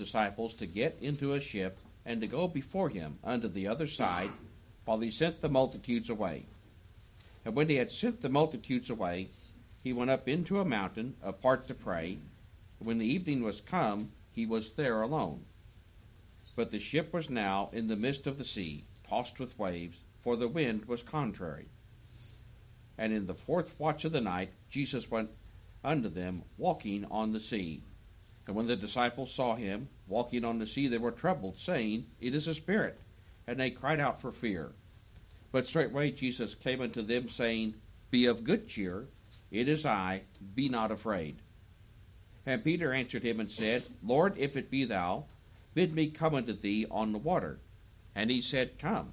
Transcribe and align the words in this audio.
disciples 0.00 0.54
to 0.54 0.66
get 0.66 0.98
into 1.00 1.34
a 1.34 1.40
ship 1.40 1.78
and 2.04 2.20
to 2.20 2.26
go 2.26 2.48
before 2.48 2.88
him 2.88 3.18
unto 3.22 3.46
the 3.46 3.68
other 3.68 3.86
side, 3.86 4.30
while 4.84 4.98
he 4.98 5.10
sent 5.10 5.40
the 5.40 5.48
multitudes 5.48 6.10
away. 6.10 6.46
And 7.44 7.54
when 7.54 7.68
he 7.68 7.76
had 7.76 7.90
sent 7.90 8.22
the 8.22 8.28
multitudes 8.28 8.90
away, 8.90 9.28
he 9.84 9.92
went 9.92 10.10
up 10.10 10.26
into 10.26 10.58
a 10.58 10.64
mountain 10.64 11.14
apart 11.22 11.68
to 11.68 11.74
pray. 11.74 12.18
When 12.78 12.98
the 12.98 13.06
evening 13.06 13.42
was 13.42 13.60
come, 13.60 14.12
he 14.32 14.46
was 14.46 14.72
there 14.72 15.02
alone. 15.02 15.44
But 16.56 16.70
the 16.70 16.78
ship 16.78 17.12
was 17.12 17.30
now 17.30 17.68
in 17.72 17.88
the 17.88 17.96
midst 17.96 18.26
of 18.26 18.38
the 18.38 18.44
sea, 18.44 18.84
tossed 19.08 19.38
with 19.38 19.58
waves, 19.58 19.98
for 20.22 20.36
the 20.36 20.48
wind 20.48 20.86
was 20.86 21.02
contrary. 21.02 21.68
And 22.98 23.12
in 23.12 23.26
the 23.26 23.34
fourth 23.34 23.74
watch 23.78 24.04
of 24.04 24.12
the 24.12 24.20
night, 24.20 24.50
Jesus 24.68 25.10
went 25.10 25.30
unto 25.84 26.08
them, 26.08 26.42
walking 26.58 27.06
on 27.10 27.32
the 27.32 27.40
sea. 27.40 27.82
And 28.46 28.56
when 28.56 28.66
the 28.66 28.76
disciples 28.76 29.32
saw 29.32 29.54
him 29.54 29.88
walking 30.08 30.44
on 30.44 30.58
the 30.58 30.66
sea, 30.66 30.88
they 30.88 30.98
were 30.98 31.10
troubled, 31.10 31.58
saying, 31.58 32.06
It 32.20 32.34
is 32.34 32.46
a 32.46 32.54
spirit. 32.54 32.98
And 33.46 33.58
they 33.58 33.70
cried 33.70 34.00
out 34.00 34.20
for 34.20 34.32
fear. 34.32 34.72
But 35.52 35.68
straightway 35.68 36.10
Jesus 36.10 36.54
came 36.54 36.80
unto 36.80 37.02
them, 37.02 37.28
saying, 37.28 37.74
Be 38.10 38.26
of 38.26 38.44
good 38.44 38.68
cheer, 38.68 39.06
it 39.50 39.68
is 39.68 39.84
I, 39.84 40.22
be 40.54 40.68
not 40.68 40.90
afraid. 40.90 41.36
And 42.46 42.64
Peter 42.64 42.92
answered 42.92 43.22
him 43.22 43.40
and 43.40 43.50
said, 43.50 43.84
Lord, 44.02 44.34
if 44.38 44.56
it 44.56 44.70
be 44.70 44.84
thou, 44.84 45.24
bid 45.74 45.94
me 45.94 46.08
come 46.08 46.34
unto 46.34 46.52
thee 46.52 46.86
on 46.90 47.12
the 47.12 47.18
water. 47.18 47.58
And 48.14 48.30
he 48.30 48.40
said, 48.40 48.78
Come. 48.78 49.12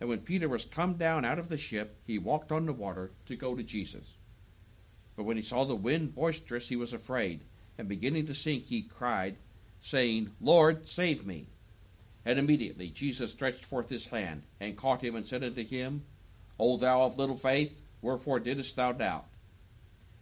And 0.00 0.08
when 0.08 0.20
Peter 0.20 0.48
was 0.48 0.64
come 0.64 0.94
down 0.94 1.24
out 1.24 1.38
of 1.38 1.48
the 1.48 1.58
ship, 1.58 1.96
he 2.06 2.18
walked 2.18 2.52
on 2.52 2.66
the 2.66 2.72
water 2.72 3.10
to 3.26 3.36
go 3.36 3.56
to 3.56 3.62
Jesus. 3.62 4.14
But 5.16 5.24
when 5.24 5.36
he 5.36 5.42
saw 5.42 5.64
the 5.64 5.74
wind 5.74 6.14
boisterous, 6.14 6.68
he 6.68 6.76
was 6.76 6.92
afraid, 6.92 7.42
and 7.78 7.88
beginning 7.88 8.26
to 8.26 8.34
sink, 8.34 8.64
he 8.64 8.82
cried, 8.82 9.36
saying, 9.80 10.32
Lord, 10.40 10.88
save 10.88 11.24
me. 11.24 11.46
And 12.26 12.38
immediately 12.38 12.90
Jesus 12.90 13.32
stretched 13.32 13.64
forth 13.64 13.88
his 13.88 14.06
hand, 14.06 14.42
and 14.60 14.76
caught 14.76 15.02
him, 15.02 15.14
and 15.14 15.26
said 15.26 15.44
unto 15.44 15.64
him, 15.64 16.04
O 16.58 16.76
thou 16.76 17.02
of 17.02 17.16
little 17.16 17.38
faith, 17.38 17.80
wherefore 18.02 18.40
didst 18.40 18.76
thou 18.76 18.92
doubt? 18.92 19.26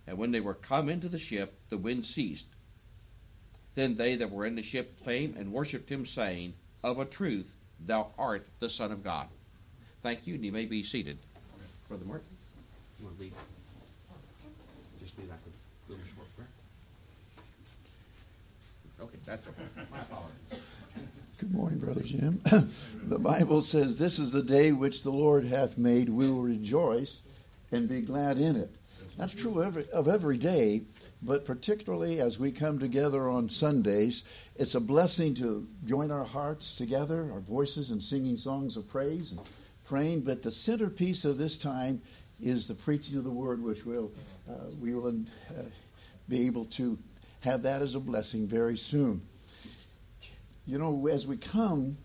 And 0.07 0.19
when 0.19 0.31
they 0.31 0.41
were 0.41 0.55
come 0.55 0.89
into 0.89 1.09
the 1.09 1.19
ship, 1.19 1.59
the 1.69 1.79
wind 1.79 2.05
ceased. 2.05 2.47
Then 3.75 3.97
they 3.97 4.17
that 4.17 4.31
were 4.31 4.47
in 4.47 4.55
the 4.55 4.63
ship 4.63 5.03
came 5.05 5.35
and 5.37 5.53
worshipped 5.53 5.91
him, 5.91 6.07
saying, 6.07 6.55
Of 6.85 6.99
a 6.99 7.05
truth, 7.05 7.57
thou 7.85 8.13
art 8.19 8.47
the 8.61 8.71
Son 8.71 8.93
of 8.93 9.03
God. 9.03 9.27
Thank 10.03 10.27
you, 10.27 10.35
and 10.35 10.45
you 10.45 10.53
may 10.53 10.67
be 10.67 10.83
seated. 10.83 11.19
Brother 11.89 12.05
Mark, 12.05 12.23
you 12.99 13.07
want 13.07 13.17
to 13.19 13.25
lead? 13.25 13.33
Just 15.03 15.19
lead 15.19 15.29
like 15.29 15.39
a 15.39 15.91
little 15.91 16.07
short 16.15 16.35
prayer. 16.37 16.49
Okay, 18.99 19.19
that's 19.27 19.47
okay. 19.47 19.63
My 19.91 20.01
apologies. 20.01 20.63
Good 21.39 21.53
morning, 21.53 21.79
Brother 21.79 22.01
Jim. 22.01 22.41
the 23.03 23.19
Bible 23.19 23.61
says, 23.61 23.99
This 23.99 24.19
is 24.19 24.33
the 24.33 24.43
day 24.43 24.73
which 24.73 25.03
the 25.03 25.11
Lord 25.11 25.45
hath 25.45 25.77
made. 25.77 26.09
We 26.09 26.31
will 26.31 26.41
rejoice 26.41 27.21
and 27.71 27.87
be 27.89 28.01
glad 28.01 28.39
in 28.39 28.57
it. 28.57 28.75
That's 29.19 29.35
true 29.35 29.61
of 29.61 29.67
every, 29.67 29.91
of 29.91 30.09
every 30.09 30.39
day, 30.39 30.83
but 31.23 31.45
particularly 31.45 32.21
as 32.21 32.39
we 32.39 32.51
come 32.53 32.79
together 32.79 33.29
on 33.29 33.51
Sundays, 33.51 34.25
it's 34.57 34.75
a 34.75 34.81
blessing 34.81 35.35
to 35.37 35.67
join 35.85 36.11
our 36.11 36.25
hearts 36.25 36.75
together, 36.75 37.31
our 37.33 37.41
voices, 37.41 37.91
and 37.91 38.03
singing 38.03 38.39
songs 38.39 38.79
of 38.79 38.89
praise 38.89 39.33
and 39.33 39.41
praying. 39.87 40.23
But 40.23 40.43
the 40.43 40.53
centerpiece 40.53 41.27
of 41.27 41.37
this 41.37 41.59
time 41.59 42.01
is 42.41 42.67
the 42.67 42.75
preaching 42.75 43.19
of 43.19 43.25
the 43.25 43.31
word, 43.31 43.63
which 43.63 43.85
will 43.85 44.11
uh, 44.49 44.71
we 44.81 44.95
will 44.95 45.09
uh, 45.09 45.63
be 46.29 46.47
able 46.47 46.65
to 46.67 46.99
have 47.47 47.63
that 47.63 47.81
as 47.81 47.95
a 47.95 48.01
blessing 48.01 48.47
very 48.47 48.77
soon. 48.77 49.23
You 50.67 50.79
know, 50.79 51.07
as 51.07 51.29
we 51.29 51.37
come 51.37 51.97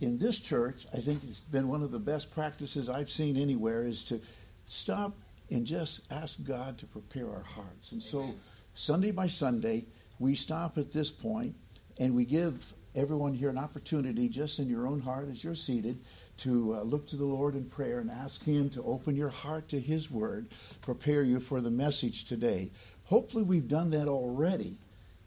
in 0.00 0.18
this 0.18 0.40
church, 0.40 0.84
I 0.92 1.00
think 1.00 1.22
it's 1.28 1.38
been 1.38 1.68
one 1.68 1.82
of 1.82 1.92
the 1.92 1.98
best 2.00 2.32
practices 2.32 2.88
I've 2.88 3.10
seen 3.10 3.36
anywhere 3.36 3.86
is 3.86 4.02
to 4.04 4.20
stop 4.66 5.16
and 5.50 5.64
just 5.64 6.00
ask 6.10 6.44
God 6.44 6.76
to 6.78 6.86
prepare 6.86 7.30
our 7.30 7.44
hearts. 7.44 7.92
And 7.92 8.02
so, 8.02 8.34
Sunday 8.74 9.12
by 9.12 9.28
Sunday, 9.28 9.86
we 10.18 10.34
stop 10.34 10.76
at 10.76 10.92
this 10.92 11.08
point 11.08 11.54
and 12.00 12.14
we 12.14 12.24
give 12.24 12.74
everyone 12.96 13.34
here 13.34 13.50
an 13.50 13.58
opportunity, 13.58 14.28
just 14.28 14.58
in 14.58 14.68
your 14.68 14.88
own 14.88 15.00
heart 15.00 15.28
as 15.30 15.44
you're 15.44 15.54
seated, 15.54 16.00
to 16.38 16.74
uh, 16.74 16.82
look 16.82 17.06
to 17.08 17.16
the 17.16 17.24
Lord 17.24 17.54
in 17.54 17.64
prayer 17.64 18.00
and 18.00 18.10
ask 18.10 18.42
Him 18.44 18.70
to 18.70 18.82
open 18.82 19.14
your 19.14 19.28
heart 19.28 19.68
to 19.68 19.80
His 19.80 20.10
Word, 20.10 20.48
prepare 20.82 21.22
you 21.22 21.38
for 21.38 21.60
the 21.60 21.70
message 21.70 22.24
today. 22.24 22.70
Hopefully, 23.08 23.42
we've 23.42 23.68
done 23.68 23.90
that 23.90 24.06
already, 24.06 24.76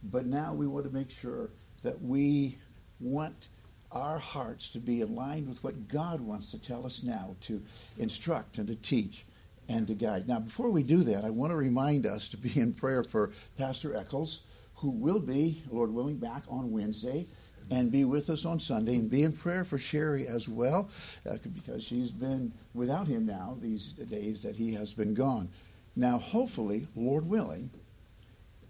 but 0.04 0.26
now 0.26 0.54
we 0.54 0.68
want 0.68 0.86
to 0.86 0.94
make 0.94 1.10
sure 1.10 1.50
that 1.82 2.00
we 2.02 2.58
want 3.00 3.48
our 3.92 4.20
hearts 4.20 4.70
to 4.70 4.80
be 4.80 5.02
aligned 5.02 5.50
with 5.50 5.64
what 5.64 5.88
God 5.88 6.22
wants 6.22 6.52
to 6.52 6.60
tell 6.60 6.86
us 6.86 7.02
now 7.04 7.36
to 7.42 7.62
instruct 7.98 8.60
and 8.60 8.68
to 8.68 8.76
teach 8.76 9.26
and 9.68 9.88
to 9.88 9.96
guide. 9.96 10.28
Now, 10.28 10.40
before 10.40 10.70
we 10.70 10.84
do 10.84 11.04
that, 11.04 11.26
I 11.26 11.32
want 11.32 11.52
to 11.52 11.56
remind 11.56 12.06
us 12.06 12.28
to 12.30 12.38
be 12.38 12.60
in 12.60 12.74
prayer 12.74 13.04
for 13.04 13.32
Pastor 13.58 13.96
Eccles, 13.96 14.42
who 14.76 14.92
will 14.92 15.20
be, 15.20 15.64
Lord 15.72 15.92
willing, 15.92 16.18
back 16.18 16.44
on 16.48 16.72
Wednesday 16.72 17.26
and 17.72 17.92
be 17.92 18.04
with 18.04 18.30
us 18.30 18.44
on 18.44 18.60
Sunday, 18.60 18.96
and 18.96 19.10
be 19.10 19.24
in 19.24 19.32
prayer 19.32 19.64
for 19.64 19.78
Sherry 19.78 20.28
as 20.28 20.48
well, 20.48 20.90
uh, 21.30 21.38
because 21.54 21.84
she's 21.84 22.12
been 22.12 22.52
without 22.74 23.08
him 23.08 23.26
now 23.26 23.58
these 23.62 23.94
days 23.94 24.44
that 24.44 24.56
he 24.56 24.74
has 24.74 24.94
been 24.94 25.14
gone. 25.14 25.48
Now, 25.96 26.18
hopefully, 26.18 26.88
Lord 26.96 27.28
willing, 27.28 27.72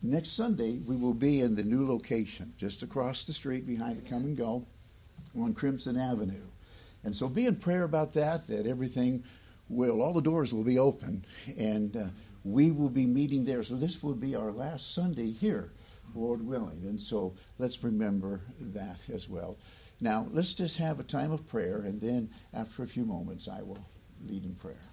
next 0.01 0.31
Sunday 0.31 0.79
we 0.79 0.95
will 0.95 1.13
be 1.13 1.41
in 1.41 1.55
the 1.55 1.63
new 1.63 1.87
location, 1.87 2.53
just 2.57 2.83
across 2.83 3.23
the 3.23 3.33
street 3.33 3.67
behind 3.67 4.01
the 4.01 4.09
Kum 4.09 4.35
& 4.35 4.35
Go 4.35 4.65
on 5.39 5.53
Crimson 5.53 5.97
Avenue. 5.97 6.47
And 7.03 7.15
so 7.15 7.27
be 7.27 7.45
in 7.45 7.55
prayer 7.55 7.83
about 7.83 8.13
that, 8.13 8.47
that 8.47 8.65
everything 8.67 9.23
will, 9.69 10.01
all 10.01 10.13
the 10.13 10.21
doors 10.21 10.53
will 10.53 10.63
be 10.63 10.79
open, 10.79 11.25
and 11.57 11.95
uh, 11.95 12.05
we 12.43 12.71
will 12.71 12.89
be 12.89 13.05
meeting 13.05 13.45
there. 13.45 13.63
So 13.63 13.75
this 13.75 14.01
will 14.01 14.13
be 14.13 14.35
our 14.35 14.51
last 14.51 14.93
Sunday 14.93 15.31
here 15.31 15.71
Lord 16.15 16.45
willing. 16.45 16.81
And 16.83 17.01
so 17.01 17.33
let's 17.57 17.83
remember 17.83 18.41
that 18.59 18.99
as 19.13 19.29
well. 19.29 19.57
Now, 19.99 20.27
let's 20.31 20.53
just 20.53 20.77
have 20.77 20.99
a 20.99 21.03
time 21.03 21.31
of 21.31 21.47
prayer, 21.47 21.77
and 21.77 22.01
then 22.01 22.29
after 22.53 22.83
a 22.83 22.87
few 22.87 23.05
moments, 23.05 23.47
I 23.47 23.61
will 23.61 23.85
lead 24.27 24.43
in 24.43 24.55
prayer. 24.55 24.90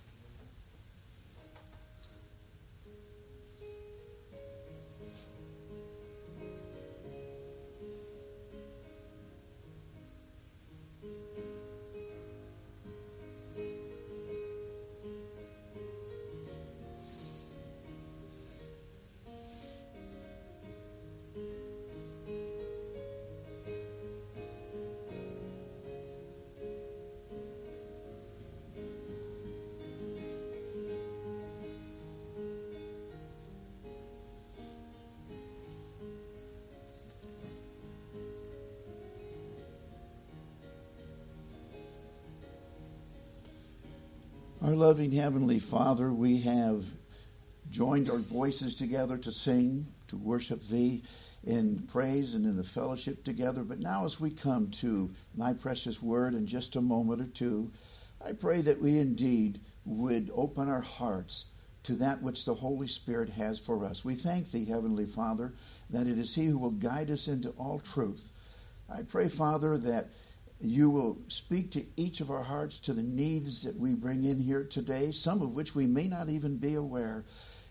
Our 44.68 44.76
loving 44.76 45.12
Heavenly 45.12 45.60
Father, 45.60 46.12
we 46.12 46.42
have 46.42 46.84
joined 47.70 48.10
our 48.10 48.18
voices 48.18 48.74
together 48.74 49.16
to 49.16 49.32
sing, 49.32 49.86
to 50.08 50.16
worship 50.18 50.62
Thee 50.62 51.04
in 51.42 51.88
praise 51.90 52.34
and 52.34 52.44
in 52.44 52.58
the 52.58 52.62
fellowship 52.62 53.24
together. 53.24 53.64
But 53.64 53.80
now, 53.80 54.04
as 54.04 54.20
we 54.20 54.30
come 54.30 54.70
to 54.72 55.10
Thy 55.34 55.54
precious 55.54 56.02
word 56.02 56.34
in 56.34 56.46
just 56.46 56.76
a 56.76 56.82
moment 56.82 57.22
or 57.22 57.28
two, 57.28 57.72
I 58.22 58.32
pray 58.32 58.60
that 58.60 58.78
we 58.78 58.98
indeed 58.98 59.62
would 59.86 60.30
open 60.34 60.68
our 60.68 60.82
hearts 60.82 61.46
to 61.84 61.94
that 61.94 62.20
which 62.20 62.44
the 62.44 62.56
Holy 62.56 62.88
Spirit 62.88 63.30
has 63.30 63.58
for 63.58 63.86
us. 63.86 64.04
We 64.04 64.16
thank 64.16 64.52
Thee, 64.52 64.66
Heavenly 64.66 65.06
Father, 65.06 65.54
that 65.88 66.06
it 66.06 66.18
is 66.18 66.34
He 66.34 66.44
who 66.44 66.58
will 66.58 66.72
guide 66.72 67.10
us 67.10 67.26
into 67.26 67.54
all 67.56 67.78
truth. 67.78 68.32
I 68.86 69.00
pray, 69.00 69.28
Father, 69.28 69.78
that 69.78 70.10
you 70.60 70.90
will 70.90 71.18
speak 71.28 71.70
to 71.72 71.86
each 71.96 72.20
of 72.20 72.30
our 72.30 72.42
hearts 72.42 72.80
to 72.80 72.92
the 72.92 73.02
needs 73.02 73.62
that 73.62 73.78
we 73.78 73.94
bring 73.94 74.24
in 74.24 74.40
here 74.40 74.64
today, 74.64 75.12
some 75.12 75.40
of 75.40 75.54
which 75.54 75.74
we 75.74 75.86
may 75.86 76.08
not 76.08 76.28
even 76.28 76.56
be 76.56 76.74
aware. 76.74 77.24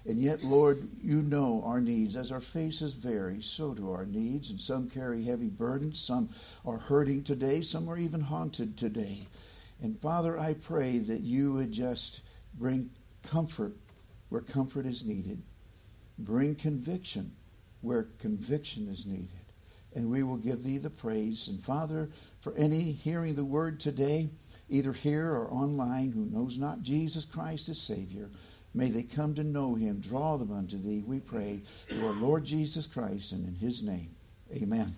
And 0.05 0.21
yet, 0.21 0.41
Lord, 0.41 0.87
you 1.01 1.21
know 1.21 1.61
our 1.65 1.81
needs. 1.81 2.15
As 2.15 2.31
our 2.31 2.39
faces 2.39 2.93
vary, 2.93 3.41
so 3.41 3.73
do 3.73 3.91
our 3.91 4.05
needs. 4.05 4.49
And 4.49 4.59
some 4.59 4.89
carry 4.89 5.25
heavy 5.25 5.49
burdens, 5.49 5.99
some 5.99 6.29
are 6.65 6.77
hurting 6.77 7.23
today, 7.23 7.61
some 7.61 7.89
are 7.89 7.97
even 7.97 8.21
haunted 8.21 8.77
today. 8.77 9.27
And 9.81 9.99
Father, 9.99 10.39
I 10.39 10.53
pray 10.53 10.99
that 10.99 11.19
you 11.19 11.53
would 11.53 11.73
just 11.73 12.21
bring 12.53 12.89
comfort 13.21 13.75
where 14.29 14.41
comfort 14.41 14.85
is 14.85 15.03
needed, 15.03 15.41
bring 16.17 16.55
conviction 16.55 17.33
where 17.81 18.07
conviction 18.19 18.87
is 18.87 19.05
needed 19.05 19.29
and 19.97 20.11
we 20.11 20.21
will 20.21 20.37
give 20.37 20.63
thee 20.63 20.77
the 20.77 20.89
praise. 20.91 21.47
And 21.47 21.63
Father, 21.63 22.09
for 22.47 22.57
any 22.57 22.94
hearing 22.94 23.35
the 23.35 23.44
word 23.44 23.77
today, 23.77 24.29
either 24.69 24.94
here 24.94 25.31
or 25.31 25.51
online, 25.51 26.13
who 26.13 26.23
knows 26.23 26.57
not 26.57 26.81
Jesus 26.81 27.25
Christ 27.25 27.67
as 27.67 27.77
Savior, 27.77 28.29
may 28.73 28.89
they 28.89 29.03
come 29.03 29.35
to 29.35 29.44
know 29.44 29.75
him. 29.75 29.99
Draw 29.99 30.38
them 30.38 30.53
unto 30.53 30.81
thee, 30.81 31.03
we 31.05 31.19
pray, 31.19 31.59
through 31.89 32.07
our 32.07 32.13
Lord 32.13 32.45
Jesus 32.45 32.88
Christ, 32.88 33.33
and 33.33 33.45
in 33.45 33.55
his 33.55 33.83
name. 33.83 34.15
Amen. 34.55 34.95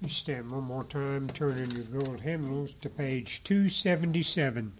You 0.00 0.08
stand 0.08 0.50
one 0.50 0.64
more 0.64 0.84
time, 0.84 1.28
turning 1.34 1.70
your 1.72 1.84
gold 1.84 2.22
hymnals 2.22 2.72
to 2.80 2.88
page 2.88 3.44
277. 3.44 4.79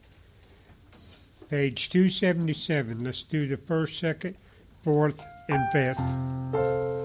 Page 1.51 1.91
277. 1.91 3.03
Let's 3.03 3.25
do 3.25 3.49
the 3.49 3.57
first, 3.57 3.99
second, 3.99 4.37
fourth, 4.85 5.21
and 5.49 5.69
fifth. 5.73 7.00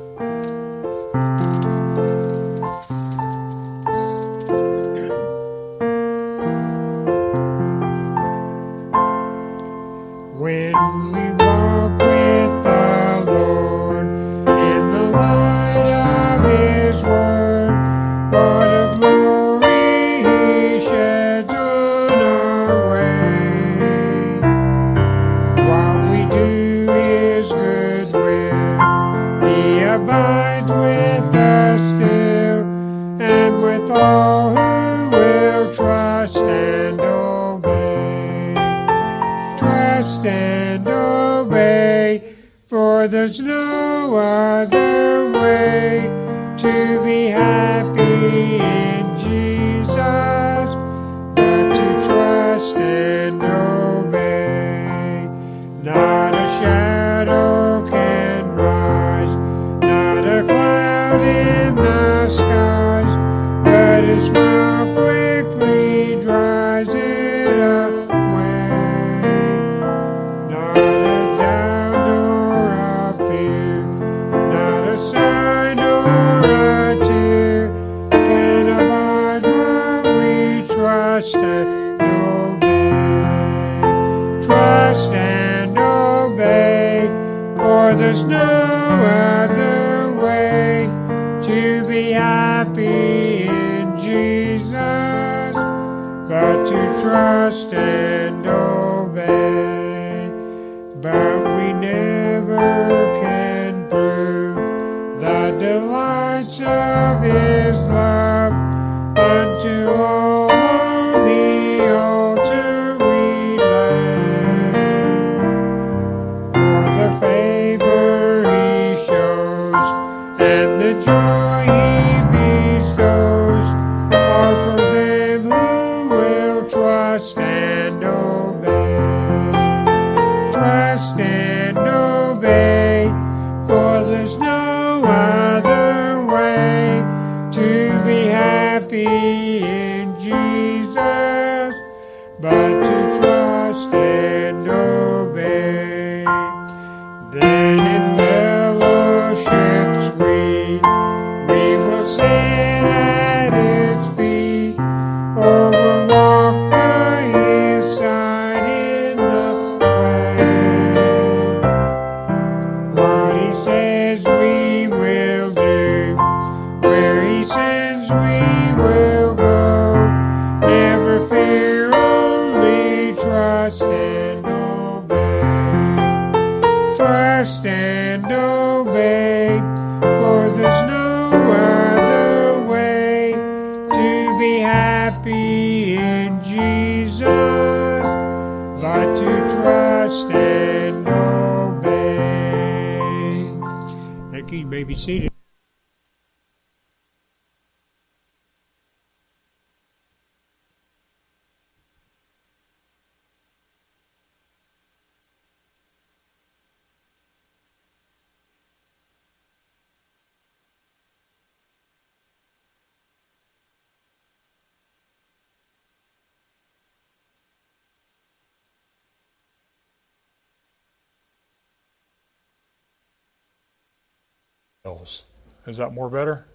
Hills. 224.86 225.26
Is 225.66 225.78
that 225.78 225.94
more 225.94 226.10
better? 226.10 226.46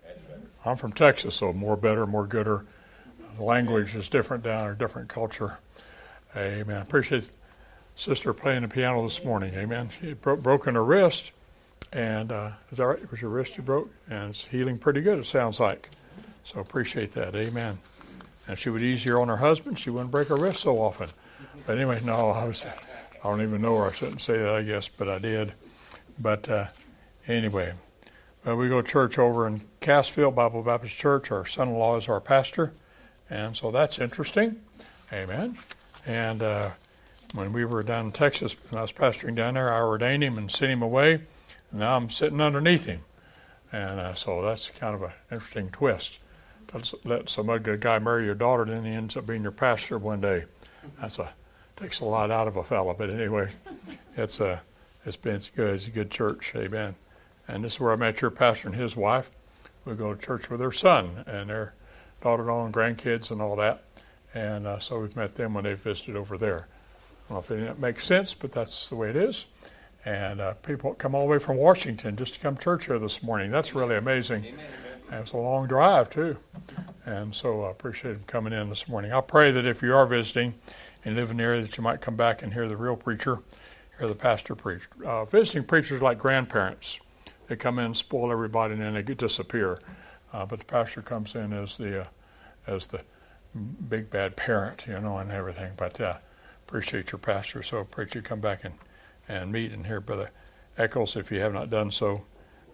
I'm 0.65 0.77
from 0.77 0.93
Texas, 0.93 1.35
so 1.35 1.53
more 1.53 1.77
better, 1.77 2.07
more 2.07 2.27
gooder. 2.27 2.65
The 3.37 3.43
language 3.43 3.97
is 3.97 4.09
different 4.09 4.45
down 4.45 4.67
there, 4.67 4.75
different 4.75 5.09
culture. 5.09 5.59
Amen. 6.37 6.77
I 6.77 6.81
Appreciate 6.81 7.29
sister 7.97 8.33
playing 8.33 8.63
the 8.63 8.69
piano 8.69 9.03
this 9.03 9.25
morning. 9.25 9.53
Amen. 9.55 9.89
She 9.89 10.11
had 10.11 10.21
bro- 10.23 10.37
broken 10.37 10.77
her 10.77 10.85
wrist, 10.85 11.33
and 11.93 12.31
uh, 12.31 12.53
is 12.71 12.79
that 12.79 12.87
right? 12.87 13.03
It 13.03 13.11
was 13.11 13.21
your 13.21 13.33
wrist 13.33 13.57
you 13.57 13.65
broke? 13.65 13.91
And 14.09 14.31
it's 14.31 14.45
healing 14.45 14.79
pretty 14.79 15.01
good. 15.01 15.19
It 15.19 15.27
sounds 15.27 15.59
like. 15.59 15.91
So 16.45 16.61
appreciate 16.61 17.13
that. 17.15 17.35
Amen. 17.35 17.81
And 18.47 18.57
she 18.57 18.71
would 18.71 18.83
easier 18.83 19.21
on 19.21 19.27
her 19.27 19.39
husband. 19.39 19.77
She 19.77 19.91
wouldn't 19.91 20.13
break 20.13 20.29
her 20.29 20.37
wrist 20.37 20.61
so 20.61 20.79
often. 20.79 21.09
But 21.67 21.79
anyway, 21.79 22.01
no, 22.05 22.31
I 22.31 22.45
was. 22.45 22.65
I 22.65 23.29
don't 23.29 23.43
even 23.43 23.61
know 23.61 23.77
her. 23.79 23.87
I 23.87 23.93
shouldn't 23.93 24.21
say 24.21 24.39
that, 24.39 24.55
I 24.55 24.63
guess, 24.63 24.89
but 24.89 25.09
I 25.09 25.19
did. 25.19 25.53
But 26.19 26.49
uh, 26.49 26.67
anyway, 27.27 27.75
uh, 28.47 28.57
we 28.57 28.69
go 28.69 28.81
to 28.81 28.89
church 28.89 29.19
over 29.19 29.47
in 29.47 29.63
Cassville 29.81 30.35
Bible 30.35 30.63
Baptist 30.63 30.97
Church. 30.97 31.31
Our 31.31 31.45
son-in-law 31.45 31.97
is 31.99 32.09
our 32.09 32.21
pastor, 32.21 32.73
and 33.29 33.57
so 33.57 33.71
that's 33.71 33.99
interesting. 33.99 34.61
Amen. 35.13 35.59
And 36.07 36.43
uh, 36.43 36.71
When 37.35 37.53
we 37.53 37.65
were 37.65 37.83
down 37.83 38.07
in 38.07 38.13
Texas, 38.13 38.57
and 38.71 38.79
I 38.79 38.83
was 38.83 38.93
pastoring 38.93 39.37
down 39.37 39.55
there, 39.55 39.73
I 39.73 39.81
ordained 39.81 40.25
him 40.25 40.39
and 40.39 40.51
sent 40.51 40.73
him 40.73 40.83
away, 40.83 41.15
and 41.71 41.81
now 41.81 41.97
I'm 41.97 42.11
sitting 42.11 42.41
underneath 42.41 42.87
him. 42.87 43.01
And 43.73 44.01
uh, 44.01 44.15
so 44.15 44.43
that's 44.43 44.71
kind 44.71 44.95
of 44.95 45.03
an 45.03 45.13
interesting 45.31 45.71
twist. 45.71 46.19
To 46.69 46.99
let 47.05 47.29
some 47.29 47.51
ugly 47.51 47.77
guy 47.77 47.99
marry 47.99 48.25
your 48.25 48.35
daughter, 48.35 48.65
then 48.65 48.85
he 48.85 48.93
ends 48.93 49.17
up 49.17 49.27
being 49.27 49.43
your 49.43 49.53
pastor 49.53 49.99
one 49.99 50.21
day. 50.21 50.45
That's 51.01 51.19
a 51.19 51.33
takes 51.77 52.01
a 52.01 52.05
lot 52.05 52.31
out 52.31 52.47
of 52.47 52.57
a 52.57 52.63
fellow. 52.63 52.95
But 52.97 53.11
anyway, 53.11 53.53
it's 54.17 54.41
a 54.41 54.47
uh, 54.47 54.59
it's 55.05 55.17
been 55.17 55.37
it's 55.37 55.51
good. 55.51 55.75
It's 55.75 55.87
a 55.87 55.91
good 55.91 56.11
church. 56.11 56.53
Amen. 56.55 56.95
And 57.51 57.65
this 57.65 57.75
is 57.75 57.81
where 57.81 57.93
I 57.93 57.97
met 57.97 58.21
your 58.21 58.31
pastor 58.31 58.69
and 58.69 58.77
his 58.77 58.95
wife. 58.95 59.29
We 59.85 59.95
go 59.95 60.15
to 60.15 60.21
church 60.21 60.49
with 60.49 60.61
their 60.61 60.71
son 60.71 61.25
and 61.27 61.51
their 61.51 61.75
daughter-in-law 62.23 62.67
and 62.67 62.75
grandkids 62.75 63.31
and 63.33 63.43
all 63.43 63.57
that. 63.57 63.83
And 64.33 64.69
uh, 64.69 64.79
so 64.79 65.01
we've 65.01 65.17
met 65.17 65.35
them 65.35 65.55
when 65.55 65.65
they 65.65 65.75
visited 65.75 66.15
over 66.15 66.39
there. 66.39 66.69
I 67.29 67.35
don't 67.35 67.51
know 67.51 67.57
if 67.57 67.71
it 67.71 67.79
makes 67.81 68.07
sense, 68.07 68.35
but 68.35 68.53
that's 68.53 68.89
the 68.89 68.95
way 68.95 69.11
it 69.11 69.17
is. 69.17 69.47
And 70.05 70.41
uh, 70.41 70.55
people 70.55 70.95
come 70.95 71.15
all 71.15 71.23
the 71.23 71.27
way 71.27 71.39
from 71.41 71.57
Washington 71.57 72.17
just 72.17 72.35
to 72.35 72.41
come 72.41 72.57
to 72.57 72.63
church 72.63 72.87
here 72.87 73.01
this 73.01 73.21
morning. 73.21 73.51
That's 73.51 73.75
really 73.75 73.97
amazing. 73.97 74.45
Amen. 74.45 74.67
And 75.11 75.21
it's 75.23 75.33
a 75.33 75.37
long 75.37 75.67
drive, 75.67 76.09
too. 76.09 76.39
And 77.05 77.35
so 77.35 77.65
I 77.65 77.71
appreciate 77.73 78.13
them 78.13 78.25
coming 78.29 78.53
in 78.53 78.69
this 78.69 78.87
morning. 78.87 79.13
I 79.13 79.23
pray 79.23 79.51
that 79.51 79.67
if 79.67 79.83
you 79.83 79.93
are 79.93 80.07
visiting 80.07 80.55
and 81.05 81.17
live 81.17 81.33
in 81.33 81.39
the 81.39 81.43
area, 81.43 81.63
that 81.63 81.77
you 81.77 81.83
might 81.83 82.01
come 82.01 82.15
back 82.15 82.43
and 82.45 82.53
hear 82.53 82.69
the 82.69 82.77
real 82.77 82.95
preacher, 82.95 83.41
hear 83.99 84.07
the 84.07 84.15
pastor 84.15 84.55
preach. 84.55 84.83
Uh, 85.05 85.25
visiting 85.25 85.65
preachers 85.65 86.01
like 86.01 86.17
grandparents. 86.17 87.01
They 87.51 87.57
come 87.57 87.81
in, 87.81 87.95
spoil 87.95 88.31
everybody, 88.31 88.75
and 88.75 88.81
then 88.81 88.95
they 88.95 89.03
disappear. 89.03 89.81
Uh, 90.33 90.47
but 90.47 90.61
the 90.61 90.65
pastor 90.65 91.03
comes 91.03 91.35
in 91.35 91.53
as 91.53 91.77
the 91.79 92.03
uh, 92.03 92.07
as 92.65 92.87
the 92.87 93.01
big 93.89 94.09
bad 94.09 94.37
parent, 94.37 94.87
you 94.87 95.01
know, 95.01 95.19
and 95.19 95.33
everything. 95.33 95.73
But 95.77 96.01
uh, 96.01 96.19
appreciate 96.69 97.11
your 97.11 97.19
pastor, 97.19 97.65
so 97.65 97.79
appreciate 97.79 98.15
you 98.15 98.23
come 98.23 98.39
back 98.39 98.63
and, 98.63 98.75
and 99.29 99.51
meet 99.51 99.73
and 99.73 99.87
hear 99.87 100.01
Brother 100.01 100.31
Eccles 100.79 101.17
if 101.17 101.33
you 101.33 101.41
have 101.41 101.53
not 101.53 101.71
done 101.71 101.91
so. 101.91 102.23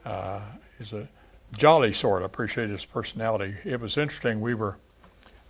Uh, 0.04 0.42
he's 0.76 0.92
a 0.92 1.09
jolly 1.56 1.95
sort. 1.95 2.21
I 2.21 2.26
appreciate 2.26 2.68
his 2.68 2.85
personality. 2.85 3.56
It 3.64 3.80
was 3.80 3.97
interesting. 3.97 4.42
We 4.42 4.52
were 4.52 4.76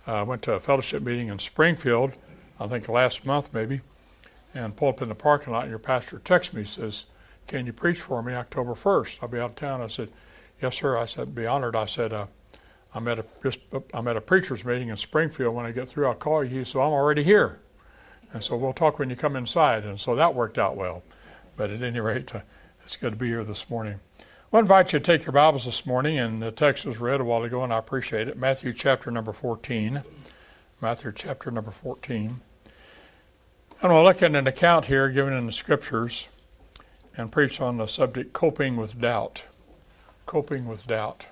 uh, 0.07 0.23
went 0.25 0.41
to 0.43 0.53
a 0.53 0.61
fellowship 0.61 1.03
meeting 1.03 1.27
in 1.27 1.39
Springfield, 1.39 2.13
I 2.61 2.67
think 2.67 2.87
last 2.87 3.25
month 3.25 3.53
maybe, 3.53 3.81
and 4.53 4.73
pulled 4.73 4.95
up 4.95 5.01
in 5.01 5.09
the 5.09 5.15
parking 5.15 5.51
lot. 5.51 5.63
And 5.63 5.69
your 5.69 5.79
pastor 5.79 6.19
texted 6.19 6.53
me, 6.53 6.63
says, 6.63 7.07
"Can 7.47 7.65
you 7.65 7.73
preach 7.73 8.01
for 8.01 8.21
me 8.21 8.33
October 8.33 8.75
1st? 8.75 9.19
I'll 9.21 9.29
be 9.29 9.39
out 9.39 9.51
of 9.51 9.55
town." 9.55 9.81
I 9.81 9.87
said, 9.87 10.09
"Yes, 10.61 10.75
sir." 10.75 10.97
I 10.97 11.05
said, 11.05 11.33
"Be 11.33 11.45
honored." 11.45 11.75
I 11.75 11.85
said, 11.85 12.13
uh, 12.13 12.27
I'm 12.93 13.07
at 13.07 13.19
a 13.19 13.25
just 13.43 13.59
I'm 13.93 14.07
at 14.07 14.17
a 14.17 14.21
preachers 14.21 14.65
meeting 14.65 14.89
in 14.89 14.97
Springfield. 14.97 15.53
When 15.53 15.65
I 15.65 15.71
get 15.71 15.87
through, 15.87 16.07
I'll 16.07 16.15
call 16.15 16.43
you. 16.43 16.59
He 16.59 16.63
said, 16.63 16.79
I'm 16.79 16.91
already 16.91 17.23
here, 17.23 17.59
and 18.33 18.43
so 18.43 18.55
we'll 18.55 18.73
talk 18.73 18.97
when 18.97 19.09
you 19.09 19.15
come 19.15 19.35
inside. 19.35 19.83
And 19.83 19.99
so 19.99 20.15
that 20.15 20.33
worked 20.33 20.57
out 20.57 20.75
well. 20.75 21.03
But 21.55 21.69
at 21.69 21.81
any 21.81 21.99
rate, 21.99 22.33
uh, 22.33 22.41
it's 22.83 22.95
good 22.95 23.11
to 23.11 23.15
be 23.15 23.27
here 23.27 23.43
this 23.43 23.69
morning. 23.69 23.99
I 24.51 24.59
invite 24.59 24.93
you 24.93 24.99
to 24.99 25.05
take 25.05 25.25
your 25.25 25.33
Bibles 25.33 25.65
this 25.65 25.85
morning, 25.85 26.17
and 26.17 26.41
the 26.41 26.51
text 26.51 26.85
was 26.85 26.99
read 26.99 27.19
a 27.19 27.23
while 27.23 27.43
ago, 27.43 27.63
and 27.63 27.73
I 27.73 27.77
appreciate 27.77 28.27
it. 28.27 28.37
Matthew 28.37 28.73
chapter 28.73 29.11
number 29.11 29.33
14. 29.33 30.03
Matthew 30.81 31.11
chapter 31.13 31.51
number 31.51 31.71
14. 31.71 32.39
And 33.81 33.91
we'll 33.91 34.03
look 34.03 34.23
at 34.23 34.33
an 34.33 34.47
account 34.47 34.85
here 34.85 35.09
given 35.09 35.33
in 35.33 35.45
the 35.45 35.51
scriptures 35.51 36.29
and 37.17 37.31
preach 37.31 37.59
on 37.59 37.77
the 37.77 37.87
subject 37.87 38.31
coping 38.31 38.77
with 38.77 39.01
doubt. 39.01 39.45
Coping 40.27 40.67
with 40.67 40.85
doubt. 40.85 41.25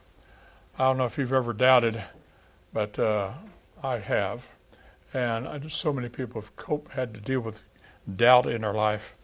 I 0.77 0.85
don't 0.85 0.97
know 0.97 1.05
if 1.05 1.17
you've 1.17 1.31
ever 1.31 1.53
doubted, 1.53 2.03
but 2.73 2.97
uh, 2.97 3.33
I 3.83 3.99
have. 3.99 4.49
And 5.13 5.47
I 5.47 5.59
just, 5.59 5.79
so 5.79 5.93
many 5.93 6.09
people 6.09 6.41
have 6.41 6.81
had 6.93 7.13
to 7.13 7.21
deal 7.21 7.39
with 7.39 7.61
doubt 8.13 8.47
in 8.47 8.61
their 8.61 8.73
life. 8.73 9.15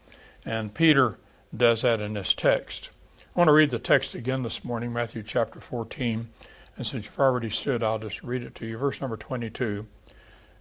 And 0.45 0.73
Peter 0.73 1.17
does 1.55 1.81
that 1.81 1.99
in 1.99 2.13
this 2.13 2.33
text. 2.33 2.91
I 3.35 3.39
want 3.39 3.47
to 3.47 3.53
read 3.53 3.71
the 3.71 3.79
text 3.79 4.13
again 4.13 4.43
this 4.43 4.63
morning, 4.63 4.93
Matthew 4.93 5.23
chapter 5.23 5.59
14. 5.59 6.29
And 6.77 6.87
since 6.87 7.05
you've 7.05 7.19
already 7.19 7.49
stood, 7.49 7.83
I'll 7.83 7.99
just 7.99 8.23
read 8.23 8.43
it 8.43 8.55
to 8.55 8.65
you. 8.65 8.77
Verse 8.77 9.01
number 9.01 9.17
22. 9.17 9.87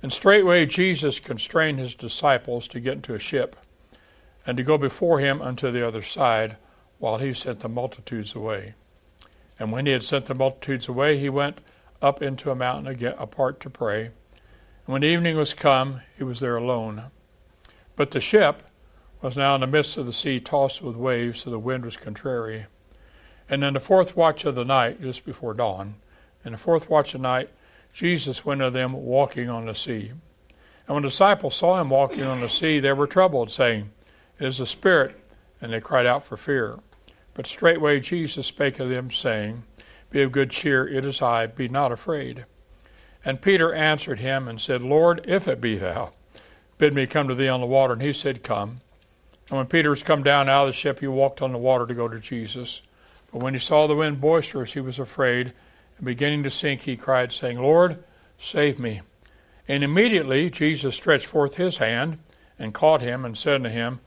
And 0.03 0.13
straightway 0.13 0.67
Jesus 0.67 1.21
constrained 1.21 1.79
his 1.79 1.95
disciples 1.95 2.67
to 2.69 2.81
get 2.81 2.95
into 2.95 3.15
a 3.15 3.19
ship 3.19 3.57
and 4.47 4.57
to 4.57 4.63
go 4.63 4.79
before 4.79 5.21
him 5.21 5.43
unto 5.43 5.71
the 5.71 5.87
other 5.87 6.03
side 6.03 6.57
while 6.99 7.19
he 7.19 7.33
sent 7.33 7.61
the 7.61 7.69
multitudes 7.69 8.35
away. 8.35 8.75
And 9.59 9.73
when 9.73 9.87
he 9.87 9.93
had 9.93 10.03
sent 10.03 10.27
the 10.27 10.35
multitudes 10.35 10.89
away, 10.89 11.19
he 11.19 11.29
went 11.29 11.61
up 12.01 12.23
into 12.23 12.51
a 12.51 12.55
mountain 12.55 12.87
again 12.87 13.15
apart 13.19 13.61
to 13.61 13.71
pray. 13.71 14.05
And 14.05 14.13
when 14.87 15.05
evening 15.05 15.37
was 15.37 15.55
come, 15.55 16.01
he 16.17 16.25
was 16.25 16.41
there 16.41 16.57
alone. 16.57 17.05
But 17.97 18.11
the 18.11 18.21
ship 18.21 18.63
was 19.21 19.37
now 19.37 19.55
in 19.55 19.61
the 19.61 19.67
midst 19.67 19.99
of 19.99 20.07
the 20.07 20.13
sea, 20.13 20.41
tossed 20.41 20.81
with 20.81 20.97
waves, 20.97 21.41
so 21.41 21.51
the 21.51 21.59
wind 21.59 21.85
was 21.85 21.97
contrary. 21.97 22.67
And 23.49 23.63
in 23.63 23.75
the 23.75 23.81
fourth 23.81 24.17
watch 24.17 24.45
of 24.45 24.55
the 24.55 24.65
night, 24.65 25.03
just 25.03 25.27
before 25.27 25.53
dawn, 25.53 25.97
in 26.45 26.53
the 26.53 26.59
fourth 26.59 26.89
watch 26.89 27.15
of 27.15 27.21
the 27.21 27.29
night, 27.29 27.51
Jesus 27.93 28.45
went 28.45 28.61
to 28.61 28.71
them 28.71 28.93
walking 28.93 29.51
on 29.51 29.67
the 29.67 29.75
sea. 29.75 30.13
And 30.87 30.95
when 30.95 31.03
the 31.03 31.11
disciples 31.11 31.57
saw 31.57 31.81
him 31.81 31.91
walking 31.91 32.23
on 32.23 32.41
the 32.41 32.49
sea, 32.49 32.81
they 32.81 32.93
were 32.93 33.07
troubled, 33.07 33.51
saying, 33.51 33.91
is 34.41 34.61
a 34.61 34.67
spirit, 34.67 35.17
and 35.61 35.73
they 35.73 35.81
cried 35.81 36.07
out 36.07 36.25
for 36.25 36.37
fear. 36.37 36.79
But 37.35 37.47
straightway 37.47 38.01
Jesus 38.01 38.47
spake 38.47 38.75
to 38.77 38.87
them, 38.87 39.11
saying, 39.11 39.65
Be 40.11 40.23
of 40.23 40.33
good 40.33 40.51
cheer, 40.51 40.87
it 40.87 41.05
is 41.05 41.23
I, 41.23 41.47
be 41.47 41.69
not 41.69 41.93
afraid. 41.93 42.45
And 43.25 43.43
Peter 43.43 43.73
answered 43.73 44.21
him 44.21 44.49
and 44.49 44.61
said, 44.61 44.83
Lord, 44.83 45.21
if 45.25 45.47
it 45.47 45.61
be 45.61 45.77
thou, 45.77 46.13
bid 46.79 46.95
me 46.95 47.07
come 47.07 47.29
to 47.29 47.35
thee 47.35 47.49
on 47.49 47.61
the 47.61 47.67
water. 47.67 47.93
And 47.93 48.03
he 48.03 48.13
said, 48.13 48.43
Come. 48.43 48.81
And 49.49 49.59
when 49.59 49.67
Peter 49.67 49.91
was 49.91 50.03
come 50.03 50.23
down 50.23 50.49
out 50.49 50.63
of 50.63 50.69
the 50.69 50.73
ship, 50.73 51.01
he 51.01 51.07
walked 51.07 51.43
on 51.43 51.53
the 51.53 51.59
water 51.59 51.87
to 51.87 51.95
go 51.95 52.09
to 52.09 52.19
Jesus. 52.19 52.83
But 53.33 53.43
when 53.43 53.55
he 53.55 53.61
saw 53.61 53.87
the 53.87 53.97
wind 53.97 54.21
boisterous, 54.21 54.73
he 54.73 54.81
was 54.81 54.99
afraid, 54.99 55.53
and 55.97 56.07
beginning 56.07 56.43
to 56.45 56.51
sink, 56.51 56.83
he 56.83 56.97
cried, 56.97 57.33
saying, 57.33 57.61
Lord, 57.61 58.03
save 58.39 58.79
me. 58.79 59.03
And 59.69 59.85
immediately 59.85 60.51
Jesus 60.51 60.97
stretched 60.97 61.27
forth 61.27 61.57
his 61.57 61.77
hand 61.77 62.19
and 62.59 62.75
caught 62.75 63.03
him 63.03 63.25
and 63.25 63.37
said 63.37 63.55
unto 63.57 63.69
him, 63.69 64.01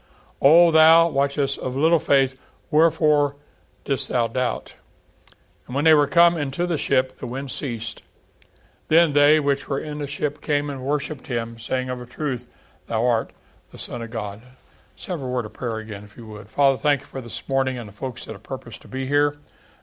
O 0.43 0.71
thou, 0.71 1.07
watch 1.07 1.37
of 1.37 1.75
little 1.75 1.99
faith, 1.99 2.37
Wherefore 2.69 3.37
didst 3.85 4.09
thou 4.09 4.27
doubt? 4.27 4.75
And 5.65 5.75
when 5.75 5.85
they 5.85 5.93
were 5.93 6.07
come 6.07 6.35
into 6.35 6.67
the 6.67 6.77
ship, 6.77 7.17
the 7.19 7.27
wind 7.27 7.49
ceased. 7.49 8.03
Then 8.89 9.13
they 9.13 9.39
which 9.39 9.69
were 9.69 9.79
in 9.79 9.99
the 9.99 10.07
ship 10.07 10.41
came 10.41 10.69
and 10.69 10.83
worshipped 10.83 11.27
him, 11.27 11.57
saying, 11.57 11.89
Of 11.89 12.01
a 12.01 12.05
truth, 12.05 12.45
thou 12.87 13.05
art 13.05 13.31
the 13.71 13.77
Son 13.77 14.01
of 14.01 14.11
God. 14.11 14.41
Let's 14.93 15.05
have 15.05 15.21
a 15.21 15.27
word 15.27 15.45
of 15.45 15.53
prayer 15.53 15.77
again, 15.77 16.03
if 16.03 16.17
you 16.17 16.27
would. 16.27 16.49
Father, 16.49 16.77
thank 16.77 17.01
you 17.01 17.07
for 17.07 17.21
this 17.21 17.47
morning 17.47 17.77
and 17.77 17.87
the 17.87 17.93
folks 17.93 18.25
that 18.25 18.33
have 18.33 18.43
purposed 18.43 18.81
to 18.81 18.87
be 18.87 19.07
here. 19.07 19.37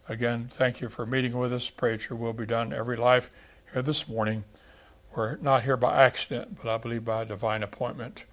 Again, 0.09 0.49
thank 0.51 0.81
you 0.81 0.89
for 0.89 1.07
meeting 1.07 1.39
with 1.39 1.53
us. 1.53 1.71
Pray 1.71 1.93
that 1.93 2.11
your 2.11 2.19
will 2.19 2.33
be 2.33 2.45
done 2.45 2.73
every 2.73 2.97
life 2.97 3.31
here 3.73 3.83
this 3.83 4.07
morning. 4.07 4.45
We're 5.17 5.37
not 5.37 5.65
here 5.65 5.77
by 5.77 6.03
accident, 6.05 6.59
but 6.63 6.69
I 6.69 6.77
believe 6.77 7.05
by 7.05 7.25
divine 7.25 7.63
appointment. 7.63 8.27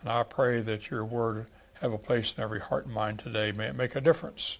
And 0.00 0.10
I 0.10 0.22
pray 0.22 0.60
that 0.60 0.90
your 0.90 1.04
word 1.04 1.46
have 1.80 1.92
a 1.92 1.98
place 1.98 2.34
in 2.36 2.42
every 2.42 2.60
heart 2.60 2.86
and 2.86 2.94
mind 2.94 3.18
today. 3.18 3.52
May 3.52 3.66
it 3.66 3.76
make 3.76 3.96
a 3.96 4.00
difference. 4.00 4.58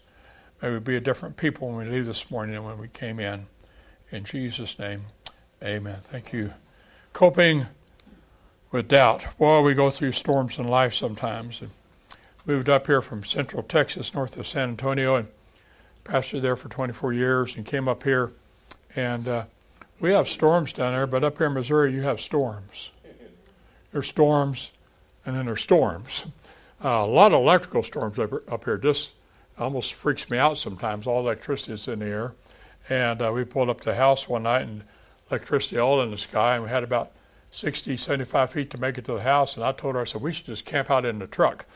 May 0.63 0.71
we 0.71 0.79
be 0.79 0.97
a 0.97 1.01
different 1.01 1.37
people 1.37 1.69
when 1.69 1.87
we 1.87 1.93
leave 1.93 2.07
this 2.07 2.31
morning 2.31 2.55
than 2.55 2.65
when 2.65 2.79
we 2.79 2.89
came 2.89 3.19
in. 3.19 3.47
In 4.11 4.25
Jesus' 4.25 4.79
name, 4.79 5.07
amen. 5.63 5.99
Thank 6.05 6.33
you. 6.33 6.55
Coping 7.13 7.67
with 8.71 8.89
doubt. 8.89 9.27
Well, 9.39 9.63
we 9.63 9.75
go 9.75 9.91
through 9.91 10.13
storms 10.13 10.59
in 10.59 10.69
life 10.69 10.95
sometimes. 10.95 11.61
And 11.61 11.71
moved 12.47 12.69
up 12.69 12.87
here 12.87 13.01
from 13.01 13.25
central 13.25 13.63
Texas, 13.63 14.15
north 14.15 14.37
of 14.37 14.47
San 14.47 14.71
Antonio, 14.71 15.17
and 15.17 15.29
pastored 16.05 16.43
there 16.43 16.57
for 16.57 16.69
24 16.69 17.13
years 17.13 17.55
and 17.55 17.65
came 17.65 17.89
up 17.89 18.03
here. 18.03 18.33
And 18.97 19.29
uh, 19.29 19.45
we 20.01 20.11
have 20.11 20.29
storms 20.29 20.73
down 20.73 20.93
there, 20.93 21.07
but 21.07 21.23
up 21.23 21.39
here 21.39 21.47
in 21.47 21.55
Missouri, 21.55 21.93
you 21.93 22.03
have 22.03 22.21
storms. 22.21 22.91
There's 23.93 24.09
storms, 24.09 24.73
and 25.25 25.37
then 25.37 25.47
there's 25.47 25.63
storms. 25.63 26.27
Uh, 26.83 26.89
a 26.89 27.07
lot 27.07 27.35
of 27.35 27.41
electrical 27.41 27.83
storms 27.83 28.19
up, 28.19 28.33
up 28.51 28.65
here. 28.65 28.79
Just 28.79 29.13
almost 29.59 29.93
freaks 29.93 30.31
me 30.31 30.39
out 30.39 30.57
sometimes. 30.57 31.07
All 31.07 31.21
electricity 31.21 31.75
is 31.75 31.87
in 31.87 31.99
the 31.99 32.07
air. 32.07 32.35
And 32.89 33.21
uh, 33.21 33.31
we 33.35 33.45
pulled 33.45 33.69
up 33.69 33.81
to 33.83 33.91
the 33.91 33.97
house 33.97 34.29
one 34.29 34.45
night 34.45 34.63
and 34.63 34.85
electricity 35.31 35.79
all 35.79 36.01
in 36.01 36.11
the 36.11 36.17
sky. 36.17 36.55
And 36.55 36.65
we 36.65 36.71
had 36.71 36.83
about 36.83 37.13
60, 37.51 37.99
75 37.99 38.51
feet 38.51 38.71
to 38.71 38.79
make 38.79 38.97
it 38.97 39.05
to 39.05 39.13
the 39.13 39.21
house. 39.21 39.57
And 39.57 39.65
I 39.65 39.73
told 39.73 39.95
her, 39.95 40.01
I 40.01 40.05
said, 40.05 40.23
we 40.23 40.33
should 40.33 40.47
just 40.47 40.65
camp 40.65 40.91
out 40.91 41.05
in 41.05 41.19
the 41.19 41.27
truck. 41.27 41.67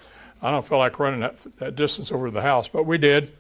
I 0.41 0.51
don't 0.51 0.67
feel 0.67 0.79
like 0.79 0.99
running 0.99 1.21
that, 1.21 1.37
that 1.59 1.77
distance 1.77 2.11
over 2.11 2.29
to 2.29 2.33
the 2.33 2.43
house, 2.43 2.69
but 2.69 2.85
we 2.85 2.97
did. 2.97 3.33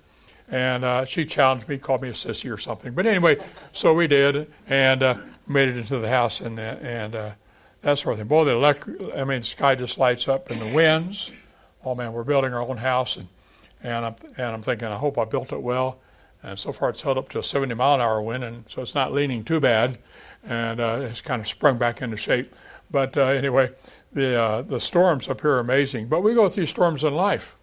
And 0.48 0.84
uh, 0.84 1.06
she 1.06 1.24
challenged 1.24 1.66
me, 1.66 1.78
called 1.78 2.02
me 2.02 2.10
a 2.10 2.12
sissy 2.12 2.52
or 2.52 2.58
something. 2.58 2.92
But 2.92 3.06
anyway, 3.06 3.42
so 3.72 3.94
we 3.94 4.06
did 4.06 4.52
and 4.66 5.02
uh, 5.02 5.18
made 5.46 5.70
it 5.70 5.78
into 5.78 5.98
the 5.98 6.10
house 6.10 6.42
and, 6.42 6.58
uh, 6.58 6.76
and 6.82 7.14
uh, 7.14 7.30
that 7.80 7.98
sort 7.98 8.12
of 8.12 8.18
thing. 8.18 8.28
Boy, 8.28 8.44
the 8.44 8.50
electric, 8.50 9.00
I 9.16 9.24
mean, 9.24 9.40
the 9.40 9.46
sky 9.46 9.74
just 9.74 9.96
lights 9.96 10.28
up 10.28 10.50
and 10.50 10.60
the 10.60 10.66
winds 10.66 11.32
oh 11.84 11.94
man, 11.94 12.12
we're 12.12 12.24
building 12.24 12.52
our 12.52 12.62
own 12.62 12.78
house, 12.78 13.16
and 13.16 13.28
and 13.82 14.06
I'm 14.06 14.14
and 14.36 14.46
I'm 14.54 14.62
thinking, 14.62 14.88
I 14.88 14.96
hope 14.96 15.18
I 15.18 15.24
built 15.24 15.52
it 15.52 15.62
well. 15.62 15.98
And 16.42 16.58
so 16.58 16.72
far, 16.72 16.90
it's 16.90 17.00
held 17.00 17.16
up 17.16 17.30
to 17.30 17.38
a 17.38 17.42
70 17.42 17.74
mile 17.74 17.94
an 17.94 18.00
hour 18.02 18.20
wind, 18.20 18.44
and 18.44 18.64
so 18.68 18.82
it's 18.82 18.94
not 18.94 19.12
leaning 19.12 19.44
too 19.44 19.60
bad, 19.60 19.98
and 20.42 20.78
uh, 20.78 21.00
it's 21.02 21.22
kind 21.22 21.40
of 21.40 21.48
sprung 21.48 21.78
back 21.78 22.02
into 22.02 22.16
shape. 22.16 22.54
But 22.90 23.16
uh, 23.16 23.26
anyway, 23.26 23.72
the 24.12 24.40
uh, 24.40 24.62
the 24.62 24.80
storms 24.80 25.28
up 25.28 25.40
here 25.40 25.52
are 25.52 25.60
amazing. 25.60 26.08
But 26.08 26.22
we 26.22 26.34
go 26.34 26.48
through 26.48 26.66
storms 26.66 27.02
in 27.04 27.14
life. 27.14 27.56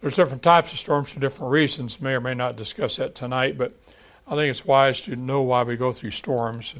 There's 0.00 0.16
different 0.16 0.42
types 0.42 0.72
of 0.72 0.78
storms 0.78 1.10
for 1.10 1.20
different 1.20 1.52
reasons. 1.52 2.00
May 2.00 2.14
or 2.14 2.20
may 2.20 2.34
not 2.34 2.56
discuss 2.56 2.96
that 2.96 3.14
tonight, 3.14 3.58
but 3.58 3.78
I 4.26 4.34
think 4.34 4.50
it's 4.50 4.64
wise 4.64 5.02
to 5.02 5.16
know 5.16 5.42
why 5.42 5.62
we 5.62 5.76
go 5.76 5.92
through 5.92 6.12
storms. 6.12 6.74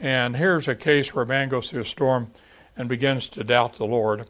And 0.00 0.36
here's 0.36 0.68
a 0.68 0.74
case 0.74 1.14
where 1.14 1.24
a 1.24 1.26
man 1.26 1.48
goes 1.48 1.70
through 1.70 1.82
a 1.82 1.84
storm 1.84 2.30
and 2.76 2.88
begins 2.88 3.28
to 3.30 3.44
doubt 3.44 3.74
the 3.74 3.84
Lord. 3.84 4.28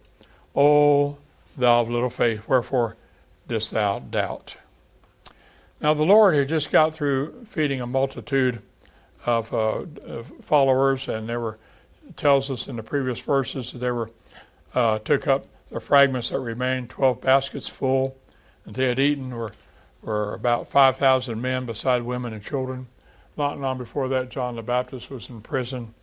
Oh, 0.57 1.19
thou 1.57 1.81
of 1.83 1.91
little 1.91 2.11
faith, 2.11 2.49
wherefore 2.49 2.97
didst 3.49 3.71
thou 3.71 3.99
doubt? 3.99 4.57
Now, 5.81 5.95
the 5.95 6.05
Lord 6.05 6.35
had 6.35 6.49
just 6.49 6.71
got 6.71 6.95
through 6.95 7.45
feeding 7.47 7.81
a 7.81 7.87
multitude 7.87 8.63
of, 9.27 9.53
uh, 9.53 9.85
of 10.05 10.33
followers, 10.41 11.09
and 11.09 11.29
there 11.29 11.41
were 11.41 11.59
tells 12.17 12.51
us 12.51 12.69
in 12.69 12.77
the 12.77 12.83
previous 12.83 13.21
verses 13.21 13.73
that 13.73 13.79
they 13.79 13.91
were 13.91 14.11
uh, 14.75 14.99
took 14.99 15.27
up 15.27 15.47
the 15.69 15.81
fragments 15.81 16.31
that 16.31 16.39
remained, 16.39 16.91
twelve 16.91 17.21
baskets 17.21 17.69
full 17.69 18.17
that 18.65 18.75
they 18.75 18.87
had 18.87 18.99
eaten 18.99 19.31
were, 19.31 19.53
were 20.03 20.35
about 20.35 20.69
5,000 20.69 21.41
men 21.41 21.67
beside 21.67 22.03
women 22.03 22.33
and 22.33 22.43
children. 22.43 22.87
Not 23.37 23.59
long 23.59 23.79
before 23.79 24.09
that, 24.09 24.29
John 24.29 24.57
the 24.57 24.63
Baptist 24.63 25.11
was 25.11 25.29
in 25.29 25.41
prison. 25.41 25.95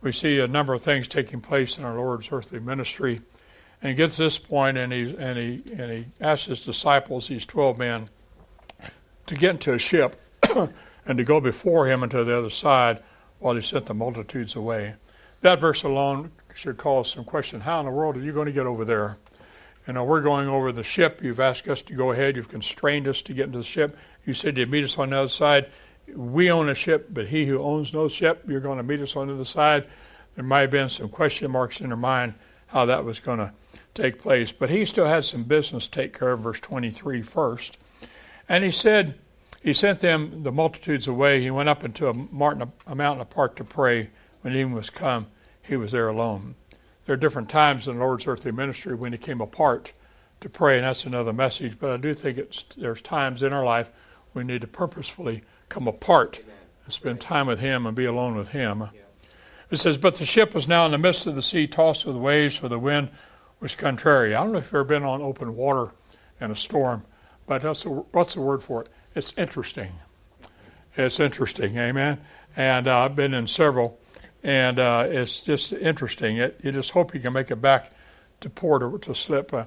We 0.00 0.12
see 0.12 0.38
a 0.38 0.46
number 0.46 0.72
of 0.72 0.82
things 0.82 1.08
taking 1.08 1.40
place 1.40 1.78
in 1.78 1.84
our 1.84 1.96
Lord's 1.96 2.30
earthly 2.30 2.60
ministry. 2.60 3.20
And 3.82 3.90
he 3.90 3.94
gets 3.94 4.16
this 4.16 4.38
point 4.38 4.78
and 4.78 4.92
he, 4.92 5.14
and, 5.16 5.38
he, 5.38 5.62
and 5.76 5.90
he 5.90 6.06
asks 6.20 6.46
his 6.46 6.64
disciples, 6.64 7.28
these 7.28 7.46
12 7.46 7.78
men, 7.78 8.08
to 9.26 9.34
get 9.34 9.50
into 9.50 9.74
a 9.74 9.78
ship 9.78 10.20
and 11.06 11.18
to 11.18 11.24
go 11.24 11.40
before 11.40 11.86
him 11.86 12.02
into 12.02 12.24
the 12.24 12.36
other 12.36 12.50
side 12.50 13.02
while 13.38 13.54
he 13.54 13.60
sent 13.60 13.86
the 13.86 13.94
multitudes 13.94 14.56
away. 14.56 14.94
That 15.40 15.60
verse 15.60 15.82
alone 15.82 16.32
should 16.54 16.78
cause 16.78 17.10
some 17.10 17.24
question. 17.24 17.60
How 17.60 17.80
in 17.80 17.86
the 17.86 17.92
world 17.92 18.16
are 18.16 18.20
you 18.20 18.32
going 18.32 18.46
to 18.46 18.52
get 18.52 18.66
over 18.66 18.84
there? 18.84 19.18
You 19.86 19.92
know, 19.92 20.04
we're 20.04 20.22
going 20.22 20.48
over 20.48 20.72
the 20.72 20.82
ship. 20.82 21.22
You've 21.22 21.38
asked 21.38 21.68
us 21.68 21.82
to 21.82 21.92
go 21.92 22.10
ahead. 22.10 22.34
You've 22.34 22.48
constrained 22.48 23.06
us 23.06 23.22
to 23.22 23.32
get 23.32 23.46
into 23.46 23.58
the 23.58 23.64
ship. 23.64 23.96
You 24.24 24.34
said 24.34 24.58
you'd 24.58 24.70
meet 24.70 24.84
us 24.84 24.98
on 24.98 25.10
the 25.10 25.18
other 25.18 25.28
side. 25.28 25.68
We 26.12 26.50
own 26.50 26.68
a 26.68 26.74
ship, 26.74 27.08
but 27.10 27.28
he 27.28 27.46
who 27.46 27.58
owns 27.58 27.92
no 27.92 28.08
ship, 28.08 28.44
you're 28.48 28.60
going 28.60 28.78
to 28.78 28.82
meet 28.82 29.00
us 29.00 29.14
on 29.16 29.28
the 29.28 29.34
other 29.34 29.44
side. 29.44 29.86
There 30.34 30.44
might 30.44 30.60
have 30.60 30.70
been 30.70 30.88
some 30.88 31.08
question 31.08 31.50
marks 31.50 31.80
in 31.80 31.88
their 31.88 31.96
mind 31.96 32.34
how 32.68 32.86
that 32.86 33.04
was 33.04 33.20
going 33.20 33.38
to 33.38 33.52
take 33.96 34.20
place. 34.20 34.52
But 34.52 34.70
he 34.70 34.84
still 34.84 35.06
had 35.06 35.24
some 35.24 35.44
business 35.44 35.88
to 35.88 35.90
take 35.90 36.18
care 36.18 36.32
of, 36.32 36.40
verse 36.40 36.60
23 36.60 37.22
first. 37.22 37.78
And 38.48 38.64
he 38.64 38.70
said, 38.70 39.18
he 39.62 39.72
sent 39.72 39.98
them, 39.98 40.44
the 40.44 40.52
multitudes, 40.52 41.08
away. 41.08 41.40
He 41.40 41.50
went 41.50 41.68
up 41.68 41.82
into 41.82 42.08
a 42.08 42.14
mountain, 42.14 42.70
a 42.86 42.94
mountain 42.94 43.20
apart 43.20 43.56
to 43.56 43.64
pray. 43.64 44.10
When 44.42 44.54
evening 44.54 44.76
was 44.76 44.90
come, 44.90 45.26
he 45.60 45.76
was 45.76 45.90
there 45.90 46.06
alone. 46.06 46.54
There 47.04 47.14
are 47.14 47.16
different 47.16 47.48
times 47.48 47.88
in 47.88 47.94
the 47.94 48.04
Lord's 48.04 48.28
earthly 48.28 48.52
ministry 48.52 48.94
when 48.94 49.12
He 49.12 49.18
came 49.18 49.40
apart 49.40 49.92
to 50.40 50.48
pray, 50.48 50.76
and 50.76 50.84
that's 50.84 51.04
another 51.04 51.32
message. 51.32 51.78
But 51.80 51.90
I 51.90 51.96
do 51.96 52.14
think 52.14 52.38
it's, 52.38 52.64
there's 52.76 53.02
times 53.02 53.42
in 53.42 53.52
our 53.52 53.64
life 53.64 53.90
we 54.34 54.44
need 54.44 54.60
to 54.60 54.66
purposefully 54.68 55.42
come 55.68 55.88
apart 55.88 56.40
and 56.84 56.92
spend 56.92 57.20
time 57.20 57.48
with 57.48 57.58
Him 57.58 57.86
and 57.86 57.96
be 57.96 58.04
alone 58.04 58.36
with 58.36 58.50
Him. 58.50 58.88
It 59.70 59.78
says, 59.78 59.98
But 59.98 60.16
the 60.16 60.26
ship 60.26 60.54
was 60.54 60.68
now 60.68 60.86
in 60.86 60.92
the 60.92 60.98
midst 60.98 61.26
of 61.26 61.34
the 61.34 61.42
sea, 61.42 61.66
tossed 61.66 62.06
with 62.06 62.16
waves, 62.16 62.56
for 62.56 62.68
the 62.68 62.78
wind 62.78 63.08
was 63.60 63.74
contrary. 63.74 64.34
I 64.34 64.42
don't 64.42 64.52
know 64.52 64.58
if 64.58 64.66
you've 64.66 64.74
ever 64.74 64.84
been 64.84 65.04
on 65.04 65.22
open 65.22 65.56
water 65.56 65.92
in 66.40 66.50
a 66.50 66.56
storm, 66.56 67.04
but 67.46 67.62
that's 67.62 67.84
a, 67.84 67.88
what's 67.88 68.34
the 68.34 68.40
word 68.40 68.62
for 68.62 68.82
it? 68.82 68.88
It's 69.14 69.32
interesting. 69.36 69.92
It's 70.96 71.20
interesting, 71.20 71.76
amen. 71.76 72.20
And 72.56 72.88
uh, 72.88 73.04
I've 73.04 73.16
been 73.16 73.34
in 73.34 73.46
several 73.46 73.98
and 74.42 74.78
uh, 74.78 75.06
it's 75.08 75.40
just 75.40 75.72
interesting. 75.72 76.36
It, 76.36 76.60
you 76.62 76.70
just 76.70 76.92
hope 76.92 77.14
you 77.14 77.20
can 77.20 77.32
make 77.32 77.50
it 77.50 77.56
back 77.56 77.90
to 78.40 78.48
port 78.48 78.82
or 78.82 78.96
to 78.98 79.14
slip. 79.14 79.52
Uh, 79.52 79.64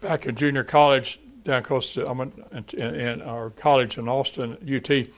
back 0.00 0.26
in 0.26 0.34
junior 0.34 0.62
college 0.62 1.18
down 1.44 1.62
coast, 1.62 1.94
to, 1.94 2.06
I'm 2.06 2.20
in, 2.20 2.64
in, 2.74 2.94
in, 2.94 3.22
our 3.22 3.48
college 3.48 3.96
in 3.96 4.08
Austin, 4.08 4.58
UT. 4.62 5.08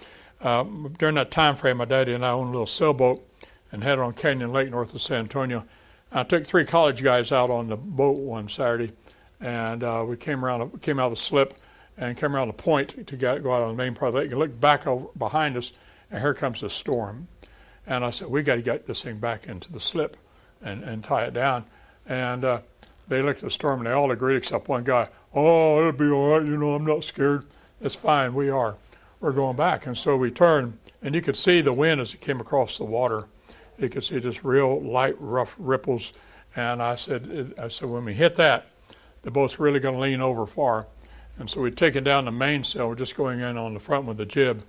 Um, 0.46 0.94
during 0.98 1.16
that 1.16 1.30
time 1.30 1.56
frame, 1.56 1.78
my 1.78 1.84
daddy 1.84 2.12
and 2.12 2.24
I 2.24 2.30
owned 2.30 2.50
a 2.50 2.52
little 2.52 2.66
sailboat 2.66 3.26
and 3.72 3.82
headed 3.82 3.98
on 3.98 4.12
Canyon 4.12 4.52
Lake 4.52 4.70
north 4.70 4.94
of 4.94 5.02
San 5.02 5.18
Antonio. 5.18 5.64
I 6.14 6.24
took 6.24 6.44
three 6.44 6.66
college 6.66 7.02
guys 7.02 7.32
out 7.32 7.50
on 7.50 7.68
the 7.68 7.76
boat 7.76 8.18
one 8.18 8.48
Saturday, 8.48 8.92
and 9.40 9.82
uh, 9.82 10.04
we 10.06 10.16
came 10.18 10.44
around, 10.44 10.82
came 10.82 10.98
out 10.98 11.06
of 11.06 11.12
the 11.12 11.16
slip, 11.16 11.54
and 11.96 12.16
came 12.16 12.36
around 12.36 12.48
the 12.48 12.54
point 12.54 13.06
to 13.06 13.16
get, 13.16 13.42
go 13.42 13.54
out 13.54 13.62
on 13.62 13.68
the 13.68 13.82
main 13.82 13.94
part 13.94 14.08
of 14.08 14.14
the 14.14 14.20
lake. 14.20 14.30
And 14.30 14.38
looked 14.38 14.60
back 14.60 14.86
over, 14.86 15.06
behind 15.16 15.56
us, 15.56 15.72
and 16.10 16.20
here 16.20 16.34
comes 16.34 16.62
a 16.62 16.68
storm. 16.68 17.28
And 17.86 18.04
I 18.04 18.10
said, 18.10 18.28
we 18.28 18.42
got 18.42 18.56
to 18.56 18.62
get 18.62 18.86
this 18.86 19.02
thing 19.02 19.18
back 19.18 19.46
into 19.46 19.72
the 19.72 19.80
slip 19.80 20.16
and, 20.60 20.84
and 20.84 21.02
tie 21.02 21.24
it 21.24 21.34
down. 21.34 21.64
And 22.06 22.44
uh, 22.44 22.60
they 23.08 23.22
looked 23.22 23.38
at 23.38 23.44
the 23.44 23.50
storm 23.50 23.80
and 23.80 23.86
they 23.86 23.92
all 23.92 24.10
agreed 24.10 24.36
except 24.36 24.68
one 24.68 24.84
guy, 24.84 25.08
oh, 25.34 25.78
it'll 25.78 25.92
be 25.92 26.08
all 26.08 26.38
right. 26.38 26.46
You 26.46 26.56
know, 26.56 26.74
I'm 26.74 26.86
not 26.86 27.04
scared. 27.04 27.44
It's 27.80 27.96
fine. 27.96 28.34
We 28.34 28.50
are. 28.50 28.76
We're 29.20 29.32
going 29.32 29.56
back. 29.56 29.86
And 29.86 29.96
so 29.96 30.16
we 30.16 30.30
turned, 30.30 30.78
and 31.02 31.14
you 31.14 31.22
could 31.22 31.36
see 31.36 31.60
the 31.60 31.72
wind 31.72 32.00
as 32.00 32.14
it 32.14 32.20
came 32.20 32.40
across 32.40 32.78
the 32.78 32.84
water. 32.84 33.26
You 33.82 33.88
could 33.88 34.04
see 34.04 34.20
just 34.20 34.44
real 34.44 34.80
light, 34.80 35.16
rough 35.18 35.56
ripples. 35.58 36.12
And 36.54 36.82
I 36.82 36.94
said, 36.94 37.54
I 37.58 37.68
said, 37.68 37.88
when 37.88 38.04
we 38.04 38.14
hit 38.14 38.36
that, 38.36 38.66
the 39.22 39.30
boat's 39.30 39.58
really 39.58 39.80
going 39.80 39.94
to 39.94 40.00
lean 40.00 40.20
over 40.20 40.46
far. 40.46 40.86
And 41.38 41.48
so 41.48 41.60
we'd 41.60 41.76
taken 41.76 42.04
down 42.04 42.26
the 42.26 42.32
mainsail. 42.32 42.88
We're 42.88 42.94
just 42.94 43.16
going 43.16 43.40
in 43.40 43.56
on 43.56 43.74
the 43.74 43.80
front 43.80 44.06
with 44.06 44.18
the 44.18 44.26
jib, 44.26 44.64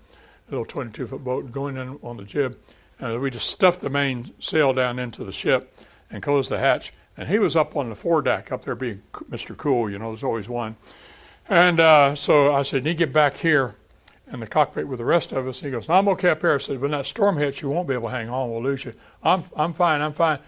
a 0.47 0.51
little 0.51 0.65
22 0.65 1.07
foot 1.07 1.23
boat, 1.23 1.51
going 1.51 1.77
in 1.77 1.99
on 2.01 2.17
the 2.17 2.23
jib. 2.23 2.57
And 2.99 3.19
we 3.21 3.29
just 3.29 3.49
stuffed 3.49 3.81
the 3.81 3.89
mainsail 3.89 4.73
down 4.73 4.97
into 4.97 5.23
the 5.23 5.31
ship 5.31 5.77
and 6.09 6.23
closed 6.23 6.49
the 6.49 6.59
hatch. 6.59 6.93
And 7.17 7.29
he 7.29 7.37
was 7.37 7.55
up 7.55 7.75
on 7.75 7.89
the 7.89 7.95
foredeck, 7.95 8.51
up 8.51 8.65
there 8.65 8.75
being 8.75 9.03
Mr. 9.29 9.55
Cool, 9.55 9.89
you 9.89 9.99
know, 9.99 10.09
there's 10.09 10.23
always 10.23 10.49
one. 10.49 10.77
And 11.49 11.79
uh, 11.79 12.15
so 12.15 12.53
I 12.53 12.61
said, 12.61 12.85
"Need 12.85 12.97
get 12.97 13.11
back 13.11 13.37
here 13.37 13.75
in 14.31 14.39
the 14.39 14.47
cockpit 14.47 14.87
with 14.87 14.99
the 14.99 15.05
rest 15.05 15.31
of 15.31 15.47
us." 15.47 15.61
He 15.61 15.71
goes, 15.71 15.89
"I'm 15.89 16.07
okay 16.09 16.29
up 16.29 16.41
here." 16.41 16.55
I 16.55 16.57
said, 16.57 16.81
"When 16.81 16.91
that 16.91 17.05
storm 17.05 17.37
hits, 17.37 17.61
you 17.61 17.69
won't 17.69 17.87
be 17.87 17.93
able 17.93 18.09
to 18.09 18.15
hang 18.15 18.29
on. 18.29 18.51
We'll 18.51 18.63
lose 18.63 18.85
you." 18.85 18.93
I'm, 19.23 19.43
I'm 19.55 19.73
fine. 19.73 20.01
I'm 20.01 20.13
fine. 20.13 20.39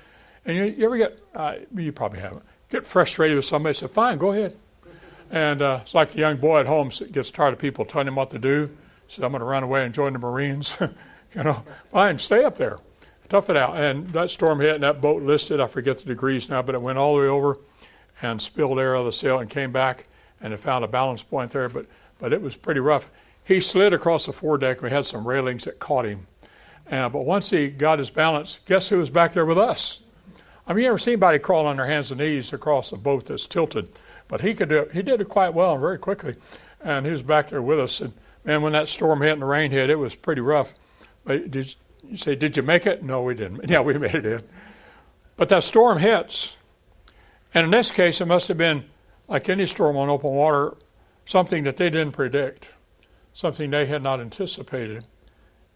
And 0.45 0.57
you, 0.57 0.63
you 0.65 0.85
ever 0.85 0.97
get, 0.97 1.19
uh, 1.33 1.55
you 1.75 1.91
probably 1.91 2.19
haven't, 2.19 2.43
get 2.69 2.85
frustrated 2.85 3.35
with 3.35 3.45
somebody. 3.45 3.73
Say, 3.73 3.87
"Fine, 3.87 4.17
go 4.17 4.31
ahead." 4.31 4.55
And 5.31 5.61
uh, 5.61 5.79
it's 5.81 5.95
like 5.95 6.11
the 6.11 6.19
young 6.19 6.37
boy 6.37 6.59
at 6.59 6.67
home 6.67 6.91
gets 7.11 7.31
tired 7.31 7.53
of 7.53 7.59
people 7.59 7.83
telling 7.85 8.07
him 8.07 8.15
what 8.15 8.29
to 8.29 8.39
do. 8.39 8.75
So 9.07 9.23
I'm 9.23 9.31
going 9.31 9.39
to 9.39 9.45
run 9.45 9.63
away 9.63 9.83
and 9.83 9.93
join 9.93 10.13
the 10.13 10.19
Marines. 10.19 10.77
You 11.35 11.43
know, 11.43 11.65
fine, 11.91 12.17
stay 12.17 12.45
up 12.45 12.55
there, 12.55 12.79
tough 13.27 13.49
it 13.49 13.57
out. 13.57 13.75
And 13.75 14.13
that 14.13 14.29
storm 14.29 14.61
hit, 14.61 14.75
and 14.75 14.83
that 14.83 15.01
boat 15.01 15.21
listed. 15.21 15.59
I 15.59 15.67
forget 15.67 15.97
the 15.97 16.05
degrees 16.05 16.47
now, 16.47 16.61
but 16.61 16.75
it 16.75 16.81
went 16.81 16.97
all 16.97 17.15
the 17.15 17.23
way 17.23 17.27
over 17.27 17.57
and 18.21 18.41
spilled 18.41 18.79
air 18.79 18.95
out 18.95 19.01
of 19.01 19.05
the 19.07 19.11
sail 19.11 19.39
and 19.39 19.49
came 19.49 19.73
back, 19.73 20.07
and 20.39 20.53
it 20.53 20.61
found 20.61 20.85
a 20.85 20.87
balance 20.87 21.23
point 21.23 21.51
there. 21.51 21.67
But 21.67 21.87
but 22.19 22.31
it 22.31 22.41
was 22.41 22.55
pretty 22.55 22.79
rough. 22.79 23.11
He 23.45 23.61
slid 23.61 23.93
across 23.93 24.25
the 24.25 24.33
foredeck. 24.33 24.81
We 24.81 24.89
had 24.89 25.05
some 25.05 25.27
railings 25.27 25.65
that 25.65 25.79
caught 25.79 26.05
him. 26.05 26.27
Uh, 26.89 27.09
but 27.09 27.25
once 27.25 27.51
he 27.51 27.69
got 27.69 27.99
his 27.99 28.09
balance, 28.09 28.59
guess 28.65 28.89
who 28.89 28.97
was 28.97 29.09
back 29.09 29.33
there 29.33 29.45
with 29.45 29.57
us? 29.57 30.03
I 30.67 30.73
mean, 30.73 30.83
you 30.83 30.89
ever 30.89 30.97
seen 30.97 31.13
anybody 31.13 31.39
crawl 31.39 31.67
on 31.67 31.77
their 31.77 31.85
hands 31.85 32.11
and 32.11 32.19
knees 32.19 32.51
across 32.51 32.91
a 32.91 32.97
boat 32.97 33.25
that's 33.25 33.45
tilted? 33.45 33.87
But 34.27 34.41
he 34.41 34.55
could 34.55 34.69
do 34.69 34.79
it. 34.79 34.93
He 34.93 35.03
did 35.03 35.21
it 35.21 35.29
quite 35.29 35.53
well 35.53 35.73
and 35.73 35.81
very 35.81 35.99
quickly. 35.99 36.35
And 36.81 37.05
he 37.05 37.11
was 37.11 37.21
back 37.21 37.49
there 37.49 37.61
with 37.61 37.79
us. 37.79 38.01
And 38.01 38.13
man, 38.43 38.63
when 38.63 38.73
that 38.73 38.87
storm 38.87 39.21
hit 39.21 39.33
and 39.33 39.43
the 39.43 39.45
rain 39.45 39.69
hit, 39.69 39.91
it 39.91 39.99
was 39.99 40.15
pretty 40.15 40.41
rough. 40.41 40.73
But 41.23 41.51
did 41.51 41.75
you 42.09 42.17
say, 42.17 42.35
did 42.35 42.57
you 42.57 42.63
make 42.63 42.87
it? 42.87 43.03
No, 43.03 43.21
we 43.21 43.35
didn't. 43.35 43.61
Yeah, 43.69 43.81
we 43.81 43.97
made 43.97 44.15
it 44.15 44.25
in. 44.25 44.41
But 45.37 45.49
that 45.49 45.63
storm 45.63 45.99
hits. 45.99 46.57
And 47.53 47.65
in 47.65 47.71
this 47.71 47.91
case, 47.91 48.21
it 48.21 48.25
must 48.25 48.47
have 48.47 48.57
been 48.57 48.85
like 49.27 49.49
any 49.49 49.67
storm 49.67 49.97
on 49.97 50.09
open 50.09 50.31
water, 50.31 50.75
something 51.25 51.63
that 51.63 51.77
they 51.77 51.89
didn't 51.89 52.13
predict, 52.13 52.69
something 53.35 53.69
they 53.69 53.85
had 53.85 54.01
not 54.01 54.21
anticipated. 54.21 55.05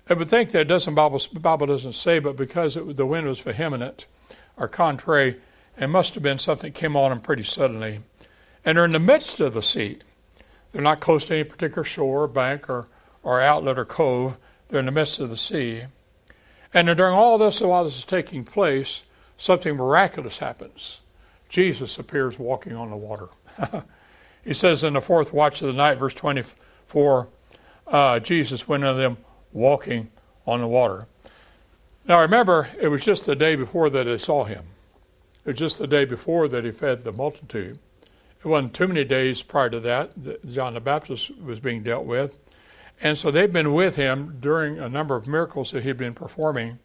I 0.10 0.14
would 0.14 0.30
think 0.30 0.52
that 0.52 0.68
doesn't 0.68 0.96
Bible, 0.96 1.22
Bible 1.34 1.68
doesn't 1.68 1.94
say, 1.94 2.18
but 2.18 2.36
because 2.36 2.76
it, 2.76 2.96
the 2.96 3.06
wind 3.06 3.28
was 3.28 3.42
vehement 3.42 4.08
or 4.58 4.68
contrary, 4.68 5.40
it 5.78 5.88
must 5.88 6.14
have 6.16 6.24
been 6.24 6.40
something 6.40 6.72
that 6.72 6.80
came 6.80 6.96
on 6.96 7.12
them 7.12 7.20
pretty 7.20 7.44
suddenly. 7.44 8.00
And 8.66 8.78
they're 8.78 8.86
in 8.86 8.94
the 8.94 9.00
midst 9.00 9.40
of 9.42 9.54
the 9.54 9.62
sea. 9.62 10.00
They're 10.72 10.82
not 10.82 11.02
close 11.02 11.26
to 11.26 11.36
any 11.36 11.44
particular 11.44 11.84
shore, 11.84 12.28
bank, 12.28 12.70
or, 12.70 12.88
or 13.24 13.42
outlet 13.42 13.78
or 13.78 13.86
cove. 13.86 14.38
They're 14.70 14.80
in 14.80 14.86
the 14.86 14.92
midst 14.92 15.20
of 15.20 15.30
the 15.30 15.38
sea. 15.38 15.84
And 16.74 16.88
during 16.88 17.14
all 17.14 17.38
this, 17.38 17.60
while 17.60 17.84
this 17.84 17.98
is 17.98 18.06
taking 18.06 18.46
place, 18.46 19.04
something 19.36 19.76
miraculous 19.76 20.40
happens. 20.40 21.02
Jesus 21.50 22.00
appears 22.00 22.40
walking 22.40 22.76
on 22.76 22.90
the 22.90 22.96
water. 22.96 23.30
he 24.46 24.54
says 24.54 24.84
in 24.84 24.94
the 24.94 25.02
fourth 25.02 25.34
watch 25.34 25.62
of 25.62 25.68
the 25.68 25.74
night, 25.74 25.96
verse 25.96 26.14
24, 26.14 27.28
uh, 27.90 28.20
Jesus 28.20 28.68
went 28.68 28.84
unto 28.84 29.00
them 29.00 29.18
walking 29.52 30.10
on 30.46 30.62
the 30.62 30.68
water. 30.68 31.08
Now 32.08 32.22
remember, 32.22 32.70
it 32.80 32.88
was 32.88 33.04
just 33.04 33.26
the 33.26 33.36
day 33.36 33.56
before 33.56 33.90
that 33.90 34.06
they 34.06 34.18
saw 34.18 34.46
him. 34.46 34.66
It 35.46 35.52
was 35.52 35.60
just 35.60 35.78
the 35.78 35.88
day 35.88 36.06
before 36.06 36.48
that 36.48 36.64
he 36.64 36.72
fed 36.72 37.04
the 37.04 37.12
multitude. 37.12 37.80
It 38.40 38.48
wasn't 38.48 38.74
too 38.74 38.88
many 38.88 39.04
days 39.04 39.44
prior 39.44 39.70
to 39.70 39.80
that 39.82 40.12
that 40.24 40.50
John 40.52 40.74
the 40.74 40.80
Baptist 40.80 41.38
was 41.38 41.60
being 41.60 41.84
dealt 41.84 42.06
with. 42.06 42.40
And 43.02 43.18
so 43.18 43.32
they've 43.32 43.52
been 43.52 43.74
with 43.74 43.96
him 43.96 44.38
during 44.40 44.80
a 44.80 44.90
number 44.90 45.16
of 45.16 45.28
miracles 45.28 45.72
that 45.72 45.84
he'd 45.84 45.98
been 45.98 46.14
performing. 46.14 46.80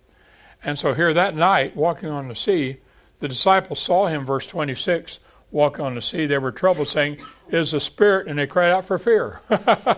And 0.62 0.78
so 0.78 0.94
here 0.94 1.12
that 1.12 1.36
night, 1.36 1.76
walking 1.76 2.08
on 2.08 2.28
the 2.28 2.34
sea, 2.34 2.78
the 3.20 3.28
disciples 3.28 3.80
saw 3.80 4.06
him, 4.06 4.24
verse 4.24 4.46
26, 4.46 5.20
walk 5.50 5.80
on 5.80 5.94
the 5.94 6.02
sea. 6.02 6.26
They 6.26 6.38
were 6.38 6.52
troubled, 6.52 6.88
saying, 6.88 7.18
Is 7.48 7.70
the 7.72 7.80
spirit, 7.80 8.26
and 8.26 8.38
they 8.38 8.46
cried 8.46 8.70
out 8.70 8.84
for 8.84 8.98
fear. 8.98 9.40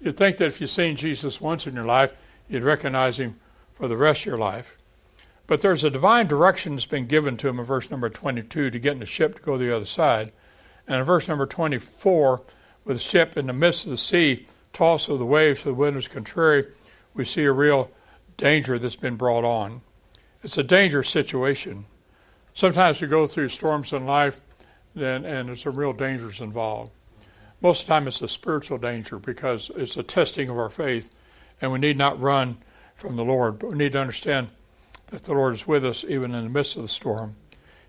you'd 0.00 0.16
think 0.16 0.38
that 0.38 0.46
if 0.46 0.60
you've 0.60 0.70
seen 0.70 0.96
Jesus 0.96 1.40
once 1.40 1.66
in 1.66 1.74
your 1.74 1.84
life, 1.84 2.14
you'd 2.48 2.64
recognize 2.64 3.20
him 3.20 3.38
for 3.74 3.88
the 3.88 3.96
rest 3.96 4.22
of 4.22 4.26
your 4.26 4.38
life. 4.38 4.76
But 5.46 5.62
there's 5.62 5.82
a 5.82 5.90
divine 5.90 6.28
direction 6.28 6.76
that's 6.76 6.86
been 6.86 7.06
given 7.06 7.36
to 7.38 7.48
him 7.48 7.58
in 7.58 7.64
verse 7.64 7.90
number 7.90 8.08
22 8.08 8.70
to 8.70 8.78
get 8.78 8.92
in 8.92 9.00
the 9.00 9.06
ship 9.06 9.36
to 9.36 9.42
go 9.42 9.58
to 9.58 9.64
the 9.64 9.74
other 9.74 9.84
side. 9.84 10.32
And 10.86 10.98
in 10.98 11.04
verse 11.04 11.26
number 11.26 11.46
24, 11.46 12.42
with 12.84 12.96
the 12.96 13.02
ship 13.02 13.36
in 13.36 13.46
the 13.46 13.52
midst 13.52 13.84
of 13.84 13.90
the 13.90 13.96
sea, 13.96 14.46
tossed 14.72 15.08
with 15.08 15.18
the 15.18 15.26
waves, 15.26 15.64
the 15.64 15.74
wind 15.74 15.96
was 15.96 16.08
contrary, 16.08 16.66
we 17.14 17.24
see 17.24 17.44
a 17.44 17.52
real 17.52 17.90
danger 18.36 18.78
that's 18.78 18.96
been 18.96 19.16
brought 19.16 19.44
on. 19.44 19.80
It's 20.42 20.56
a 20.56 20.62
dangerous 20.62 21.08
situation. 21.08 21.86
Sometimes 22.54 23.00
we 23.00 23.08
go 23.08 23.26
through 23.26 23.48
storms 23.48 23.92
in 23.92 24.06
life 24.06 24.40
and, 24.94 25.26
and 25.26 25.48
there's 25.48 25.62
some 25.62 25.74
real 25.74 25.92
dangers 25.92 26.40
involved. 26.40 26.92
Most 27.60 27.82
of 27.82 27.86
the 27.86 27.92
time 27.92 28.08
it's 28.08 28.22
a 28.22 28.28
spiritual 28.28 28.78
danger 28.78 29.18
because 29.18 29.70
it's 29.76 29.96
a 29.96 30.02
testing 30.02 30.48
of 30.48 30.58
our 30.58 30.70
faith 30.70 31.10
and 31.60 31.72
we 31.72 31.78
need 31.78 31.98
not 31.98 32.20
run 32.20 32.58
from 32.94 33.16
the 33.16 33.24
Lord, 33.24 33.58
but 33.58 33.70
we 33.70 33.76
need 33.76 33.92
to 33.92 34.00
understand 34.00 34.48
that 35.08 35.24
the 35.24 35.34
Lord 35.34 35.54
is 35.54 35.66
with 35.66 35.84
us 35.84 36.04
even 36.08 36.34
in 36.34 36.44
the 36.44 36.50
midst 36.50 36.76
of 36.76 36.82
the 36.82 36.88
storm. 36.88 37.36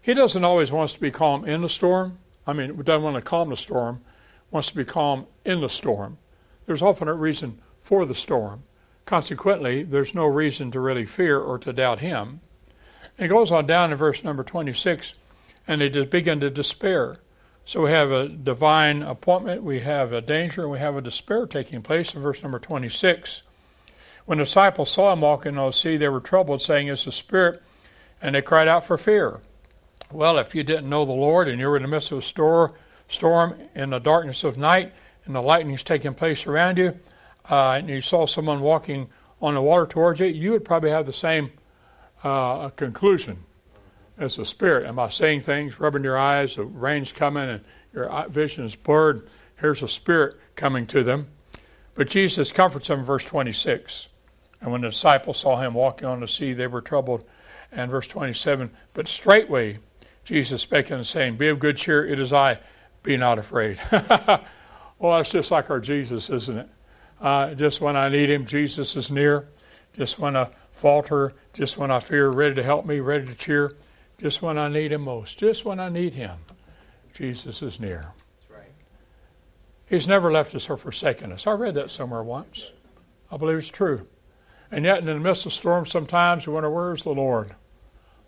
He 0.01 0.13
doesn't 0.13 0.43
always 0.43 0.71
want 0.71 0.86
us 0.86 0.93
to 0.95 0.99
be 0.99 1.12
calm 1.12 1.45
in 1.45 1.62
the 1.62 1.69
storm. 1.69 2.17
I 2.45 2.53
mean, 2.53 2.75
he 2.75 2.84
doesn't 2.84 3.03
want 3.03 3.15
to 3.15 3.21
calm 3.21 3.49
the 3.49 3.57
storm, 3.57 4.01
wants 4.49 4.69
to 4.69 4.75
be 4.75 4.84
calm 4.84 5.27
in 5.45 5.62
the 5.62 5.69
storm. 5.69 6.17
There's 6.65 6.81
often 6.81 7.07
a 7.07 7.13
reason 7.13 7.60
for 7.79 8.05
the 8.05 8.15
storm. 8.15 8.63
Consequently, 9.05 9.84
there's 9.84 10.15
no 10.15 10.25
reason 10.25 10.71
to 10.71 10.79
really 10.79 11.05
fear 11.05 11.39
or 11.39 11.57
to 11.60 11.73
doubt 11.73 11.99
him. 11.99 12.41
It 13.17 13.27
goes 13.27 13.51
on 13.51 13.67
down 13.67 13.91
in 13.91 13.97
verse 13.97 14.23
number 14.23 14.43
26, 14.43 15.13
and 15.67 15.81
they 15.81 15.89
just 15.89 16.10
begin 16.10 16.39
to 16.39 16.49
despair. 16.49 17.17
So 17.71 17.84
we 17.84 17.91
have 17.91 18.12
a 18.12 18.27
divine 18.27 19.01
appointment, 19.01 19.63
we 19.63 19.79
have 19.79 20.12
a 20.12 20.19
danger, 20.19 20.63
and 20.63 20.71
we 20.71 20.79
have 20.79 20.97
a 20.97 21.01
despair 21.01 21.45
taking 21.45 21.81
place 21.81 22.13
in 22.13 22.21
verse 22.21 22.43
number 22.43 22.60
26. 22.60 23.43
When 24.25 24.39
the 24.39 24.43
disciples 24.43 24.91
saw 24.91 25.13
him 25.13 25.21
walking 25.21 25.57
on 25.57 25.67
the 25.67 25.71
sea, 25.71 25.95
they 25.95 26.10
were 26.10 26.19
troubled, 26.19 26.62
saying, 26.62 26.89
It's 26.89 27.07
a 27.07 27.13
spirit, 27.13 27.63
and 28.21 28.36
they 28.36 28.41
cried 28.41 28.67
out 28.67 28.84
for 28.84 28.97
fear. 28.97 29.39
Well, 30.12 30.38
if 30.38 30.53
you 30.53 30.65
didn't 30.65 30.89
know 30.89 31.05
the 31.05 31.13
Lord 31.13 31.47
and 31.47 31.62
you 31.62 31.69
were 31.69 31.77
in 31.77 31.84
the 31.84 31.88
midst 31.88 32.12
of 32.12 32.17
a 32.17 32.21
storm, 32.21 32.73
storm 33.07 33.55
in 33.73 33.91
the 33.91 33.99
darkness 33.99 34.43
of 34.43 34.57
night, 34.57 34.91
and 35.23 35.34
the 35.34 35.41
lightning's 35.41 35.81
taking 35.81 36.13
place 36.13 36.45
around 36.45 36.77
you, 36.77 36.99
uh, 37.49 37.75
and 37.79 37.88
you 37.88 38.01
saw 38.01 38.25
someone 38.25 38.60
walking 38.60 39.07
on 39.41 39.53
the 39.53 39.62
water 39.62 39.86
towards 39.86 40.19
you, 40.19 40.25
you 40.25 40.51
would 40.51 40.65
probably 40.65 40.89
have 40.89 41.05
the 41.05 41.13
same 41.13 41.51
uh, 42.21 42.67
conclusion 42.71 43.45
as 44.21 44.36
the 44.36 44.45
Spirit. 44.45 44.86
Am 44.86 44.99
I 44.99 45.10
saying 45.10 45.41
things, 45.41 45.79
rubbing 45.79 46.03
your 46.03 46.17
eyes, 46.17 46.55
the 46.55 46.63
rain's 46.63 47.12
coming, 47.12 47.49
and 47.49 47.63
your 47.93 48.27
vision 48.29 48.65
is 48.65 48.75
blurred? 48.75 49.27
Here's 49.57 49.81
a 49.81 49.88
Spirit 49.88 50.38
coming 50.55 50.88
to 50.88 51.03
them. 51.03 51.27
But 51.95 52.10
Jesus 52.10 52.51
comforts 52.51 52.88
them 52.88 52.99
in 52.99 53.05
verse 53.05 53.25
26. 53.25 54.07
And 54.62 54.71
when 54.71 54.81
the 54.81 54.89
disciples 54.89 55.39
saw 55.39 55.60
him 55.60 55.73
walking 55.73 56.07
on 56.07 56.19
the 56.19 56.27
sea, 56.27 56.53
they 56.53 56.67
were 56.67 56.81
troubled. 56.81 57.23
And 57.71 57.89
verse 57.89 58.07
27 58.07 58.71
But 58.93 59.07
straightway 59.07 59.79
Jesus 60.23 60.62
spake 60.62 60.91
unto 60.91 61.03
saying, 61.03 61.38
Be 61.38 61.49
of 61.49 61.60
good 61.60 61.77
cheer, 61.77 62.05
it 62.05 62.19
is 62.19 62.31
I, 62.31 62.60
be 63.03 63.17
not 63.17 63.39
afraid. 63.39 63.79
well, 63.91 65.17
that's 65.17 65.31
just 65.31 65.51
like 65.51 65.69
our 65.69 65.79
Jesus, 65.79 66.29
isn't 66.29 66.57
it? 66.57 66.69
Uh, 67.19 67.53
just 67.53 67.81
when 67.81 67.95
I 67.95 68.10
need 68.10 68.29
him, 68.29 68.45
Jesus 68.45 68.95
is 68.95 69.12
near. 69.12 69.47
Just 69.93 70.19
when 70.19 70.38
I 70.38 70.49
falter, 70.71 71.34
just 71.53 71.77
when 71.77 71.91
I 71.91 71.99
fear, 71.99 72.29
ready 72.29 72.55
to 72.55 72.63
help 72.63 72.86
me, 72.86 72.99
ready 72.99 73.25
to 73.25 73.36
cheer, 73.36 73.73
just 74.21 74.43
when 74.43 74.60
I 74.60 74.67
need 74.67 74.91
him 74.91 75.01
most, 75.01 75.39
just 75.39 75.65
when 75.65 75.79
I 75.79 75.89
need 75.89 76.13
him, 76.13 76.38
Jesus 77.12 77.63
is 77.63 77.79
near. 77.79 78.13
Right. 78.47 78.71
He's 79.89 80.07
never 80.07 80.31
left 80.31 80.53
us 80.53 80.69
or 80.69 80.77
forsaken 80.77 81.31
us. 81.31 81.47
I 81.47 81.53
read 81.53 81.73
that 81.73 81.89
somewhere 81.89 82.21
once. 82.21 82.71
I 83.31 83.38
believe 83.38 83.57
it's 83.57 83.69
true. 83.69 84.05
And 84.69 84.86
yet, 84.86 84.99
in 84.99 85.05
the 85.07 85.19
midst 85.19 85.47
of 85.47 85.53
storms, 85.53 85.89
sometimes 85.89 86.45
we 86.45 86.53
wonder, 86.53 86.69
where's 86.69 87.03
the 87.03 87.10
Lord? 87.10 87.55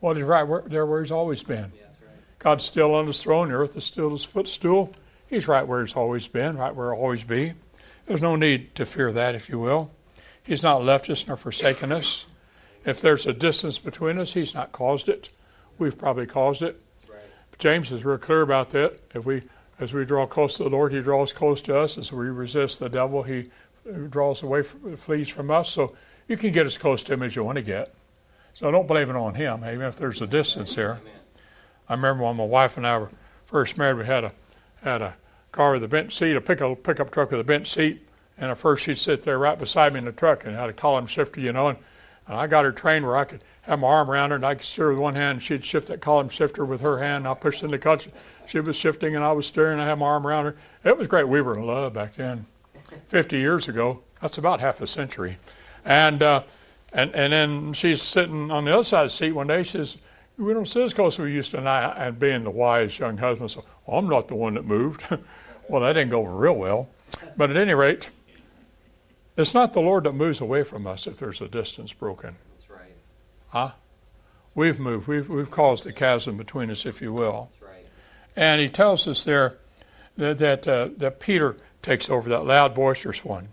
Well, 0.01 0.15
he's 0.15 0.25
right 0.25 0.41
where, 0.41 0.63
there 0.65 0.85
where 0.85 1.01
he's 1.01 1.11
always 1.11 1.43
been. 1.43 1.71
Yeah, 1.75 1.83
right. 1.83 2.39
God's 2.39 2.65
still 2.65 2.95
on 2.95 3.05
his 3.05 3.21
throne. 3.21 3.49
The 3.49 3.55
earth 3.55 3.77
is 3.77 3.85
still 3.85 4.09
his 4.09 4.25
footstool. 4.25 4.95
He's 5.27 5.47
right 5.47 5.67
where 5.67 5.85
he's 5.85 5.95
always 5.95 6.27
been, 6.27 6.57
right 6.57 6.75
where 6.75 6.91
he'll 6.91 7.01
always 7.01 7.23
be. 7.23 7.53
There's 8.07 8.21
no 8.21 8.35
need 8.35 8.73
to 8.75 8.87
fear 8.87 9.11
that, 9.11 9.35
if 9.35 9.47
you 9.47 9.59
will. 9.59 9.91
He's 10.41 10.63
not 10.63 10.83
left 10.83 11.07
us 11.11 11.27
nor 11.27 11.37
forsaken 11.37 11.91
us. 11.91 12.25
If 12.83 12.99
there's 12.99 13.27
a 13.27 13.31
distance 13.31 13.77
between 13.77 14.17
us, 14.17 14.33
he's 14.33 14.55
not 14.55 14.71
caused 14.71 15.07
it. 15.07 15.29
We've 15.77 15.97
probably 15.97 16.25
caused 16.25 16.61
it. 16.61 16.81
Right. 17.09 17.19
James 17.59 17.91
is 17.91 18.05
real 18.05 18.17
clear 18.17 18.41
about 18.41 18.69
that. 18.71 18.99
If 19.13 19.25
we, 19.25 19.43
as 19.79 19.93
we 19.93 20.05
draw 20.05 20.25
close 20.25 20.57
to 20.57 20.63
the 20.63 20.69
Lord, 20.69 20.93
he 20.93 21.01
draws 21.01 21.33
close 21.33 21.61
to 21.63 21.77
us. 21.77 21.97
As 21.97 22.11
we 22.11 22.27
resist 22.27 22.79
the 22.79 22.89
devil, 22.89 23.23
he 23.23 23.49
draws 24.09 24.43
away, 24.43 24.63
flees 24.63 25.29
from 25.29 25.51
us. 25.51 25.69
So 25.69 25.95
you 26.27 26.37
can 26.37 26.51
get 26.51 26.65
as 26.65 26.77
close 26.77 27.03
to 27.03 27.13
him 27.13 27.23
as 27.23 27.35
you 27.35 27.43
want 27.43 27.57
to 27.57 27.63
get. 27.63 27.93
So 28.53 28.69
don't 28.71 28.87
blame 28.87 29.09
it 29.09 29.15
on 29.15 29.33
him, 29.33 29.63
even 29.65 29.81
if 29.81 29.95
there's 29.95 30.21
a 30.21 30.27
distance 30.27 30.75
there. 30.75 31.01
I 31.89 31.93
remember 31.95 32.23
when 32.23 32.37
my 32.37 32.45
wife 32.45 32.77
and 32.77 32.85
I 32.85 32.97
were 32.97 33.11
first 33.45 33.77
married, 33.77 33.97
we 33.97 34.05
had 34.05 34.23
a 34.23 34.31
had 34.81 35.01
a 35.01 35.15
car 35.51 35.73
with 35.73 35.83
a 35.83 35.87
bench 35.87 36.15
seat, 36.15 36.35
a 36.35 36.41
pickup 36.41 36.83
pickup 36.83 37.11
truck 37.11 37.31
with 37.31 37.39
a 37.39 37.43
bench 37.43 37.73
seat, 37.73 38.07
and 38.37 38.51
at 38.51 38.57
first 38.57 38.83
she'd 38.83 38.97
sit 38.97 39.23
there 39.23 39.39
right 39.39 39.57
beside 39.57 39.93
me 39.93 39.99
in 39.99 40.05
the 40.05 40.11
truck 40.11 40.45
and 40.45 40.55
had 40.55 40.69
a 40.69 40.73
column 40.73 41.07
shifter, 41.07 41.39
you 41.41 41.51
know, 41.51 41.69
and, 41.69 41.77
and 42.27 42.37
I 42.37 42.47
got 42.47 42.65
her 42.65 42.71
trained 42.71 43.05
where 43.05 43.17
I 43.17 43.23
could 43.25 43.43
have 43.63 43.79
my 43.79 43.87
arm 43.87 44.09
around 44.09 44.29
her 44.29 44.35
and 44.35 44.45
I 44.45 44.55
could 44.55 44.65
steer 44.65 44.89
with 44.89 44.99
one 44.99 45.15
hand, 45.15 45.31
and 45.31 45.43
she'd 45.43 45.65
shift 45.65 45.87
that 45.87 46.01
column 46.01 46.29
shifter 46.29 46.63
with 46.63 46.81
her 46.81 46.99
hand, 46.99 47.25
and 47.25 47.27
I 47.27 47.33
pushed 47.33 47.63
in 47.63 47.71
the 47.71 47.79
clutch. 47.79 48.07
She 48.45 48.59
was 48.59 48.75
shifting 48.75 49.15
and 49.15 49.23
I 49.23 49.31
was 49.31 49.47
steering, 49.47 49.79
I 49.79 49.85
had 49.85 49.99
my 49.99 50.05
arm 50.05 50.27
around 50.27 50.45
her. 50.45 50.55
It 50.83 50.97
was 50.97 51.07
great. 51.07 51.27
We 51.27 51.41
were 51.41 51.57
in 51.57 51.65
love 51.65 51.93
back 51.93 52.15
then. 52.15 52.45
50 53.07 53.37
years 53.37 53.67
ago. 53.67 54.01
That's 54.21 54.37
about 54.37 54.59
half 54.59 54.81
a 54.81 54.87
century. 54.87 55.37
And 55.83 56.23
uh, 56.23 56.43
and, 56.93 57.13
and 57.15 57.33
then 57.33 57.73
she's 57.73 58.01
sitting 58.01 58.51
on 58.51 58.65
the 58.65 58.73
other 58.73 58.83
side 58.83 59.05
of 59.05 59.05
the 59.07 59.15
seat 59.15 59.31
one 59.31 59.47
day. 59.47 59.63
She 59.63 59.71
says, 59.71 59.97
We 60.37 60.53
don't 60.53 60.67
sit 60.67 60.83
as 60.83 60.93
close 60.93 61.15
as 61.15 61.19
we 61.19 61.33
used 61.33 61.51
to. 61.51 61.57
And, 61.57 61.67
I, 61.67 61.91
and 61.97 62.19
being 62.19 62.43
the 62.43 62.51
wise 62.51 62.99
young 62.99 63.17
husband, 63.17 63.51
so 63.51 63.65
well, 63.85 63.97
I'm 63.97 64.07
not 64.07 64.27
the 64.27 64.35
one 64.35 64.53
that 64.53 64.65
moved. 64.65 65.03
well, 65.67 65.81
that 65.81 65.93
didn't 65.93 66.11
go 66.11 66.23
real 66.23 66.55
well. 66.55 66.89
But 67.35 67.49
at 67.49 67.57
any 67.57 67.73
rate, 67.73 68.09
it's 69.35 69.53
not 69.53 69.73
the 69.73 69.81
Lord 69.81 70.03
that 70.03 70.13
moves 70.13 70.39
away 70.39 70.63
from 70.63 70.85
us 70.85 71.07
if 71.07 71.17
there's 71.17 71.41
a 71.41 71.47
distance 71.47 71.93
broken. 71.93 72.35
Huh? 73.53 73.73
We've 74.55 74.79
moved. 74.79 75.07
We've, 75.07 75.29
we've 75.29 75.51
caused 75.51 75.83
the 75.83 75.93
chasm 75.93 76.37
between 76.37 76.71
us, 76.71 76.87
if 76.87 77.03
you 77.03 77.13
will. 77.13 77.51
Right. 77.61 77.85
And 78.35 78.59
he 78.59 78.67
tells 78.67 79.07
us 79.07 79.23
there 79.23 79.57
that, 80.17 80.39
that, 80.39 80.67
uh, 80.67 80.89
that 80.97 81.19
Peter 81.19 81.57
takes 81.83 82.09
over, 82.09 82.27
that 82.29 82.45
loud, 82.45 82.73
boisterous 82.73 83.23
one. 83.23 83.49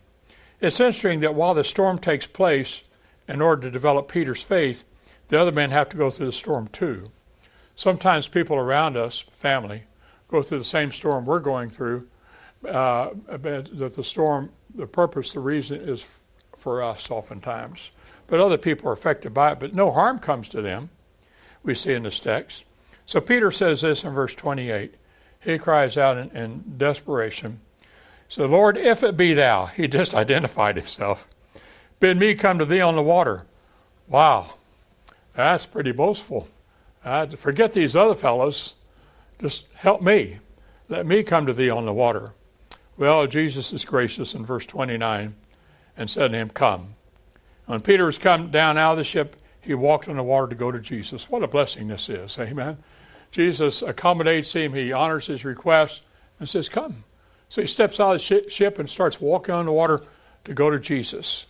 It's 0.59 0.81
interesting 0.81 1.21
that 1.21 1.35
while 1.35 1.53
the 1.53 1.65
storm 1.65 1.99
takes 1.99 2.27
place, 2.27 2.83
in 3.29 3.43
order 3.43 3.63
to 3.63 3.71
develop 3.71 4.09
Peter's 4.09 4.43
faith, 4.43 4.85
the 5.29 5.39
other 5.39 5.53
men 5.53 5.71
have 5.71 5.91
to 5.91 5.99
go 5.99 6.11
through 6.11 6.27
the 6.27 6.33
storm 6.33 6.69
too. 6.69 7.11
Sometimes 7.77 8.27
people 8.27 8.57
around 8.57 8.97
us, 8.97 9.27
family, 9.33 9.83
go 10.29 10.43
through 10.43 10.61
the 10.61 10.65
same 10.65 10.93
storm 10.93 11.27
we're 11.27 11.41
going 11.41 11.69
through. 11.69 12.09
Uh, 12.67 13.11
that 13.29 13.93
the 13.95 14.05
storm, 14.05 14.51
the 14.75 14.87
purpose, 14.87 15.35
the 15.35 15.41
reason 15.41 15.79
is 15.79 16.07
for 16.57 16.83
us 16.83 17.11
oftentimes. 17.11 17.91
But 18.31 18.40
other 18.40 18.57
people 18.57 18.88
are 18.88 18.93
affected 18.93 19.35
by 19.35 19.53
it, 19.53 19.59
but 19.59 19.75
no 19.75 19.90
harm 19.90 20.21
comes 20.21 20.49
to 20.51 20.62
them, 20.62 20.90
we 21.64 21.75
see 21.75 21.93
in 21.93 22.05
this 22.05 22.21
text. 22.21 22.64
So 23.05 23.21
Peter 23.21 23.51
says 23.51 23.81
this 23.81 24.05
in 24.05 24.12
verse 24.12 24.37
28. 24.37 24.95
He 25.40 25.59
cries 25.59 25.97
out 25.97 26.16
in, 26.16 26.31
in 26.31 26.75
desperation. 26.79 27.61
So, 28.29 28.47
Lord, 28.47 28.79
if 28.79 29.03
it 29.03 29.16
be 29.16 29.35
thou, 29.35 29.66
he 29.66 29.88
just 29.88 30.14
identified 30.14 30.77
himself. 30.77 31.27
Bid 31.99 32.19
me 32.19 32.37
come 32.37 32.59
to 32.59 32.64
thee 32.64 32.81
on 32.81 32.95
the 32.95 33.03
water. 33.03 33.47
Wow, 34.07 34.55
that's 35.35 35.66
pretty 35.66 35.93
boastful. 35.93 36.47
Uh, 37.05 37.27
forget 37.27 37.73
these 37.73 37.97
other 37.97 38.14
fellows. 38.14 38.77
Just 39.40 39.66
help 39.75 40.03
me. 40.03 40.38
Let 40.88 41.05
me 41.05 41.25
come 41.25 41.47
to 41.47 41.53
thee 41.53 41.71
on 41.71 41.85
the 41.85 41.93
water. 41.93 42.33
Well, 42.97 43.27
Jesus 43.27 43.73
is 43.73 43.85
gracious 43.85 44.35
in 44.35 44.47
verse 44.47 44.66
29 44.66 45.35
and 45.97 46.11
said 46.11 46.31
to 46.31 46.38
him, 46.38 46.51
Come. 46.51 46.95
When 47.66 47.81
Peter 47.81 48.05
was 48.05 48.18
come 48.18 48.51
down 48.51 48.79
out 48.79 48.92
of 48.92 48.99
the 48.99 49.05
ship, 49.05 49.37
he 49.61 49.75
walked 49.75 50.09
on 50.09 50.16
the 50.16 50.23
water 50.23 50.49
to 50.49 50.55
go 50.55 50.70
to 50.70 50.81
Jesus. 50.81 51.29
What 51.29 51.42
a 51.42 51.49
blessing 51.49 51.88
this 51.88 52.09
is. 52.09 52.38
Amen. 52.38 52.79
Jesus 53.31 53.83
accommodates 53.83 54.53
him, 54.53 54.73
he 54.73 54.92
honors 54.92 55.27
his 55.27 55.44
request, 55.44 56.03
and 56.38 56.49
says, 56.49 56.68
Come. 56.68 57.05
So 57.49 57.61
he 57.61 57.66
steps 57.66 58.01
out 58.01 58.14
of 58.14 58.27
the 58.27 58.49
ship 58.49 58.79
and 58.79 58.88
starts 58.88 59.20
walking 59.20 59.55
on 59.55 59.66
the 59.66 59.73
water 59.73 60.03
to 60.44 60.55
go 60.55 60.70
to 60.70 60.79
Jesus. 60.79 61.46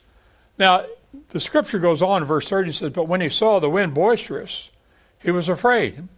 Now, 0.59 0.85
the 1.29 1.40
scripture 1.40 1.79
goes 1.79 2.03
on, 2.03 2.25
verse 2.25 2.49
30 2.49 2.73
says, 2.73 2.90
But 2.90 3.09
when 3.09 3.20
he 3.20 3.29
saw 3.29 3.59
the 3.59 3.70
wind 3.70 3.94
boisterous, 3.94 4.70
he 5.18 5.31
was 5.31 5.49
afraid. 5.49 6.09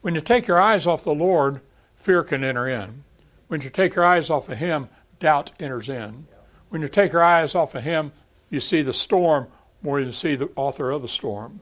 When 0.00 0.14
you 0.14 0.20
take 0.20 0.46
your 0.46 0.60
eyes 0.60 0.86
off 0.86 1.04
the 1.04 1.14
Lord, 1.14 1.60
fear 1.96 2.22
can 2.22 2.44
enter 2.44 2.68
in. 2.68 3.04
When 3.48 3.60
you 3.60 3.70
take 3.70 3.94
your 3.94 4.04
eyes 4.04 4.30
off 4.30 4.48
of 4.48 4.58
him, 4.58 4.88
doubt 5.18 5.52
enters 5.58 5.88
in. 5.88 6.26
When 6.68 6.82
you 6.82 6.88
take 6.88 7.12
your 7.12 7.22
eyes 7.22 7.54
off 7.54 7.74
of 7.74 7.84
him, 7.84 8.12
you 8.50 8.60
see 8.60 8.82
the 8.82 8.92
storm 8.92 9.48
more 9.82 9.98
than 9.98 10.08
you 10.08 10.14
see 10.14 10.34
the 10.34 10.50
author 10.56 10.90
of 10.90 11.02
the 11.02 11.08
storm. 11.08 11.60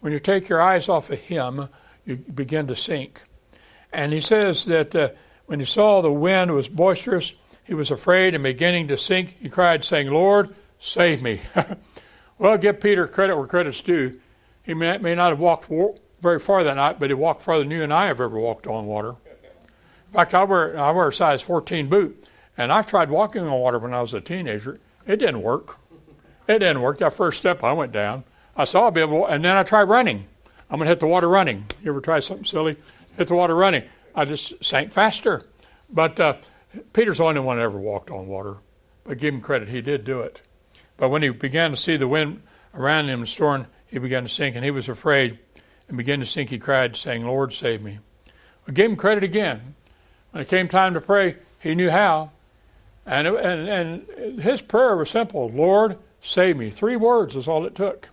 When 0.00 0.12
you 0.12 0.18
take 0.18 0.48
your 0.48 0.60
eyes 0.60 0.88
off 0.88 1.10
of 1.10 1.18
him, 1.18 1.68
you 2.04 2.16
begin 2.16 2.66
to 2.68 2.76
sink. 2.76 3.22
And 3.92 4.12
he 4.12 4.20
says 4.20 4.64
that 4.66 4.94
uh, 4.94 5.10
when 5.46 5.60
he 5.60 5.66
saw 5.66 6.00
the 6.00 6.12
wind 6.12 6.52
was 6.52 6.68
boisterous, 6.68 7.34
he 7.64 7.74
was 7.74 7.90
afraid 7.90 8.34
and 8.34 8.44
beginning 8.44 8.88
to 8.88 8.96
sink, 8.96 9.36
he 9.40 9.48
cried, 9.48 9.84
saying, 9.84 10.08
Lord, 10.08 10.54
save 10.78 11.22
me. 11.22 11.40
well, 12.38 12.56
give 12.58 12.80
Peter 12.80 13.08
credit 13.08 13.36
where 13.36 13.46
credit's 13.46 13.80
due. 13.82 14.20
He 14.62 14.74
may, 14.74 14.98
may 14.98 15.14
not 15.14 15.30
have 15.30 15.40
walked 15.40 15.70
very 16.20 16.38
far 16.38 16.62
that 16.64 16.76
night, 16.76 16.98
but 16.98 17.10
he 17.10 17.14
walked 17.14 17.42
farther 17.42 17.64
than 17.64 17.72
you 17.72 17.82
and 17.82 17.92
I 17.92 18.06
have 18.06 18.20
ever 18.20 18.38
walked 18.38 18.66
on 18.66 18.86
water. 18.86 19.10
In 19.10 20.12
fact, 20.12 20.34
I 20.34 20.44
wear, 20.44 20.78
I 20.78 20.92
wear 20.92 21.08
a 21.08 21.12
size 21.12 21.42
14 21.42 21.88
boot, 21.88 22.24
and 22.56 22.72
I've 22.72 22.86
tried 22.86 23.10
walking 23.10 23.42
on 23.42 23.58
water 23.58 23.78
when 23.78 23.92
I 23.92 24.00
was 24.00 24.14
a 24.14 24.20
teenager. 24.20 24.78
It 25.06 25.16
didn't 25.16 25.42
work. 25.42 25.78
It 26.48 26.60
didn't 26.60 26.82
work. 26.82 26.98
That 26.98 27.12
first 27.12 27.38
step, 27.38 27.64
I 27.64 27.72
went 27.72 27.92
down. 27.92 28.24
I 28.56 28.64
saw 28.64 28.88
a 28.88 28.92
bit, 28.92 29.08
and 29.08 29.44
then 29.44 29.56
I 29.56 29.62
tried 29.62 29.84
running. 29.84 30.26
I'm 30.70 30.78
going 30.78 30.86
to 30.86 30.90
hit 30.90 31.00
the 31.00 31.06
water 31.06 31.28
running. 31.28 31.66
You 31.82 31.90
ever 31.90 32.00
try 32.00 32.20
something 32.20 32.44
silly? 32.44 32.76
Hit 33.16 33.28
the 33.28 33.34
water 33.34 33.54
running. 33.54 33.84
I 34.14 34.24
just 34.24 34.64
sank 34.64 34.92
faster. 34.92 35.44
But 35.90 36.18
uh, 36.18 36.36
Peter's 36.92 37.18
the 37.18 37.24
only 37.24 37.40
one 37.40 37.56
that 37.56 37.62
ever 37.62 37.78
walked 37.78 38.10
on 38.10 38.26
water. 38.26 38.56
But 39.04 39.18
give 39.18 39.34
him 39.34 39.40
credit, 39.40 39.68
he 39.68 39.80
did 39.80 40.04
do 40.04 40.20
it. 40.20 40.42
But 40.96 41.10
when 41.10 41.22
he 41.22 41.28
began 41.28 41.70
to 41.70 41.76
see 41.76 41.96
the 41.96 42.08
wind 42.08 42.42
around 42.74 43.08
him 43.08 43.20
and 43.20 43.28
storm, 43.28 43.66
he 43.86 43.98
began 43.98 44.24
to 44.24 44.28
sink, 44.28 44.56
and 44.56 44.64
he 44.64 44.70
was 44.70 44.88
afraid 44.88 45.38
and 45.88 45.96
began 45.96 46.20
to 46.20 46.26
sink. 46.26 46.50
He 46.50 46.58
cried, 46.58 46.96
saying, 46.96 47.24
Lord, 47.24 47.52
save 47.52 47.82
me. 47.82 48.00
I 48.66 48.72
gave 48.72 48.90
him 48.90 48.96
credit 48.96 49.22
again. 49.22 49.76
When 50.32 50.42
it 50.42 50.48
came 50.48 50.68
time 50.68 50.94
to 50.94 51.00
pray, 51.00 51.36
he 51.60 51.74
knew 51.74 51.90
how. 51.90 52.32
And, 53.04 53.28
and, 53.28 53.68
and 53.68 54.40
his 54.40 54.60
prayer 54.60 54.96
was 54.96 55.10
simple 55.10 55.48
Lord, 55.50 55.98
save 56.20 56.56
me. 56.56 56.70
Three 56.70 56.96
words 56.96 57.36
is 57.36 57.48
all 57.48 57.64
it 57.66 57.74
took 57.74 58.08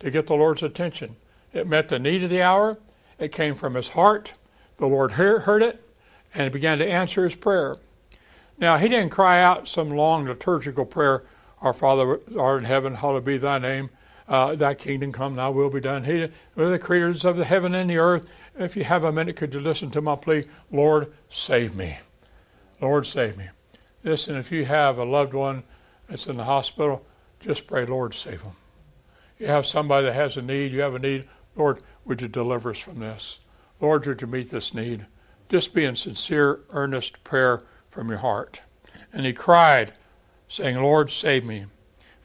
to 0.00 0.10
get 0.10 0.26
the 0.26 0.34
Lord's 0.34 0.62
attention. 0.62 1.16
It 1.52 1.66
met 1.66 1.88
the 1.88 1.98
need 1.98 2.22
of 2.22 2.30
the 2.30 2.42
hour, 2.42 2.78
it 3.18 3.32
came 3.32 3.54
from 3.54 3.74
his 3.74 3.88
heart. 3.90 4.34
The 4.76 4.86
Lord 4.86 5.12
heard 5.12 5.62
it, 5.62 5.88
and 6.34 6.52
began 6.52 6.78
to 6.78 6.90
answer 6.90 7.24
his 7.24 7.36
prayer. 7.36 7.76
Now, 8.58 8.76
he 8.76 8.88
didn't 8.88 9.10
cry 9.10 9.40
out 9.40 9.68
some 9.68 9.90
long 9.90 10.26
liturgical 10.26 10.84
prayer, 10.84 11.24
Our 11.60 11.72
Father 11.72 12.20
art 12.38 12.58
in 12.58 12.64
heaven, 12.64 12.96
hallowed 12.96 13.24
be 13.24 13.38
thy 13.38 13.58
name. 13.58 13.90
Uh, 14.26 14.54
thy 14.54 14.74
kingdom 14.74 15.12
come, 15.12 15.36
thy 15.36 15.48
will 15.48 15.70
be 15.70 15.80
done. 15.80 16.04
He, 16.04 16.28
the 16.54 16.78
creators 16.78 17.24
of 17.24 17.36
the 17.36 17.44
heaven 17.44 17.74
and 17.74 17.90
the 17.90 17.98
earth. 17.98 18.28
If 18.58 18.76
you 18.76 18.84
have 18.84 19.04
a 19.04 19.12
minute, 19.12 19.36
could 19.36 19.52
you 19.52 19.60
listen 19.60 19.90
to 19.90 20.00
my 20.00 20.16
plea? 20.16 20.44
Lord, 20.70 21.12
save 21.28 21.74
me. 21.74 21.98
Lord, 22.80 23.06
save 23.06 23.36
me. 23.36 23.48
Listen, 24.02 24.36
if 24.36 24.50
you 24.50 24.64
have 24.64 24.98
a 24.98 25.04
loved 25.04 25.34
one 25.34 25.62
that's 26.08 26.26
in 26.26 26.36
the 26.36 26.44
hospital, 26.44 27.04
just 27.44 27.66
pray, 27.66 27.84
Lord, 27.84 28.14
save 28.14 28.42
them. 28.42 28.56
You 29.38 29.48
have 29.48 29.66
somebody 29.66 30.06
that 30.06 30.14
has 30.14 30.36
a 30.36 30.42
need, 30.42 30.72
you 30.72 30.80
have 30.80 30.94
a 30.94 30.98
need, 30.98 31.28
Lord, 31.54 31.82
would 32.04 32.22
you 32.22 32.28
deliver 32.28 32.70
us 32.70 32.78
from 32.78 33.00
this? 33.00 33.40
Lord, 33.80 34.06
would 34.06 34.22
you 34.22 34.26
meet 34.26 34.50
this 34.50 34.72
need? 34.72 35.06
Just 35.50 35.74
be 35.74 35.84
in 35.84 35.94
sincere, 35.94 36.60
earnest 36.70 37.22
prayer 37.22 37.62
from 37.90 38.08
your 38.08 38.18
heart. 38.18 38.62
And 39.12 39.26
he 39.26 39.32
cried, 39.34 39.92
saying, 40.48 40.76
Lord, 40.76 41.10
save 41.10 41.44
me. 41.44 41.66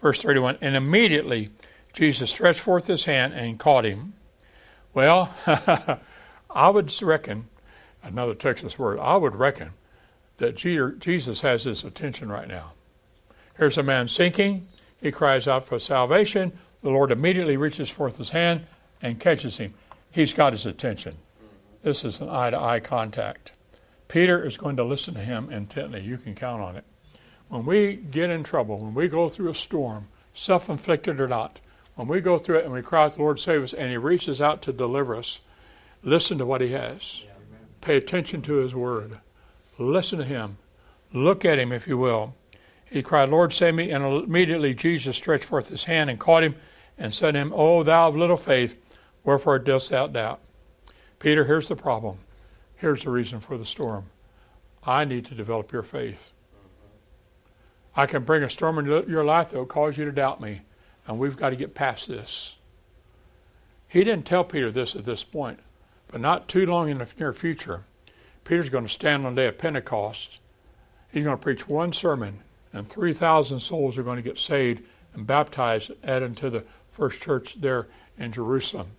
Verse 0.02 0.22
31 0.22 0.58
And 0.62 0.76
immediately 0.76 1.50
Jesus 1.92 2.32
stretched 2.32 2.62
forth 2.62 2.88
his 2.88 3.06
hand 3.06 3.34
and 3.34 3.60
caught 3.60 3.84
him. 3.84 4.14
Well, 4.94 5.36
I 6.50 6.70
would 6.70 7.02
reckon, 7.02 7.50
another 8.02 8.36
Texas 8.36 8.80
word, 8.80 9.00
I 9.00 9.18
would 9.18 9.36
reckon 9.36 9.72
that 10.38 10.56
Jesus 10.56 11.42
has 11.42 11.66
his 11.66 11.84
attention 11.84 12.32
right 12.32 12.48
now. 12.48 12.72
Here's 13.58 13.78
a 13.78 13.84
man 13.84 14.08
sinking. 14.08 14.68
He 15.02 15.12
cries 15.12 15.48
out 15.48 15.66
for 15.66 15.80
salvation. 15.80 16.54
The 16.82 16.90
Lord 16.90 17.12
immediately 17.12 17.58
reaches 17.58 17.90
forth 17.90 18.18
his 18.18 18.32
hand 18.32 18.66
and 19.02 19.20
catches 19.20 19.58
him. 19.58 19.74
He's 20.12 20.34
got 20.34 20.54
his 20.54 20.66
attention. 20.66 21.18
This 21.82 22.04
is 22.04 22.20
an 22.20 22.30
eye 22.30 22.50
to 22.50 22.60
eye 22.60 22.80
contact. 22.80 23.54
Peter 24.08 24.44
is 24.44 24.58
going 24.58 24.76
to 24.76 24.84
listen 24.84 25.14
to 25.14 25.20
him 25.22 25.50
intently. 25.50 26.02
You 26.02 26.18
can 26.18 26.36
count 26.36 26.62
on 26.62 26.76
it. 26.76 26.84
When 27.48 27.66
we 27.66 27.96
get 27.96 28.30
in 28.30 28.44
trouble, 28.44 28.80
when 28.80 28.94
we 28.94 29.08
go 29.08 29.30
through 29.30 29.50
a 29.50 29.56
storm, 29.56 30.08
self 30.34 30.70
inflicted 30.70 31.20
or 31.20 31.28
not, 31.28 31.62
when 31.96 32.08
we 32.08 32.22
go 32.22 32.38
through 32.38 32.60
it 32.60 32.66
and 32.66 32.74
we 32.74 32.82
cry 32.82 33.06
out, 33.06 33.16
the 33.16 33.22
Lord 33.22 33.40
save 33.40 33.64
us, 33.64 33.74
and 33.74 33.92
He 33.92 33.98
reaches 33.98 34.42
out 34.42 34.62
to 34.64 34.74
deliver 34.74 35.16
us, 35.16 35.40
listen 36.04 36.38
to 36.38 36.46
what 36.46 36.62
He 36.62 36.70
has. 36.72 37.26
Pay 37.82 37.98
attention 37.98 38.42
to 38.44 38.56
His 38.56 38.76
word. 38.76 39.20
Listen 39.78 40.20
to 40.20 40.26
Him. 40.26 40.58
Look 41.14 41.46
at 41.46 41.60
Him, 41.60 41.72
if 41.72 41.88
you 41.88 41.98
will. 41.98 42.36
He 42.90 43.04
cried, 43.04 43.30
Lord, 43.30 43.54
save 43.54 43.76
me. 43.76 43.92
And 43.92 44.04
immediately 44.04 44.74
Jesus 44.74 45.18
stretched 45.18 45.44
forth 45.44 45.70
his 45.70 45.86
hand 45.86 46.10
and 46.10 46.20
caught 46.20 46.44
him 46.44 46.56
and 46.98 47.14
said 47.14 47.32
to 47.32 47.40
him, 47.40 47.54
O 47.54 47.84
thou 47.84 48.08
of 48.08 48.16
little 48.16 48.38
faith, 48.38 48.76
wherefore 49.24 49.60
dost 49.60 49.90
thou 49.90 50.08
doubt? 50.08 50.40
Peter, 51.20 51.46
here's 51.46 51.68
the 51.68 51.76
problem. 51.76 52.20
Here's 52.76 53.04
the 53.04 53.10
reason 53.10 53.40
for 53.40 53.58
the 53.58 53.66
storm. 53.66 54.06
I 54.84 55.06
need 55.06 55.26
to 55.26 55.36
develop 55.36 55.72
your 55.72 55.84
faith. 55.84 56.32
I 57.96 58.06
can 58.06 58.24
bring 58.24 58.44
a 58.44 58.50
storm 58.50 58.80
into 58.80 59.06
your 59.10 59.26
life 59.26 59.50
that 59.50 59.58
will 59.58 59.66
cause 59.66 59.98
you 59.98 60.06
to 60.06 60.12
doubt 60.12 60.40
me 60.40 60.62
and 61.10 61.18
we've 61.18 61.36
got 61.36 61.50
to 61.50 61.56
get 61.56 61.74
past 61.74 62.08
this. 62.08 62.58
He 63.88 64.04
didn't 64.04 64.28
tell 64.28 64.44
Peter 64.44 64.70
this 64.70 64.96
at 64.96 65.06
this 65.06 65.24
point, 65.24 65.60
but 66.08 66.22
not 66.22 66.48
too 66.48 66.68
long 66.68 66.88
in 66.88 67.00
the 67.00 67.08
near 67.18 67.34
future, 67.34 67.84
Peter's 68.44 68.70
going 68.70 68.86
to 68.86 68.94
stand 68.94 69.26
on 69.26 69.34
the 69.34 69.42
day 69.42 69.48
of 69.48 69.58
Pentecost. 69.58 70.40
He's 71.12 71.24
going 71.24 71.36
to 71.36 71.42
preach 71.42 71.68
one 71.68 71.94
sermon, 71.94 72.44
and 72.74 72.88
3,000 72.88 73.60
souls 73.60 73.98
are 73.98 74.04
going 74.04 74.18
to 74.18 74.22
get 74.22 74.38
saved 74.38 74.84
and 75.14 75.26
baptized, 75.26 75.92
added 76.04 76.38
to 76.38 76.50
the 76.50 76.64
first 76.92 77.22
church 77.22 77.60
there 77.62 77.88
in 78.18 78.32
Jerusalem. 78.32 78.92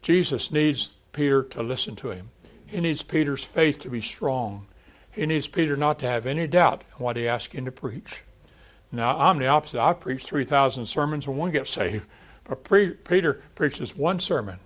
Jesus 0.00 0.50
needs 0.50 0.96
Peter 1.12 1.42
to 1.42 1.62
listen 1.62 1.96
to 1.96 2.10
him. 2.10 2.30
He 2.66 2.80
needs 2.80 3.02
Peter's 3.02 3.44
faith 3.44 3.78
to 3.80 3.90
be 3.90 4.00
strong. 4.00 4.66
He 5.10 5.26
needs 5.26 5.46
Peter 5.46 5.76
not 5.76 5.98
to 5.98 6.06
have 6.06 6.26
any 6.26 6.46
doubt 6.46 6.84
in 6.96 7.04
what 7.04 7.16
he 7.16 7.28
asked 7.28 7.52
him 7.52 7.66
to 7.66 7.72
preach. 7.72 8.22
Now, 8.90 9.18
I'm 9.18 9.38
the 9.38 9.46
opposite. 9.46 9.80
I 9.80 9.92
preach 9.92 10.24
3,000 10.24 10.86
sermons 10.86 11.26
and 11.26 11.36
one 11.36 11.50
gets 11.50 11.70
saved. 11.70 12.06
But 12.44 12.64
pre- 12.64 12.90
Peter 12.90 13.42
preaches 13.54 13.96
one 13.96 14.18
sermon, 14.18 14.58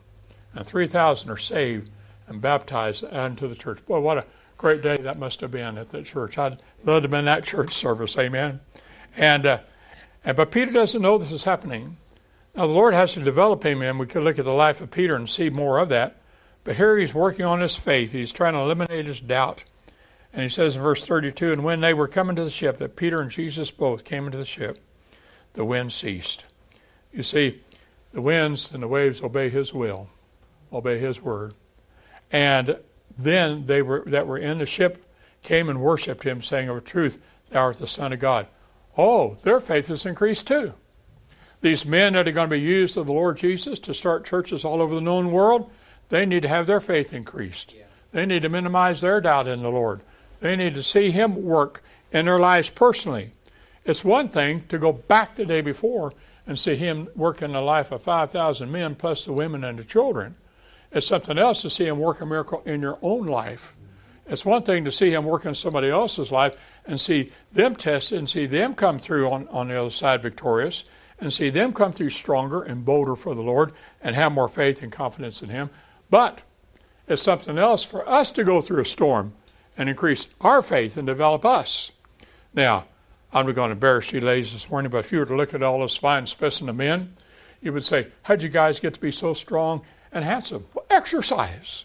and 0.54 0.66
3,000 0.66 1.30
are 1.30 1.36
saved 1.36 1.90
and 2.26 2.40
baptized 2.40 3.04
into 3.04 3.48
the 3.48 3.54
church. 3.54 3.84
Boy, 3.86 4.00
what 4.00 4.18
a 4.18 4.26
great 4.56 4.82
day 4.82 4.96
that 4.96 5.18
must 5.18 5.40
have 5.40 5.50
been 5.50 5.78
at 5.78 5.90
that 5.90 6.04
church. 6.04 6.38
I'd 6.38 6.58
love 6.84 7.02
to 7.02 7.02
have 7.02 7.10
been 7.10 7.20
in 7.20 7.24
that 7.26 7.44
church 7.44 7.72
service. 7.72 8.16
Amen. 8.16 8.60
And, 9.16 9.46
uh, 9.46 9.58
and 10.24 10.36
But 10.36 10.50
Peter 10.50 10.72
doesn't 10.72 11.02
know 11.02 11.18
this 11.18 11.32
is 11.32 11.44
happening. 11.44 11.96
Now, 12.54 12.66
the 12.66 12.72
Lord 12.72 12.94
has 12.94 13.12
to 13.14 13.20
develop 13.20 13.64
him, 13.64 13.82
and 13.82 13.98
we 13.98 14.06
could 14.06 14.22
look 14.22 14.38
at 14.38 14.44
the 14.44 14.52
life 14.52 14.80
of 14.80 14.90
Peter 14.90 15.14
and 15.14 15.28
see 15.28 15.50
more 15.50 15.78
of 15.78 15.90
that. 15.90 16.16
But 16.64 16.76
here 16.76 16.96
he's 16.96 17.14
working 17.14 17.44
on 17.44 17.60
his 17.60 17.76
faith. 17.76 18.12
He's 18.12 18.32
trying 18.32 18.54
to 18.54 18.60
eliminate 18.60 19.06
his 19.06 19.20
doubt. 19.20 19.64
And 20.32 20.42
he 20.42 20.48
says 20.48 20.74
in 20.74 20.82
verse 20.82 21.06
32 21.06 21.52
And 21.52 21.64
when 21.64 21.80
they 21.80 21.94
were 21.94 22.08
coming 22.08 22.34
to 22.36 22.44
the 22.44 22.50
ship, 22.50 22.78
that 22.78 22.96
Peter 22.96 23.20
and 23.20 23.30
Jesus 23.30 23.70
both 23.70 24.04
came 24.04 24.26
into 24.26 24.38
the 24.38 24.44
ship, 24.44 24.78
the 25.52 25.64
wind 25.64 25.92
ceased. 25.92 26.46
You 27.12 27.22
see, 27.22 27.60
the 28.12 28.20
winds 28.20 28.72
and 28.72 28.82
the 28.82 28.88
waves 28.88 29.22
obey 29.22 29.48
his 29.48 29.72
will, 29.72 30.08
obey 30.72 30.98
his 30.98 31.22
word. 31.22 31.54
And 32.32 32.78
then 33.18 33.66
they 33.66 33.82
were 33.82 34.02
that 34.06 34.26
were 34.26 34.38
in 34.38 34.58
the 34.58 34.66
ship 34.66 35.04
came 35.42 35.68
and 35.68 35.80
worshipped 35.80 36.24
him, 36.24 36.42
saying 36.42 36.68
of 36.68 36.76
a 36.76 36.80
truth, 36.80 37.20
Thou 37.50 37.60
art 37.60 37.78
the 37.78 37.86
Son 37.86 38.12
of 38.12 38.18
God. 38.18 38.48
Oh, 38.98 39.36
their 39.42 39.60
faith 39.60 39.88
has 39.88 40.04
increased 40.04 40.48
too. 40.48 40.74
These 41.60 41.86
men 41.86 42.14
that 42.14 42.28
are 42.28 42.32
going 42.32 42.48
to 42.48 42.56
be 42.56 42.60
used 42.60 42.96
of 42.96 43.06
the 43.06 43.12
Lord 43.12 43.36
Jesus 43.36 43.78
to 43.80 43.94
start 43.94 44.24
churches 44.24 44.64
all 44.64 44.82
over 44.82 44.94
the 44.94 45.00
known 45.00 45.30
world, 45.30 45.70
they 46.08 46.26
need 46.26 46.42
to 46.42 46.48
have 46.48 46.66
their 46.66 46.80
faith 46.80 47.12
increased. 47.12 47.74
They 48.12 48.26
need 48.26 48.42
to 48.42 48.48
minimize 48.48 49.00
their 49.00 49.20
doubt 49.20 49.48
in 49.48 49.62
the 49.62 49.70
Lord. 49.70 50.00
They 50.40 50.56
need 50.56 50.74
to 50.74 50.82
see 50.82 51.10
Him 51.10 51.42
work 51.44 51.82
in 52.12 52.26
their 52.26 52.38
lives 52.38 52.70
personally. 52.70 53.32
It's 53.84 54.04
one 54.04 54.28
thing 54.28 54.64
to 54.68 54.78
go 54.78 54.92
back 54.92 55.34
the 55.34 55.46
day 55.46 55.60
before 55.60 56.12
and 56.46 56.58
see 56.58 56.76
Him 56.76 57.08
work 57.14 57.42
in 57.42 57.52
the 57.52 57.60
life 57.60 57.92
of 57.92 58.02
5,000 58.02 58.70
men 58.70 58.94
plus 58.94 59.24
the 59.24 59.32
women 59.32 59.64
and 59.64 59.78
the 59.78 59.84
children. 59.84 60.36
It's 60.96 61.06
something 61.06 61.36
else 61.36 61.60
to 61.60 61.68
see 61.68 61.86
Him 61.86 61.98
work 61.98 62.22
a 62.22 62.26
miracle 62.26 62.62
in 62.64 62.80
your 62.80 62.98
own 63.02 63.26
life. 63.26 63.76
It's 64.26 64.46
one 64.46 64.62
thing 64.62 64.86
to 64.86 64.90
see 64.90 65.10
Him 65.10 65.26
work 65.26 65.44
in 65.44 65.54
somebody 65.54 65.90
else's 65.90 66.32
life 66.32 66.58
and 66.86 66.98
see 66.98 67.32
them 67.52 67.76
tested 67.76 68.16
and 68.16 68.26
see 68.26 68.46
them 68.46 68.74
come 68.74 68.98
through 68.98 69.28
on, 69.28 69.46
on 69.48 69.68
the 69.68 69.78
other 69.78 69.90
side 69.90 70.22
victorious 70.22 70.86
and 71.20 71.30
see 71.30 71.50
them 71.50 71.74
come 71.74 71.92
through 71.92 72.08
stronger 72.08 72.62
and 72.62 72.86
bolder 72.86 73.14
for 73.14 73.34
the 73.34 73.42
Lord 73.42 73.74
and 74.00 74.16
have 74.16 74.32
more 74.32 74.48
faith 74.48 74.82
and 74.82 74.90
confidence 74.90 75.42
in 75.42 75.50
Him. 75.50 75.68
But 76.08 76.40
it's 77.06 77.20
something 77.20 77.58
else 77.58 77.84
for 77.84 78.08
us 78.08 78.32
to 78.32 78.42
go 78.42 78.62
through 78.62 78.80
a 78.80 78.86
storm 78.86 79.34
and 79.76 79.90
increase 79.90 80.28
our 80.40 80.62
faith 80.62 80.96
and 80.96 81.06
develop 81.06 81.44
us. 81.44 81.92
Now, 82.54 82.86
I'm 83.34 83.44
not 83.44 83.54
going 83.54 83.68
to 83.68 83.74
embarrass 83.74 84.14
you 84.14 84.22
ladies 84.22 84.54
this 84.54 84.70
morning, 84.70 84.90
but 84.90 85.04
if 85.04 85.12
you 85.12 85.18
were 85.18 85.26
to 85.26 85.36
look 85.36 85.52
at 85.52 85.62
all 85.62 85.80
those 85.80 85.98
fine 85.98 86.24
specimen 86.24 86.70
of 86.70 86.76
men, 86.76 87.16
you 87.60 87.74
would 87.74 87.84
say, 87.84 88.08
How'd 88.22 88.42
you 88.42 88.48
guys 88.48 88.80
get 88.80 88.94
to 88.94 89.00
be 89.00 89.10
so 89.10 89.34
strong 89.34 89.82
and 90.16 90.24
handsome? 90.24 90.66
Well, 90.74 90.86
exercise. 90.90 91.84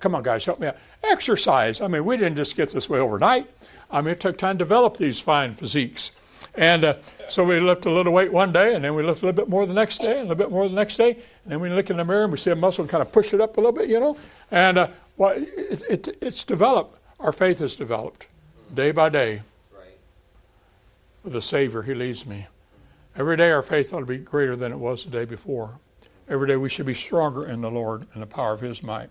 Come 0.00 0.14
on, 0.14 0.22
guys, 0.22 0.44
help 0.44 0.60
me 0.60 0.68
out. 0.68 0.76
Exercise. 1.02 1.80
I 1.80 1.88
mean, 1.88 2.04
we 2.04 2.16
didn't 2.16 2.36
just 2.36 2.56
get 2.56 2.70
this 2.70 2.88
way 2.88 2.98
overnight. 2.98 3.50
I 3.90 4.00
mean, 4.00 4.12
it 4.12 4.20
took 4.20 4.38
time 4.38 4.56
to 4.56 4.64
develop 4.64 4.96
these 4.96 5.20
fine 5.20 5.54
physiques. 5.54 6.12
And 6.54 6.84
uh, 6.84 6.94
so 7.28 7.44
we 7.44 7.60
lift 7.60 7.84
a 7.84 7.90
little 7.90 8.12
weight 8.12 8.32
one 8.32 8.52
day, 8.52 8.74
and 8.74 8.84
then 8.84 8.94
we 8.94 9.02
lift 9.02 9.22
a 9.22 9.26
little 9.26 9.36
bit 9.36 9.50
more 9.50 9.66
the 9.66 9.74
next 9.74 9.98
day, 9.98 10.12
and 10.12 10.20
a 10.20 10.22
little 10.22 10.36
bit 10.36 10.50
more 10.50 10.68
the 10.68 10.74
next 10.74 10.96
day. 10.96 11.10
And 11.10 11.52
then 11.52 11.60
we 11.60 11.68
look 11.68 11.90
in 11.90 11.98
the 11.98 12.04
mirror 12.04 12.22
and 12.22 12.32
we 12.32 12.38
see 12.38 12.50
a 12.50 12.56
muscle 12.56 12.86
kind 12.86 13.02
of 13.02 13.12
push 13.12 13.34
it 13.34 13.40
up 13.40 13.56
a 13.56 13.60
little 13.60 13.72
bit, 13.72 13.90
you 13.90 14.00
know. 14.00 14.16
And 14.50 14.78
uh, 14.78 14.88
well, 15.16 15.34
it, 15.36 15.82
it, 15.90 16.18
it's 16.22 16.44
developed. 16.44 16.98
Our 17.20 17.32
faith 17.32 17.60
is 17.60 17.76
developed 17.76 18.28
day 18.72 18.92
by 18.92 19.08
day 19.08 19.42
with 21.22 21.32
the 21.32 21.42
Savior. 21.42 21.82
He 21.82 21.94
leads 21.94 22.24
me. 22.24 22.46
Every 23.16 23.36
day 23.36 23.50
our 23.50 23.62
faith 23.62 23.92
ought 23.92 24.00
to 24.00 24.06
be 24.06 24.18
greater 24.18 24.56
than 24.56 24.72
it 24.72 24.78
was 24.78 25.04
the 25.04 25.10
day 25.10 25.24
before. 25.24 25.78
Every 26.28 26.48
day 26.48 26.56
we 26.56 26.68
should 26.68 26.86
be 26.86 26.94
stronger 26.94 27.46
in 27.46 27.60
the 27.60 27.70
Lord 27.70 28.06
and 28.12 28.22
the 28.22 28.26
power 28.26 28.52
of 28.52 28.60
His 28.60 28.82
might. 28.82 29.10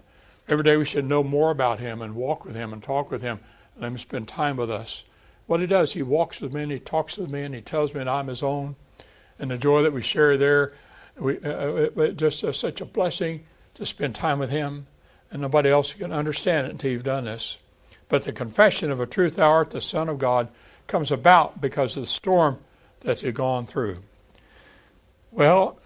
Every 0.50 0.64
day 0.64 0.76
we 0.76 0.86
should 0.86 1.06
know 1.06 1.24
more 1.24 1.50
about 1.50 1.80
Him 1.80 2.02
and 2.02 2.16
walk 2.16 2.44
with 2.44 2.56
Him 2.56 2.74
and 2.74 2.84
talk 2.84 3.10
with 3.10 3.22
Him. 3.22 3.40
Let 3.78 3.88
Him 3.88 3.98
spend 3.98 4.28
time 4.28 4.58
with 4.58 4.70
us. 4.70 5.06
What 5.48 5.62
He 5.62 5.68
does, 5.68 5.94
He 5.94 6.04
walks 6.04 6.42
with 6.42 6.54
me 6.54 6.64
and 6.64 6.72
He 6.72 6.80
talks 6.80 7.18
with 7.18 7.32
me 7.32 7.44
and 7.44 7.56
He 7.56 7.62
tells 7.62 7.94
me 7.94 8.00
that 8.00 8.10
I'm 8.10 8.28
His 8.28 8.44
own. 8.44 8.76
And 9.40 9.50
the 9.50 9.58
joy 9.58 9.82
that 9.84 9.94
we 9.94 10.02
share 10.02 10.38
there, 10.38 10.74
we, 11.18 11.38
uh, 11.40 11.76
it, 11.76 11.98
it 11.98 12.18
just 12.18 12.44
uh, 12.44 12.52
such 12.52 12.82
a 12.82 12.86
blessing 12.86 13.46
to 13.76 13.86
spend 13.86 14.16
time 14.16 14.40
with 14.40 14.50
Him. 14.50 14.88
And 15.32 15.42
nobody 15.42 15.70
else 15.70 15.94
can 15.94 16.12
understand 16.12 16.68
it 16.68 16.72
until 16.72 16.92
you've 16.92 17.04
done 17.04 17.26
this. 17.26 17.60
But 18.10 18.24
the 18.24 18.32
confession 18.32 18.92
of 18.92 19.00
a 19.00 19.06
truth 19.06 19.36
thou 19.36 19.50
art 19.50 19.72
the 19.72 19.82
Son 19.82 20.10
of 20.10 20.20
God 20.20 20.50
comes 20.88 21.12
about 21.12 21.62
because 21.62 21.96
of 21.96 22.04
the 22.04 22.08
storm 22.08 22.60
that 23.02 23.24
you've 23.24 23.36
gone 23.36 23.66
through. 23.66 24.00
Well, 25.32 25.80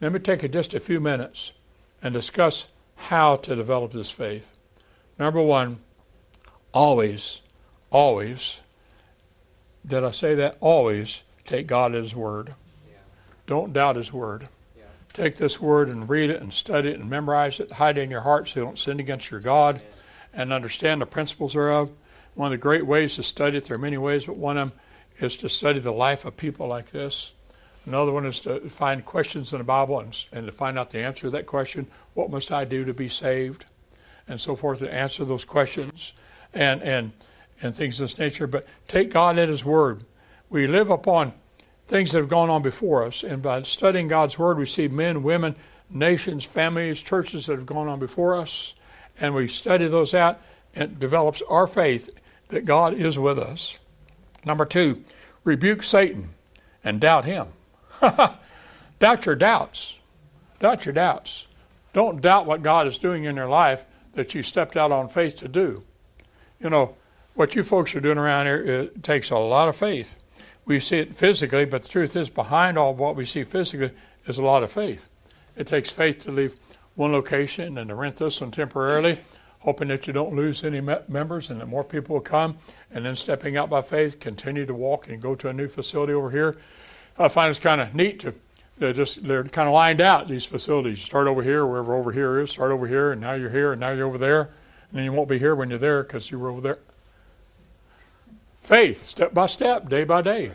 let 0.00 0.12
me 0.12 0.18
take 0.18 0.50
just 0.50 0.74
a 0.74 0.80
few 0.80 1.00
minutes 1.00 1.52
and 2.02 2.12
discuss 2.12 2.68
how 2.96 3.36
to 3.36 3.56
develop 3.56 3.92
this 3.92 4.10
faith. 4.10 4.52
Number 5.18 5.40
one, 5.40 5.78
always, 6.72 7.40
always, 7.90 8.60
did 9.86 10.04
I 10.04 10.10
say 10.10 10.34
that? 10.34 10.58
Always 10.60 11.22
take 11.44 11.66
God 11.66 11.94
at 11.94 12.02
His 12.02 12.14
Word. 12.14 12.54
Yeah. 12.88 12.98
Don't 13.46 13.72
doubt 13.72 13.96
His 13.96 14.12
Word. 14.12 14.48
Yeah. 14.76 14.84
Take 15.12 15.36
this 15.36 15.60
Word 15.60 15.88
and 15.88 16.08
read 16.08 16.30
it 16.30 16.42
and 16.42 16.52
study 16.52 16.90
it 16.90 17.00
and 17.00 17.08
memorize 17.08 17.60
it, 17.60 17.72
hide 17.72 17.96
it 17.96 18.02
in 18.02 18.10
your 18.10 18.22
heart 18.22 18.48
so 18.48 18.60
you 18.60 18.66
don't 18.66 18.78
sin 18.78 19.00
against 19.00 19.30
your 19.30 19.40
God 19.40 19.80
and 20.34 20.52
understand 20.52 21.00
the 21.00 21.06
principles 21.06 21.54
thereof. 21.54 21.90
One 22.34 22.48
of 22.48 22.58
the 22.58 22.62
great 22.62 22.84
ways 22.84 23.14
to 23.14 23.22
study 23.22 23.56
it, 23.56 23.64
there 23.64 23.76
are 23.76 23.78
many 23.78 23.96
ways, 23.96 24.26
but 24.26 24.36
one 24.36 24.58
of 24.58 24.70
them 24.70 24.78
is 25.18 25.38
to 25.38 25.48
study 25.48 25.78
the 25.78 25.92
life 25.92 26.26
of 26.26 26.36
people 26.36 26.66
like 26.66 26.90
this. 26.90 27.32
Another 27.86 28.10
one 28.10 28.26
is 28.26 28.40
to 28.40 28.68
find 28.68 29.04
questions 29.04 29.52
in 29.52 29.58
the 29.58 29.64
Bible 29.64 30.00
and, 30.00 30.26
and 30.32 30.46
to 30.46 30.52
find 30.52 30.76
out 30.78 30.90
the 30.90 30.98
answer 30.98 31.22
to 31.22 31.30
that 31.30 31.46
question. 31.46 31.86
What 32.14 32.30
must 32.30 32.50
I 32.50 32.64
do 32.64 32.84
to 32.84 32.92
be 32.92 33.08
saved? 33.08 33.64
And 34.28 34.40
so 34.40 34.56
forth, 34.56 34.80
to 34.80 34.92
answer 34.92 35.24
those 35.24 35.44
questions 35.44 36.12
and, 36.52 36.82
and, 36.82 37.12
and 37.62 37.76
things 37.76 38.00
of 38.00 38.08
this 38.08 38.18
nature. 38.18 38.48
But 38.48 38.66
take 38.88 39.10
God 39.10 39.38
at 39.38 39.48
His 39.48 39.64
Word. 39.64 40.02
We 40.50 40.66
live 40.66 40.90
upon 40.90 41.32
things 41.86 42.10
that 42.10 42.18
have 42.18 42.28
gone 42.28 42.50
on 42.50 42.62
before 42.62 43.04
us, 43.04 43.22
and 43.22 43.40
by 43.40 43.62
studying 43.62 44.08
God's 44.08 44.36
Word, 44.36 44.58
we 44.58 44.66
see 44.66 44.88
men, 44.88 45.22
women, 45.22 45.54
nations, 45.88 46.44
families, 46.44 47.00
churches 47.00 47.46
that 47.46 47.56
have 47.56 47.66
gone 47.66 47.86
on 47.86 48.00
before 48.00 48.34
us, 48.34 48.74
and 49.20 49.32
we 49.32 49.46
study 49.46 49.86
those 49.86 50.12
out, 50.12 50.40
and 50.74 50.92
it 50.92 51.00
develops 51.00 51.42
our 51.48 51.68
faith 51.68 52.10
that 52.48 52.64
God 52.64 52.94
is 52.94 53.16
with 53.16 53.38
us. 53.38 53.78
Number 54.44 54.64
two, 54.64 55.04
rebuke 55.44 55.84
Satan 55.84 56.30
and 56.82 57.00
doubt 57.00 57.24
him. 57.24 57.48
doubt 58.98 59.26
your 59.26 59.34
doubts. 59.34 60.00
Doubt 60.60 60.86
your 60.86 60.94
doubts. 60.94 61.46
Don't 61.92 62.20
doubt 62.20 62.46
what 62.46 62.62
God 62.62 62.86
is 62.86 62.98
doing 62.98 63.24
in 63.24 63.36
your 63.36 63.48
life 63.48 63.84
that 64.14 64.34
you 64.34 64.42
stepped 64.42 64.76
out 64.76 64.92
on 64.92 65.08
faith 65.08 65.36
to 65.36 65.48
do. 65.48 65.84
You 66.60 66.70
know, 66.70 66.96
what 67.34 67.54
you 67.54 67.62
folks 67.62 67.94
are 67.94 68.00
doing 68.00 68.18
around 68.18 68.46
here 68.46 68.64
it 68.64 69.02
takes 69.02 69.30
a 69.30 69.36
lot 69.36 69.68
of 69.68 69.76
faith. 69.76 70.18
We 70.64 70.80
see 70.80 70.98
it 70.98 71.14
physically, 71.14 71.64
but 71.64 71.82
the 71.82 71.88
truth 71.88 72.16
is, 72.16 72.28
behind 72.28 72.76
all 72.76 72.94
what 72.94 73.14
we 73.14 73.24
see 73.24 73.44
physically 73.44 73.92
is 74.26 74.38
a 74.38 74.42
lot 74.42 74.62
of 74.62 74.72
faith. 74.72 75.08
It 75.54 75.66
takes 75.66 75.90
faith 75.90 76.18
to 76.24 76.32
leave 76.32 76.56
one 76.94 77.12
location 77.12 77.78
and 77.78 77.88
to 77.88 77.94
rent 77.94 78.16
this 78.16 78.40
one 78.40 78.50
temporarily, 78.50 79.20
hoping 79.60 79.88
that 79.88 80.06
you 80.06 80.12
don't 80.12 80.34
lose 80.34 80.64
any 80.64 80.80
members 80.80 81.50
and 81.50 81.60
that 81.60 81.66
more 81.66 81.84
people 81.84 82.14
will 82.14 82.22
come, 82.22 82.56
and 82.90 83.04
then 83.04 83.14
stepping 83.14 83.56
out 83.56 83.70
by 83.70 83.82
faith, 83.82 84.18
continue 84.18 84.66
to 84.66 84.74
walk 84.74 85.08
and 85.08 85.22
go 85.22 85.34
to 85.34 85.48
a 85.48 85.52
new 85.52 85.68
facility 85.68 86.12
over 86.12 86.30
here. 86.30 86.56
I 87.18 87.28
find 87.28 87.50
it's 87.50 87.60
kind 87.60 87.80
of 87.80 87.94
neat 87.94 88.20
to 88.20 88.34
they're 88.78 88.92
just 88.92 89.26
they're 89.26 89.44
kind 89.44 89.68
of 89.68 89.74
lined 89.74 90.00
out 90.00 90.28
these 90.28 90.44
facilities. 90.44 90.98
You 90.98 91.06
start 91.06 91.26
over 91.26 91.42
here, 91.42 91.64
wherever 91.64 91.94
over 91.94 92.12
here 92.12 92.38
is. 92.38 92.50
Start 92.50 92.72
over 92.72 92.86
here, 92.86 93.12
and 93.12 93.20
now 93.20 93.32
you're 93.32 93.50
here, 93.50 93.72
and 93.72 93.80
now 93.80 93.90
you're 93.90 94.06
over 94.06 94.18
there, 94.18 94.42
and 94.90 94.98
then 94.98 95.04
you 95.04 95.12
won't 95.12 95.28
be 95.28 95.38
here 95.38 95.54
when 95.54 95.70
you're 95.70 95.78
there 95.78 96.02
because 96.02 96.30
you 96.30 96.38
were 96.38 96.50
over 96.50 96.60
there. 96.60 96.78
Faith, 98.60 99.08
step 99.08 99.32
by 99.32 99.46
step, 99.46 99.88
day 99.88 100.04
by 100.04 100.20
day, 100.20 100.52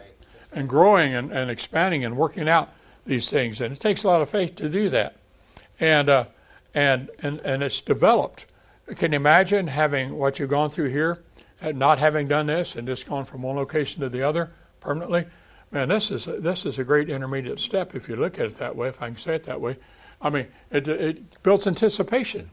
and 0.52 0.70
growing 0.70 1.16
and, 1.16 1.32
and 1.32 1.50
expanding 1.50 2.06
and 2.06 2.16
working 2.16 2.48
out 2.48 2.70
these 3.06 3.30
things, 3.30 3.60
and 3.60 3.74
it 3.74 3.80
takes 3.80 4.04
a 4.04 4.08
lot 4.08 4.22
of 4.22 4.30
faith 4.30 4.56
to 4.58 4.70
do 4.70 4.88
that, 4.90 5.16
and 5.80 6.08
uh, 6.08 6.26
and 6.76 7.10
and 7.20 7.40
and 7.40 7.64
it's 7.64 7.82
developed. 7.82 8.46
Can 8.98 9.14
you 9.14 9.16
imagine 9.16 9.68
having 9.68 10.18
what 10.18 10.38
you've 10.38 10.50
gone 10.50 10.70
through 10.70 10.90
here, 10.90 11.24
and 11.60 11.80
not 11.80 11.98
having 11.98 12.28
done 12.28 12.46
this, 12.46 12.76
and 12.76 12.88
just 12.88 13.08
gone 13.08 13.26
from 13.26 13.42
one 13.42 13.56
location 13.56 14.02
to 14.02 14.10
the 14.10 14.22
other 14.22 14.52
permanently? 14.80 15.26
Man, 15.72 15.88
this 15.88 16.12
is 16.12 16.26
this 16.26 16.66
is 16.66 16.78
a 16.78 16.84
great 16.84 17.10
intermediate 17.10 17.60
step 17.60 17.96
if 17.96 18.10
you 18.10 18.16
look 18.18 18.40
at 18.40 18.46
it 18.46 18.56
that 18.58 18.76
way. 18.76 18.90
If 18.90 19.02
I 19.02 19.08
can 19.08 19.18
say 19.18 19.36
it 19.36 19.44
that 19.44 19.62
way, 19.62 19.78
I 20.22 20.30
mean, 20.30 20.48
it, 20.70 20.88
it 20.88 21.44
builds 21.44 21.66
anticipation, 21.66 22.52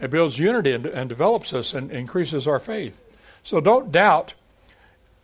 it 0.00 0.10
builds 0.10 0.38
unity 0.38 0.72
and, 0.72 0.84
and 0.84 1.08
develops 1.08 1.52
us 1.52 1.74
and 1.74 1.90
increases 1.92 2.48
our 2.48 2.58
faith. 2.58 2.96
So 3.42 3.60
don't 3.60 3.92
doubt 3.92 4.34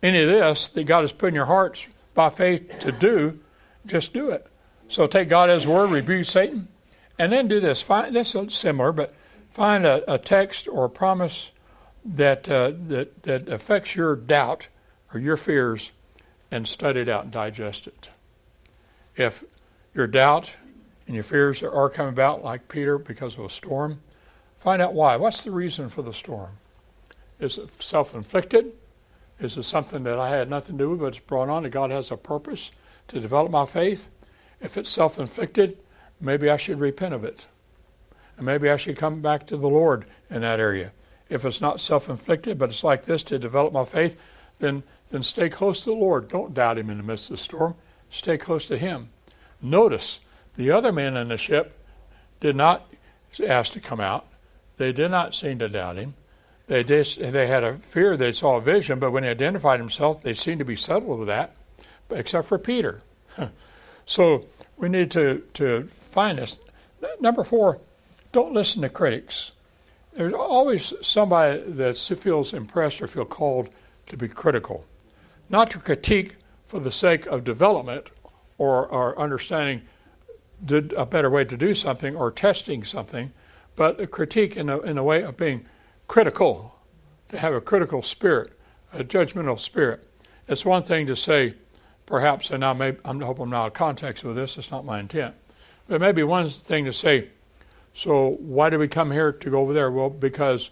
any 0.01 0.21
of 0.21 0.29
this 0.29 0.69
that 0.69 0.85
God 0.85 1.01
has 1.01 1.11
put 1.11 1.29
in 1.29 1.35
your 1.35 1.45
hearts 1.45 1.85
by 2.13 2.29
faith 2.29 2.79
to 2.79 2.91
do. 2.91 3.39
Just 3.85 4.13
do 4.13 4.29
it. 4.29 4.47
So 4.87 5.07
take 5.07 5.27
God 5.27 5.49
as 5.49 5.65
word, 5.65 5.89
rebuke 5.89 6.25
Satan, 6.25 6.67
and 7.17 7.33
then 7.33 7.47
do 7.47 7.59
this. 7.59 7.81
Find 7.81 8.15
this 8.15 8.35
is 8.35 8.53
similar, 8.53 8.91
but 8.91 9.13
find 9.49 9.85
a, 9.85 10.13
a 10.13 10.17
text 10.17 10.67
or 10.67 10.85
a 10.85 10.89
promise 10.89 11.51
that 12.05 12.49
uh, 12.49 12.71
that 12.87 13.23
that 13.23 13.49
affects 13.49 13.95
your 13.95 14.15
doubt 14.15 14.69
or 15.13 15.19
your 15.19 15.37
fears 15.37 15.91
and 16.51 16.67
study 16.67 16.99
it 17.01 17.09
out 17.09 17.23
and 17.23 17.31
digest 17.31 17.87
it. 17.87 18.09
If 19.15 19.43
your 19.95 20.07
doubt 20.07 20.51
and 21.07 21.15
your 21.15 21.23
fears 21.23 21.63
are 21.63 21.89
coming 21.89 22.13
about 22.13 22.43
like 22.43 22.67
Peter 22.67 22.97
because 22.97 23.37
of 23.37 23.45
a 23.45 23.49
storm, 23.49 24.01
find 24.57 24.81
out 24.81 24.93
why. 24.93 25.15
What's 25.15 25.43
the 25.43 25.51
reason 25.51 25.89
for 25.89 26.01
the 26.01 26.13
storm? 26.13 26.51
Is 27.39 27.57
it 27.57 27.81
self 27.81 28.13
inflicted? 28.13 28.73
Is 29.39 29.57
it 29.57 29.63
something 29.63 30.03
that 30.03 30.19
I 30.19 30.29
had 30.29 30.49
nothing 30.49 30.77
to 30.77 30.83
do 30.83 30.89
with, 30.91 30.99
but 30.99 31.05
it's 31.07 31.19
brought 31.19 31.49
on 31.49 31.63
that 31.63 31.69
God 31.69 31.89
has 31.89 32.11
a 32.11 32.17
purpose 32.17 32.71
to 33.07 33.19
develop 33.19 33.51
my 33.51 33.65
faith? 33.65 34.09
If 34.59 34.77
it's 34.77 34.89
self 34.89 35.17
inflicted, 35.17 35.77
maybe 36.19 36.49
I 36.49 36.57
should 36.57 36.79
repent 36.79 37.15
of 37.15 37.23
it. 37.23 37.47
And 38.37 38.45
maybe 38.45 38.69
I 38.69 38.77
should 38.77 38.97
come 38.97 39.21
back 39.21 39.47
to 39.47 39.57
the 39.57 39.67
Lord 39.67 40.05
in 40.29 40.41
that 40.41 40.59
area. 40.59 40.91
If 41.27 41.43
it's 41.45 41.61
not 41.61 41.79
self 41.79 42.07
inflicted, 42.07 42.59
but 42.59 42.69
it's 42.69 42.83
like 42.83 43.05
this 43.05 43.23
to 43.25 43.39
develop 43.39 43.73
my 43.73 43.85
faith, 43.85 44.19
then 44.59 44.83
then 45.11 45.23
stay 45.23 45.49
close 45.49 45.83
to 45.83 45.91
the 45.91 45.95
Lord. 45.95 46.29
Don't 46.29 46.53
doubt 46.53 46.77
Him 46.77 46.89
in 46.89 46.97
the 46.97 47.03
midst 47.03 47.29
of 47.29 47.37
the 47.37 47.43
storm. 47.43 47.75
Stay 48.09 48.37
close 48.37 48.65
to 48.67 48.77
Him. 48.77 49.09
Notice 49.61 50.19
the 50.55 50.71
other 50.71 50.91
men 50.91 51.15
in 51.15 51.27
the 51.27 51.37
ship 51.37 51.77
did 52.39 52.55
not 52.55 52.91
ask 53.45 53.73
to 53.73 53.79
come 53.79 53.99
out. 53.99 54.25
They 54.77 54.91
did 54.91 55.11
not 55.11 55.35
seem 55.35 55.59
to 55.59 55.69
doubt 55.69 55.97
Him. 55.97 56.15
They 56.67 56.83
they 56.83 57.47
had 57.47 57.63
a 57.63 57.77
fear. 57.77 58.15
They 58.15 58.31
saw 58.31 58.55
a 58.55 58.61
vision, 58.61 58.97
but 58.99 59.11
when 59.11 59.23
he 59.23 59.29
identified 59.29 59.79
himself, 59.81 60.23
they 60.23 60.33
seemed 60.33 60.59
to 60.59 60.65
be 60.65 60.77
settled 60.77 61.19
with 61.19 61.27
that, 61.27 61.53
except 62.09 62.47
for 62.47 62.57
Peter. 62.57 63.01
so 64.05 64.45
we 64.77 64.87
need 64.87 65.11
to 65.11 65.43
to 65.55 65.89
find 65.91 66.39
this. 66.39 66.57
Number 67.19 67.43
four, 67.43 67.79
don't 68.31 68.53
listen 68.53 68.81
to 68.83 68.89
critics. 68.89 69.51
There's 70.13 70.33
always 70.33 70.93
somebody 71.01 71.61
that 71.61 71.97
feels 71.97 72.53
impressed 72.53 73.01
or 73.01 73.07
feel 73.07 73.25
called 73.25 73.69
to 74.07 74.15
be 74.15 74.29
critical 74.29 74.85
not 75.51 75.69
to 75.71 75.77
critique 75.79 76.37
for 76.65 76.79
the 76.79 76.91
sake 76.91 77.25
of 77.27 77.43
development 77.43 78.09
or, 78.57 78.87
or 78.87 79.19
understanding 79.19 79.81
a 80.69 81.05
better 81.05 81.29
way 81.29 81.43
to 81.43 81.57
do 81.57 81.75
something 81.75 82.15
or 82.15 82.31
testing 82.31 82.83
something, 82.83 83.33
but 83.75 83.99
a 83.99 84.07
critique 84.07 84.55
in 84.55 84.69
a, 84.69 84.79
in 84.79 84.97
a 84.97 85.03
way 85.03 85.23
of 85.23 85.35
being 85.35 85.65
critical, 86.07 86.75
to 87.29 87.37
have 87.37 87.53
a 87.53 87.61
critical 87.61 88.01
spirit, 88.01 88.57
a 88.93 89.03
judgmental 89.03 89.59
spirit. 89.59 90.07
It's 90.47 90.65
one 90.65 90.83
thing 90.83 91.07
to 91.07 91.15
say, 91.15 91.55
perhaps, 92.05 92.51
and 92.51 92.63
I, 92.63 92.73
may, 92.73 92.97
I 93.03 93.13
hope 93.13 93.39
I'm 93.39 93.49
not 93.49 93.63
out 93.63 93.67
of 93.67 93.73
context 93.73 94.23
with 94.23 94.35
this, 94.35 94.57
it's 94.57 94.71
not 94.71 94.85
my 94.85 94.99
intent, 94.99 95.35
but 95.87 95.99
maybe 95.99 96.23
one 96.23 96.49
thing 96.49 96.85
to 96.85 96.93
say, 96.93 97.29
so 97.93 98.37
why 98.39 98.69
did 98.69 98.79
we 98.79 98.87
come 98.87 99.11
here 99.11 99.31
to 99.31 99.49
go 99.49 99.59
over 99.59 99.73
there? 99.73 99.91
Well, 99.91 100.09
because 100.09 100.69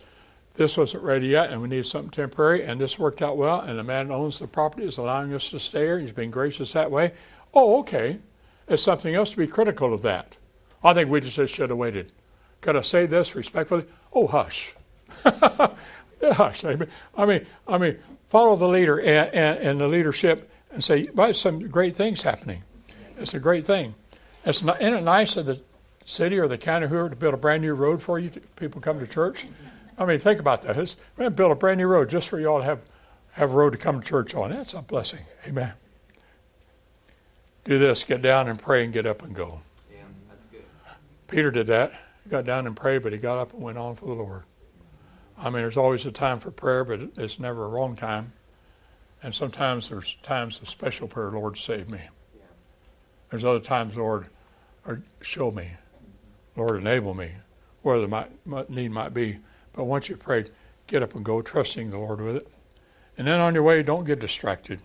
this 0.59 0.75
wasn't 0.75 1.01
ready 1.01 1.27
yet 1.27 1.51
and 1.51 1.61
we 1.61 1.69
needed 1.69 1.85
something 1.85 2.11
temporary 2.11 2.65
and 2.65 2.81
this 2.81 2.99
worked 2.99 3.21
out 3.21 3.37
well 3.37 3.61
and 3.61 3.79
the 3.79 3.83
man 3.83 4.11
owns 4.11 4.39
the 4.39 4.47
property 4.47 4.85
is 4.85 4.97
allowing 4.97 5.33
us 5.33 5.49
to 5.49 5.57
stay 5.57 5.85
here 5.85 5.97
he's 5.97 6.11
being 6.11 6.29
gracious 6.29 6.73
that 6.73 6.91
way 6.91 7.13
oh 7.53 7.79
okay 7.79 8.19
it's 8.67 8.83
something 8.83 9.15
else 9.15 9.31
to 9.31 9.37
be 9.37 9.47
critical 9.47 9.93
of 9.93 10.01
that 10.01 10.35
i 10.83 10.93
think 10.93 11.09
we 11.09 11.21
just 11.21 11.53
should 11.53 11.69
have 11.69 11.79
waited 11.79 12.11
could 12.59 12.75
i 12.75 12.81
say 12.81 13.05
this 13.05 13.35
respectfully 13.35 13.85
oh 14.11 14.27
hush 14.27 14.75
hush 15.23 16.65
I 16.65 16.75
mean, 16.75 16.89
I 17.15 17.25
mean, 17.25 17.47
I 17.65 17.77
mean 17.77 17.97
follow 18.27 18.57
the 18.57 18.67
leader 18.67 18.99
and, 18.99 19.33
and, 19.33 19.59
and 19.59 19.81
the 19.81 19.87
leadership 19.87 20.51
and 20.71 20.83
say, 20.83 21.09
well, 21.13 21.33
some 21.33 21.69
great 21.69 21.95
things 21.95 22.21
happening. 22.21 22.63
It's 23.17 23.33
a 23.33 23.39
great 23.39 23.65
thing. 23.65 23.95
It's 24.45 24.61
not, 24.61 24.81
isn't 24.81 24.93
it 24.93 25.03
nice 25.03 25.37
of 25.37 25.45
the 25.45 25.61
city 26.05 26.37
or 26.37 26.47
the 26.47 26.57
county 26.57 26.87
whoever 26.87 27.09
to 27.09 27.15
build 27.15 27.33
a 27.33 27.37
brand 27.37 27.61
new 27.61 27.73
road 27.73 28.01
for 28.01 28.19
you? 28.19 28.29
To, 28.29 28.39
people 28.57 28.81
come 28.81 28.99
to 28.99 29.07
church. 29.07 29.47
I 29.99 30.05
mean, 30.05 30.19
think 30.19 30.39
about 30.39 30.61
that. 30.61 30.77
It's, 30.77 30.95
we're 31.15 31.23
going 31.23 31.31
to 31.31 31.35
build 31.35 31.51
a 31.51 31.55
brand 31.55 31.77
new 31.77 31.87
road 31.87 32.09
just 32.09 32.29
for 32.29 32.39
you 32.39 32.47
all 32.47 32.59
to 32.59 32.63
have, 32.63 32.79
have 33.33 33.51
a 33.51 33.53
road 33.53 33.71
to 33.71 33.77
come 33.77 33.99
to 33.99 34.07
church 34.07 34.33
on. 34.33 34.51
That's 34.51 34.73
a 34.73 34.81
blessing. 34.81 35.25
Amen. 35.45 35.73
Do 37.65 37.77
this, 37.77 38.05
get 38.05 38.21
down 38.21 38.47
and 38.47 38.57
pray 38.57 38.85
and 38.85 38.93
get 38.93 39.05
up 39.05 39.21
and 39.21 39.35
go. 39.35 39.61
Yeah, 39.91 40.03
that's 40.29 40.45
good. 40.45 40.63
Peter 41.27 41.51
did 41.51 41.67
that. 41.67 41.91
He 42.23 42.29
got 42.29 42.45
down 42.45 42.65
and 42.65 42.75
prayed, 42.75 43.03
but 43.03 43.11
he 43.11 43.19
got 43.19 43.37
up 43.37 43.53
and 43.53 43.61
went 43.61 43.77
on 43.77 43.95
for 43.95 44.05
the 44.05 44.13
Lord. 44.13 44.43
I 45.37 45.45
mean, 45.45 45.61
there's 45.61 45.77
always 45.77 46.05
a 46.05 46.11
time 46.11 46.39
for 46.39 46.49
prayer, 46.49 46.85
but 46.85 47.01
it's 47.17 47.37
never 47.37 47.65
a 47.65 47.67
wrong 47.67 47.95
time. 47.97 48.33
And 49.21 49.35
sometimes 49.35 49.89
there's 49.89 50.15
times 50.23 50.61
of 50.61 50.69
special 50.69 51.09
prayer, 51.09 51.29
Lord, 51.29 51.57
save 51.57 51.89
me. 51.89 52.01
Yeah. 52.35 52.43
There's 53.29 53.43
other 53.43 53.59
times, 53.59 53.97
Lord, 53.97 54.27
or 54.85 55.03
show 55.21 55.51
me. 55.51 55.71
Lord, 56.55 56.79
enable 56.79 57.13
me, 57.13 57.33
where 57.81 57.99
the 57.99 58.07
might, 58.07 58.69
need 58.69 58.91
might 58.91 59.13
be. 59.13 59.39
But 59.79 59.85
once 59.85 60.09
you've 60.09 60.19
prayed, 60.19 60.49
get 60.87 61.01
up 61.01 61.15
and 61.15 61.23
go, 61.23 61.41
trusting 61.41 61.89
the 61.89 61.97
Lord 61.97 62.19
with 62.19 62.35
it. 62.35 62.49
And 63.17 63.29
then 63.29 63.39
on 63.39 63.53
your 63.53 63.63
way, 63.63 63.81
don't 63.81 64.03
get 64.03 64.19
distracted. 64.19 64.81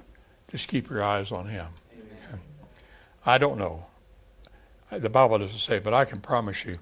Just 0.46 0.68
keep 0.68 0.88
your 0.88 1.02
eyes 1.02 1.32
on 1.32 1.46
Him. 1.48 1.66
Amen. 1.92 2.40
I 3.26 3.38
don't 3.38 3.58
know. 3.58 3.86
The 4.92 5.10
Bible 5.10 5.40
doesn't 5.40 5.58
say, 5.58 5.80
but 5.80 5.92
I 5.92 6.04
can 6.04 6.20
promise 6.20 6.64
you, 6.64 6.78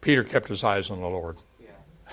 Peter 0.00 0.22
kept 0.22 0.46
his 0.46 0.62
eyes 0.62 0.88
on 0.88 1.00
the 1.00 1.08
Lord. 1.08 1.38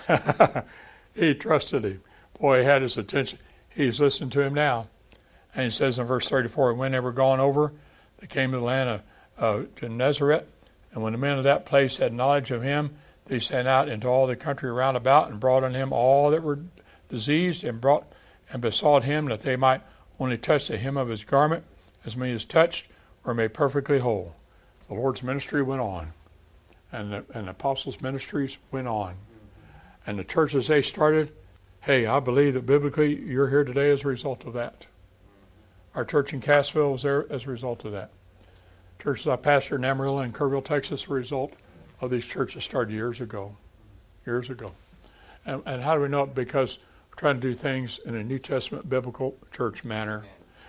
Yeah. 0.09 0.63
he 1.13 1.35
trusted 1.35 1.83
him. 1.85 2.01
Boy, 2.39 2.61
he 2.61 2.65
had 2.65 2.81
his 2.81 2.97
attention. 2.97 3.37
He's 3.69 4.01
listening 4.01 4.31
to 4.31 4.41
him 4.41 4.55
now. 4.55 4.87
And 5.53 5.65
he 5.65 5.69
says 5.69 5.99
in 5.99 6.07
verse 6.07 6.27
34, 6.27 6.73
when 6.73 6.93
they 6.93 6.99
were 6.99 7.11
gone 7.11 7.39
over, 7.39 7.71
they 8.17 8.25
came 8.25 8.51
to 8.53 8.57
the 8.57 8.63
land 8.63 8.89
of 8.89 9.01
uh, 9.37 9.67
Gennesaret. 9.75 10.47
And 10.91 11.03
when 11.03 11.13
the 11.13 11.19
men 11.19 11.37
of 11.37 11.43
that 11.43 11.67
place 11.67 11.97
had 11.97 12.13
knowledge 12.13 12.49
of 12.49 12.63
him, 12.63 12.95
they 13.25 13.39
sent 13.39 13.67
out 13.67 13.87
into 13.87 14.07
all 14.07 14.27
the 14.27 14.35
country 14.35 14.71
round 14.71 14.97
about 14.97 15.29
and 15.29 15.39
brought 15.39 15.63
on 15.63 15.73
him 15.73 15.93
all 15.93 16.29
that 16.31 16.43
were 16.43 16.59
diseased 17.09 17.63
and 17.63 17.79
brought 17.79 18.05
and 18.51 18.61
besought 18.61 19.03
him 19.03 19.25
that 19.25 19.41
they 19.41 19.55
might 19.55 19.81
only 20.19 20.37
touch 20.37 20.67
the 20.67 20.77
hem 20.77 20.97
of 20.97 21.09
his 21.09 21.23
garment, 21.23 21.63
as 22.05 22.15
many 22.15 22.33
as 22.33 22.45
touched 22.45 22.87
were 23.23 23.33
made 23.33 23.53
perfectly 23.53 23.99
whole. 23.99 24.35
The 24.87 24.93
Lord's 24.93 25.23
ministry 25.23 25.63
went 25.63 25.81
on, 25.81 26.13
and 26.91 27.13
the, 27.13 27.25
and 27.33 27.47
the 27.47 27.51
apostles' 27.51 28.01
ministries 28.01 28.57
went 28.69 28.87
on. 28.87 29.15
And 30.05 30.19
the 30.19 30.25
churches 30.25 30.67
they 30.67 30.81
started, 30.81 31.31
hey, 31.81 32.05
I 32.05 32.19
believe 32.19 32.53
that 32.53 32.65
biblically 32.65 33.15
you're 33.15 33.49
here 33.49 33.63
today 33.63 33.89
as 33.91 34.03
a 34.03 34.09
result 34.09 34.45
of 34.45 34.53
that. 34.53 34.87
Our 35.95 36.03
church 36.03 36.33
in 36.33 36.41
Cassville 36.41 36.91
was 36.91 37.03
there 37.03 37.31
as 37.31 37.45
a 37.45 37.49
result 37.49 37.85
of 37.85 37.93
that. 37.93 38.11
Churches 39.01 39.27
I 39.27 39.37
pastored 39.37 39.77
in 39.77 39.85
Amarillo 39.85 40.19
and 40.19 40.33
Kerrville, 40.33 40.65
Texas, 40.65 41.07
a 41.07 41.13
result 41.13 41.53
of 42.03 42.11
these 42.11 42.25
churches 42.25 42.63
started 42.63 42.93
years 42.93 43.21
ago. 43.21 43.55
Years 44.25 44.49
ago. 44.49 44.73
And, 45.45 45.61
and 45.65 45.81
how 45.81 45.95
do 45.95 46.01
we 46.01 46.07
know 46.07 46.23
it? 46.23 46.35
Because 46.35 46.79
we're 47.09 47.19
trying 47.19 47.35
to 47.35 47.41
do 47.41 47.53
things 47.53 47.99
in 48.05 48.15
a 48.15 48.23
New 48.23 48.39
Testament 48.39 48.89
biblical 48.89 49.37
church 49.51 49.83
manner. 49.83 50.25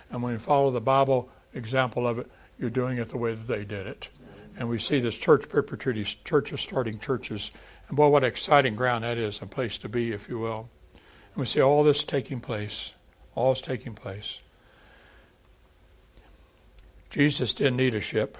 And 0.09 0.21
when 0.21 0.33
you 0.33 0.39
follow 0.39 0.71
the 0.71 0.81
Bible 0.81 1.29
example 1.53 2.07
of 2.07 2.19
it, 2.19 2.31
you're 2.59 2.69
doing 2.69 2.97
it 2.97 3.09
the 3.09 3.17
way 3.17 3.33
that 3.33 3.47
they 3.47 3.65
did 3.65 3.87
it. 3.87 4.09
And 4.57 4.69
we 4.69 4.79
see 4.79 4.99
this 4.99 5.17
church 5.17 5.49
perpetuity, 5.49 6.03
churches 6.03 6.61
starting 6.61 6.99
churches. 6.99 7.51
And 7.87 7.97
boy, 7.97 8.07
what 8.07 8.23
exciting 8.23 8.75
ground 8.75 9.03
that 9.03 9.17
is, 9.17 9.41
a 9.41 9.45
place 9.45 9.77
to 9.79 9.89
be, 9.89 10.11
if 10.11 10.29
you 10.29 10.39
will. 10.39 10.69
And 10.93 11.41
we 11.41 11.45
see 11.45 11.61
all 11.61 11.83
this 11.83 12.03
taking 12.05 12.39
place. 12.39 12.93
All 13.33 13.51
is 13.51 13.59
taking 13.59 13.93
place. 13.93 14.39
Jesus 17.09 17.53
didn't 17.53 17.77
need 17.77 17.95
a 17.95 18.01
ship. 18.01 18.37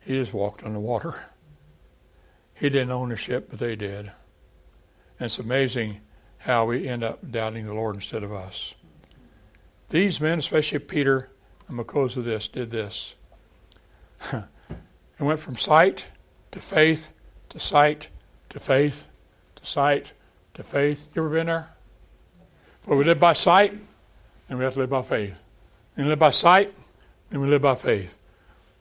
He 0.00 0.14
just 0.14 0.32
walked 0.32 0.62
on 0.62 0.72
the 0.72 0.80
water. 0.80 1.24
He 2.60 2.68
didn't 2.68 2.90
own 2.90 3.10
a 3.10 3.16
ship, 3.16 3.48
but 3.48 3.58
they 3.58 3.74
did. 3.74 4.12
And 5.18 5.26
it's 5.26 5.38
amazing 5.38 6.02
how 6.38 6.66
we 6.66 6.86
end 6.86 7.02
up 7.02 7.30
doubting 7.30 7.64
the 7.64 7.72
Lord 7.72 7.94
instead 7.94 8.22
of 8.22 8.34
us. 8.34 8.74
These 9.88 10.20
men, 10.20 10.38
especially 10.38 10.78
Peter, 10.80 11.30
and 11.68 11.76
because 11.78 12.18
of 12.18 12.24
this, 12.24 12.48
did 12.48 12.70
this. 12.70 13.14
it 14.32 14.44
went 15.18 15.40
from 15.40 15.56
sight 15.56 16.06
to 16.50 16.60
faith 16.60 17.12
to 17.48 17.58
sight 17.58 18.10
to 18.50 18.60
faith 18.60 19.06
to 19.56 19.64
sight 19.64 20.12
to 20.52 20.62
faith. 20.62 21.08
You 21.14 21.24
ever 21.24 21.34
been 21.34 21.46
there? 21.46 21.70
Well, 22.84 22.98
we 22.98 23.04
live 23.04 23.18
by 23.18 23.32
sight, 23.32 23.72
and 24.50 24.58
we 24.58 24.64
have 24.66 24.74
to 24.74 24.80
live 24.80 24.90
by 24.90 25.02
faith. 25.02 25.42
And 25.96 26.08
live 26.08 26.18
by 26.18 26.30
sight, 26.30 26.74
and 27.30 27.40
we 27.40 27.48
live 27.48 27.62
by 27.62 27.74
faith. 27.74 28.18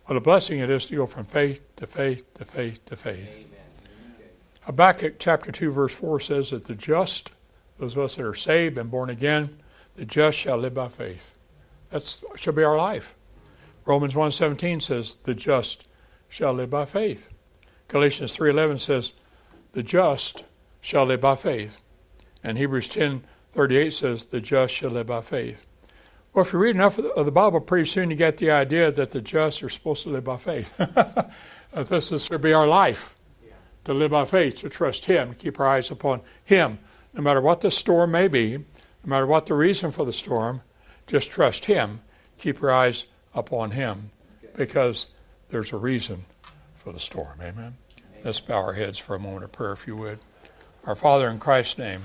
What 0.05 0.17
a 0.17 0.21
blessing 0.21 0.59
it 0.59 0.69
is 0.69 0.85
to 0.87 0.95
go 0.97 1.05
from 1.05 1.23
faith 1.23 1.61
to 1.77 1.87
faith 1.87 2.33
to 2.33 2.43
faith 2.43 2.85
to 2.85 2.97
faith. 2.97 3.37
Amen. 3.37 3.58
Habakkuk 4.69 5.15
chapter 5.17 5.51
2, 5.51 5.71
verse 5.71 5.95
4 5.95 6.19
says 6.19 6.51
that 6.51 6.65
the 6.65 6.75
just, 6.75 7.31
those 7.79 7.97
of 7.97 8.03
us 8.03 8.17
that 8.17 8.23
are 8.23 8.35
saved 8.35 8.77
and 8.77 8.91
born 8.91 9.09
again, 9.09 9.57
the 9.95 10.05
just 10.05 10.37
shall 10.37 10.59
live 10.59 10.75
by 10.75 10.87
faith. 10.87 11.35
That 11.89 12.19
should 12.35 12.53
be 12.53 12.63
our 12.63 12.77
life. 12.77 13.15
Romans 13.87 14.13
1.17 14.13 14.79
says, 14.83 15.17
the 15.23 15.33
just 15.33 15.87
shall 16.27 16.53
live 16.53 16.69
by 16.69 16.85
faith. 16.85 17.29
Galatians 17.87 18.37
3.11 18.37 18.77
says, 18.77 19.13
the 19.71 19.81
just 19.81 20.43
shall 20.81 21.05
live 21.05 21.21
by 21.21 21.35
faith. 21.35 21.79
And 22.43 22.55
Hebrews 22.59 22.89
10.38 22.89 23.91
says, 23.91 24.25
the 24.25 24.39
just 24.39 24.71
shall 24.71 24.91
live 24.91 25.07
by 25.07 25.21
faith. 25.21 25.65
Well, 26.31 26.45
if 26.45 26.53
you 26.53 26.59
read 26.59 26.75
enough 26.75 26.99
of 26.99 27.25
the 27.25 27.31
Bible, 27.31 27.59
pretty 27.59 27.89
soon 27.89 28.11
you 28.11 28.15
get 28.15 28.37
the 28.37 28.51
idea 28.51 28.91
that 28.91 29.13
the 29.13 29.21
just 29.21 29.63
are 29.63 29.69
supposed 29.69 30.03
to 30.03 30.09
live 30.09 30.25
by 30.25 30.37
faith. 30.37 30.77
this 31.73 32.11
is 32.11 32.27
to 32.27 32.37
be 32.37 32.53
our 32.53 32.67
life, 32.67 33.15
to 33.89 33.95
live 33.95 34.11
by 34.11 34.23
faith, 34.23 34.57
to 34.57 34.69
trust 34.69 35.05
Him, 35.05 35.29
to 35.29 35.35
keep 35.35 35.59
our 35.59 35.67
eyes 35.67 35.89
upon 35.89 36.21
Him. 36.45 36.77
No 37.11 37.23
matter 37.23 37.41
what 37.41 37.61
the 37.61 37.71
storm 37.71 38.11
may 38.11 38.27
be, 38.27 38.55
no 38.57 38.63
matter 39.03 39.25
what 39.25 39.47
the 39.47 39.55
reason 39.55 39.89
for 39.89 40.05
the 40.05 40.13
storm, 40.13 40.61
just 41.07 41.31
trust 41.31 41.65
Him. 41.65 42.01
Keep 42.37 42.61
your 42.61 42.71
eyes 42.71 43.07
upon 43.33 43.71
Him 43.71 44.11
because 44.55 45.07
there's 45.49 45.73
a 45.73 45.77
reason 45.77 46.25
for 46.75 46.93
the 46.93 46.99
storm. 46.99 47.39
Amen. 47.41 47.77
Let's 48.23 48.39
bow 48.39 48.57
our 48.57 48.73
heads 48.73 48.99
for 48.99 49.15
a 49.15 49.19
moment 49.19 49.45
of 49.45 49.51
prayer, 49.53 49.73
if 49.73 49.87
you 49.87 49.97
would. 49.97 50.19
Our 50.85 50.95
Father, 50.95 51.27
in 51.27 51.39
Christ's 51.39 51.79
name, 51.79 52.03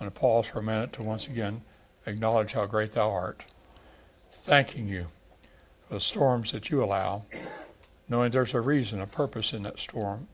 I'm 0.00 0.06
going 0.06 0.10
to 0.10 0.18
pause 0.18 0.46
for 0.46 0.60
a 0.60 0.62
minute 0.62 0.94
to 0.94 1.02
once 1.02 1.26
again 1.26 1.60
acknowledge 2.06 2.54
how 2.54 2.64
great 2.64 2.92
Thou 2.92 3.10
art. 3.10 3.44
Thanking 4.32 4.88
you 4.88 5.08
for 5.86 5.94
the 5.94 6.00
storms 6.00 6.52
that 6.52 6.70
you 6.70 6.82
allow, 6.82 7.24
knowing 8.08 8.30
there's 8.30 8.54
a 8.54 8.62
reason, 8.62 9.02
a 9.02 9.06
purpose 9.06 9.52
in 9.52 9.64
that 9.64 9.78
storm. 9.78 10.26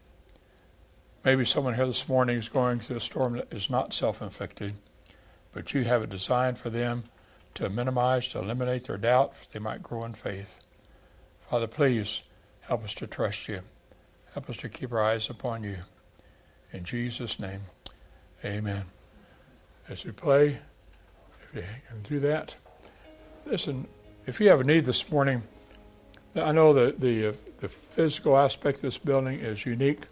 Maybe 1.26 1.44
someone 1.44 1.74
here 1.74 1.88
this 1.88 2.08
morning 2.08 2.36
is 2.36 2.48
going 2.48 2.78
through 2.78 2.98
a 2.98 3.00
storm 3.00 3.32
that 3.32 3.52
is 3.52 3.68
not 3.68 3.92
self 3.92 4.22
inflicted, 4.22 4.74
but 5.52 5.74
you 5.74 5.82
have 5.82 6.00
a 6.00 6.06
design 6.06 6.54
for 6.54 6.70
them 6.70 7.02
to 7.54 7.68
minimize, 7.68 8.28
to 8.28 8.38
eliminate 8.38 8.84
their 8.84 8.96
doubt, 8.96 9.32
they 9.50 9.58
might 9.58 9.82
grow 9.82 10.04
in 10.04 10.14
faith. 10.14 10.60
Father, 11.50 11.66
please 11.66 12.22
help 12.60 12.84
us 12.84 12.94
to 12.94 13.08
trust 13.08 13.48
you. 13.48 13.62
Help 14.34 14.48
us 14.48 14.58
to 14.58 14.68
keep 14.68 14.92
our 14.92 15.02
eyes 15.02 15.28
upon 15.28 15.64
you. 15.64 15.78
In 16.72 16.84
Jesus' 16.84 17.40
name, 17.40 17.62
amen. 18.44 18.84
As 19.88 20.04
we 20.04 20.12
play, 20.12 20.60
if 21.42 21.56
you 21.56 21.64
can 21.88 22.02
do 22.04 22.20
that, 22.20 22.54
listen, 23.44 23.88
if 24.26 24.38
you 24.38 24.48
have 24.50 24.60
a 24.60 24.64
need 24.64 24.84
this 24.84 25.10
morning, 25.10 25.42
I 26.36 26.52
know 26.52 26.72
that 26.74 27.00
the, 27.00 27.30
uh, 27.30 27.32
the 27.58 27.68
physical 27.68 28.38
aspect 28.38 28.76
of 28.76 28.82
this 28.82 28.98
building 28.98 29.40
is 29.40 29.66
unique, 29.66 30.06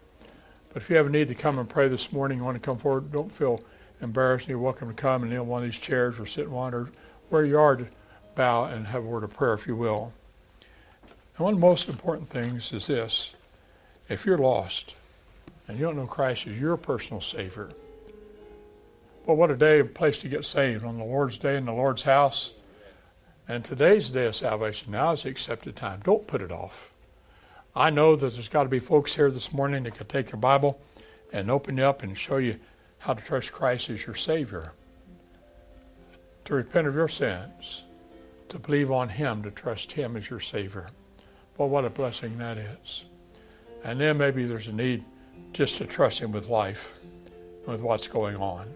but 0.75 0.81
if 0.81 0.89
you 0.89 0.97
have 0.97 1.05
a 1.05 1.09
need 1.09 1.29
to 1.29 1.35
come 1.35 1.57
and 1.57 1.69
pray 1.69 1.87
this 1.87 2.11
morning, 2.11 2.39
you 2.39 2.43
want 2.43 2.55
to 2.55 2.59
come 2.59 2.77
forward, 2.77 3.09
don't 3.09 3.31
feel 3.31 3.61
embarrassed. 4.01 4.49
You're 4.49 4.59
welcome 4.59 4.89
to 4.89 4.93
come 4.93 5.21
and 5.21 5.31
kneel 5.31 5.43
on 5.43 5.47
one 5.47 5.63
of 5.63 5.71
these 5.71 5.79
chairs 5.79 6.19
or 6.19 6.25
sit 6.25 6.47
in 6.47 6.51
one 6.51 6.73
or 6.73 6.89
where 7.29 7.45
you 7.45 7.57
are 7.57 7.77
to 7.77 7.87
bow 8.35 8.65
and 8.65 8.87
have 8.87 9.01
a 9.01 9.07
word 9.07 9.23
of 9.23 9.33
prayer, 9.33 9.53
if 9.53 9.67
you 9.67 9.75
will. 9.77 10.11
And 11.37 11.45
one 11.45 11.53
of 11.53 11.61
the 11.61 11.65
most 11.65 11.87
important 11.87 12.27
things 12.27 12.73
is 12.73 12.87
this 12.87 13.35
if 14.09 14.25
you're 14.25 14.37
lost 14.37 14.95
and 15.65 15.79
you 15.79 15.85
don't 15.85 15.95
know 15.95 16.07
Christ 16.07 16.45
as 16.45 16.59
your 16.59 16.75
personal 16.75 17.21
Savior, 17.21 17.69
well, 19.25 19.37
what 19.37 19.51
a 19.51 19.55
day, 19.55 19.79
a 19.79 19.85
place 19.85 20.19
to 20.19 20.27
get 20.27 20.43
saved 20.43 20.83
on 20.83 20.97
the 20.97 21.05
Lord's 21.05 21.37
day 21.37 21.55
in 21.55 21.63
the 21.63 21.71
Lord's 21.71 22.03
house. 22.03 22.51
And 23.47 23.63
today's 23.63 24.09
day 24.09 24.25
of 24.25 24.35
salvation. 24.35 24.91
Now 24.91 25.13
is 25.13 25.23
the 25.23 25.29
accepted 25.29 25.77
time. 25.77 26.01
Don't 26.03 26.27
put 26.27 26.41
it 26.41 26.51
off. 26.51 26.91
I 27.75 27.89
know 27.89 28.15
that 28.15 28.33
there's 28.33 28.47
got 28.47 28.63
to 28.63 28.69
be 28.69 28.79
folks 28.79 29.15
here 29.15 29.29
this 29.29 29.51
morning 29.51 29.83
that 29.83 29.95
could 29.95 30.07
take 30.07 30.31
your 30.31 30.39
Bible 30.39 30.79
and 31.33 31.51
open 31.51 31.77
it 31.77 31.83
up 31.83 32.03
and 32.03 32.17
show 32.17 32.37
you 32.37 32.57
how 32.99 33.13
to 33.13 33.21
trust 33.21 33.51
Christ 33.51 33.89
as 33.89 34.05
your 34.05 34.15
Savior 34.15 34.71
to 36.45 36.53
repent 36.53 36.87
of 36.87 36.95
your 36.95 37.09
sins, 37.09 37.83
to 38.47 38.59
believe 38.59 38.91
on 38.91 39.09
Him, 39.09 39.43
to 39.43 39.51
trust 39.51 39.91
Him 39.91 40.15
as 40.15 40.29
your 40.29 40.39
Savior. 40.39 40.87
Well, 41.57 41.67
what 41.67 41.83
a 41.83 41.89
blessing 41.89 42.37
that 42.37 42.57
is. 42.57 43.05
And 43.83 43.99
then 43.99 44.17
maybe 44.17 44.45
there's 44.45 44.67
a 44.69 44.73
need 44.73 45.03
just 45.51 45.77
to 45.79 45.85
trust 45.85 46.19
Him 46.19 46.31
with 46.31 46.47
life, 46.47 46.97
with 47.65 47.81
what's 47.81 48.07
going 48.07 48.37
on. 48.37 48.73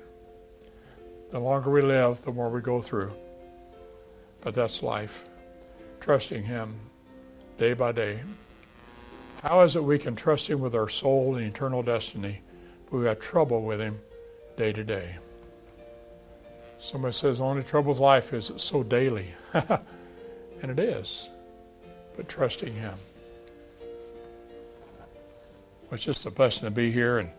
The 1.32 1.40
longer 1.40 1.70
we 1.70 1.82
live, 1.82 2.24
the 2.24 2.32
more 2.32 2.50
we 2.50 2.60
go 2.60 2.82
through. 2.82 3.14
But 4.42 4.56
that's 4.56 4.84
life. 4.84 5.26
Trusting 6.02 6.44
Him 6.44 6.80
day 7.58 7.74
by 7.74 7.92
day. 7.92 8.22
How 9.44 9.62
is 9.62 9.76
it 9.78 9.84
we 9.84 9.98
can 9.98 10.16
trust 10.16 10.50
Him 10.50 10.60
with 10.60 10.76
our 10.76 10.90
soul 10.90 11.36
and 11.36 11.46
eternal 11.46 11.82
destiny, 11.82 12.42
but 12.90 12.98
we 12.98 13.06
have 13.06 13.20
trouble 13.20 13.64
with 13.64 13.80
Him 13.80 14.00
day 14.58 14.74
to 14.74 14.84
day? 14.84 15.18
Somebody 16.80 17.14
says 17.14 17.38
the 17.38 17.46
only 17.46 17.64
trouble 17.64 17.90
with 17.90 18.00
life 18.00 18.34
is 18.34 18.50
it's 18.50 18.64
so 18.64 18.84
daily. 18.84 19.34
and 19.54 20.72
it 20.72 20.80
is. 20.80 21.30
But 22.18 22.28
trusting 22.28 22.74
Him. 22.74 22.96
Well, 25.84 25.94
it's 25.94 26.04
just 26.04 26.26
a 26.26 26.32
blessing 26.32 26.66
to 26.66 26.72
be 26.72 26.92
here 26.92 27.20
and 27.20 27.30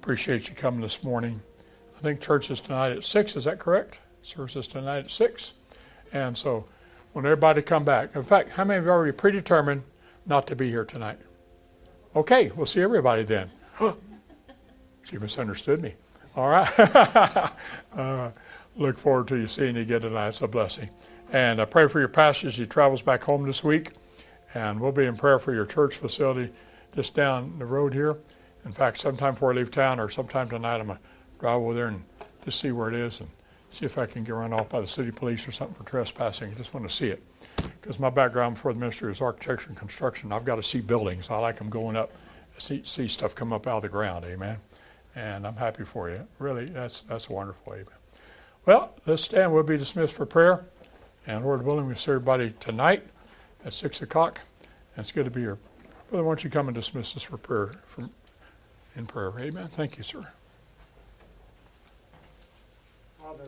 appreciate 0.00 0.48
you 0.48 0.54
coming 0.54 0.82
this 0.82 1.02
morning. 1.02 1.40
I 1.96 2.00
think 2.02 2.20
church 2.20 2.50
is 2.50 2.60
tonight 2.60 2.92
at 2.92 3.02
6, 3.02 3.36
is 3.36 3.44
that 3.44 3.58
correct? 3.58 4.00
Service 4.22 4.56
is 4.56 4.68
tonight 4.68 4.98
at 4.98 5.10
6. 5.10 5.54
And 6.12 6.36
so 6.36 6.66
when 7.14 7.24
everybody 7.24 7.62
come 7.62 7.84
back, 7.84 8.14
in 8.14 8.24
fact, 8.24 8.50
how 8.50 8.64
many 8.64 8.84
you 8.84 8.90
already 8.90 9.12
predetermined 9.12 9.84
not 10.26 10.46
to 10.48 10.56
be 10.56 10.70
here 10.70 10.84
tonight? 10.84 11.18
Okay, 12.16 12.50
we'll 12.54 12.66
see 12.66 12.80
everybody 12.80 13.24
then. 13.24 13.50
she 15.02 15.18
misunderstood 15.18 15.82
me. 15.82 15.94
All 16.36 16.48
right. 16.48 16.78
uh, 17.96 18.30
look 18.76 18.98
forward 18.98 19.28
to 19.28 19.36
you 19.36 19.46
seeing 19.46 19.76
you 19.76 19.82
again 19.82 20.00
tonight. 20.00 20.28
It's 20.28 20.42
a 20.42 20.48
blessing. 20.48 20.90
And 21.32 21.60
I 21.60 21.64
pray 21.64 21.88
for 21.88 21.98
your 21.98 22.08
pastor 22.08 22.48
as 22.48 22.56
he 22.56 22.66
travels 22.66 23.02
back 23.02 23.24
home 23.24 23.46
this 23.46 23.64
week. 23.64 23.92
And 24.54 24.80
we'll 24.80 24.92
be 24.92 25.04
in 25.04 25.16
prayer 25.16 25.38
for 25.38 25.52
your 25.52 25.66
church 25.66 25.96
facility 25.96 26.52
just 26.94 27.14
down 27.14 27.58
the 27.58 27.66
road 27.66 27.92
here. 27.92 28.16
In 28.64 28.72
fact, 28.72 29.00
sometime 29.00 29.34
before 29.34 29.52
I 29.52 29.56
leave 29.56 29.70
town 29.70 29.98
or 29.98 30.08
sometime 30.08 30.48
tonight, 30.48 30.80
I'm 30.80 30.86
going 30.86 30.98
to 30.98 31.04
drive 31.38 31.60
over 31.60 31.74
there 31.74 31.86
and 31.88 32.04
just 32.44 32.60
see 32.60 32.72
where 32.72 32.88
it 32.88 32.94
is 32.94 33.20
and 33.20 33.28
see 33.70 33.84
if 33.84 33.98
I 33.98 34.06
can 34.06 34.24
get 34.24 34.34
run 34.34 34.52
off 34.52 34.68
by 34.68 34.80
the 34.80 34.86
city 34.86 35.10
police 35.10 35.46
or 35.48 35.52
something 35.52 35.74
for 35.74 35.84
trespassing. 35.84 36.52
I 36.52 36.54
just 36.54 36.72
want 36.72 36.88
to 36.88 36.94
see 36.94 37.08
it. 37.08 37.22
Because 37.84 37.98
my 37.98 38.08
background 38.08 38.54
before 38.54 38.72
the 38.72 38.78
ministry 38.78 39.12
is 39.12 39.20
architecture 39.20 39.68
and 39.68 39.76
construction. 39.76 40.32
I've 40.32 40.46
got 40.46 40.56
to 40.56 40.62
see 40.62 40.80
buildings. 40.80 41.28
I 41.28 41.36
like 41.36 41.58
them 41.58 41.68
going 41.68 41.96
up, 41.96 42.10
see, 42.56 42.80
see 42.82 43.06
stuff 43.08 43.34
come 43.34 43.52
up 43.52 43.66
out 43.66 43.76
of 43.76 43.82
the 43.82 43.90
ground. 43.90 44.24
Amen. 44.24 44.56
And 45.14 45.46
I'm 45.46 45.56
happy 45.56 45.84
for 45.84 46.08
you. 46.08 46.26
Really, 46.38 46.64
that's, 46.64 47.02
that's 47.02 47.28
wonderful. 47.28 47.74
Amen. 47.74 47.84
Well, 48.64 48.94
let's 49.04 49.22
stand. 49.22 49.52
We'll 49.52 49.64
be 49.64 49.76
dismissed 49.76 50.14
for 50.14 50.24
prayer. 50.24 50.64
And 51.26 51.44
Lord 51.44 51.62
willing, 51.62 51.86
we'll 51.86 51.96
see 51.96 52.10
everybody 52.10 52.54
tonight 52.58 53.06
at 53.66 53.74
6 53.74 54.00
o'clock. 54.00 54.40
And 54.96 55.02
it's 55.02 55.12
good 55.12 55.26
to 55.26 55.30
be 55.30 55.42
here. 55.42 55.58
Brother, 56.08 56.24
why 56.24 56.30
don't 56.30 56.42
you 56.42 56.48
come 56.48 56.68
and 56.68 56.74
dismiss 56.74 57.14
us 57.18 57.22
for 57.22 57.36
prayer, 57.36 57.72
from, 57.86 58.08
in 58.96 59.04
prayer? 59.04 59.30
Amen. 59.38 59.68
Thank 59.68 59.98
you, 59.98 60.04
sir. 60.04 60.26
Father, 63.20 63.44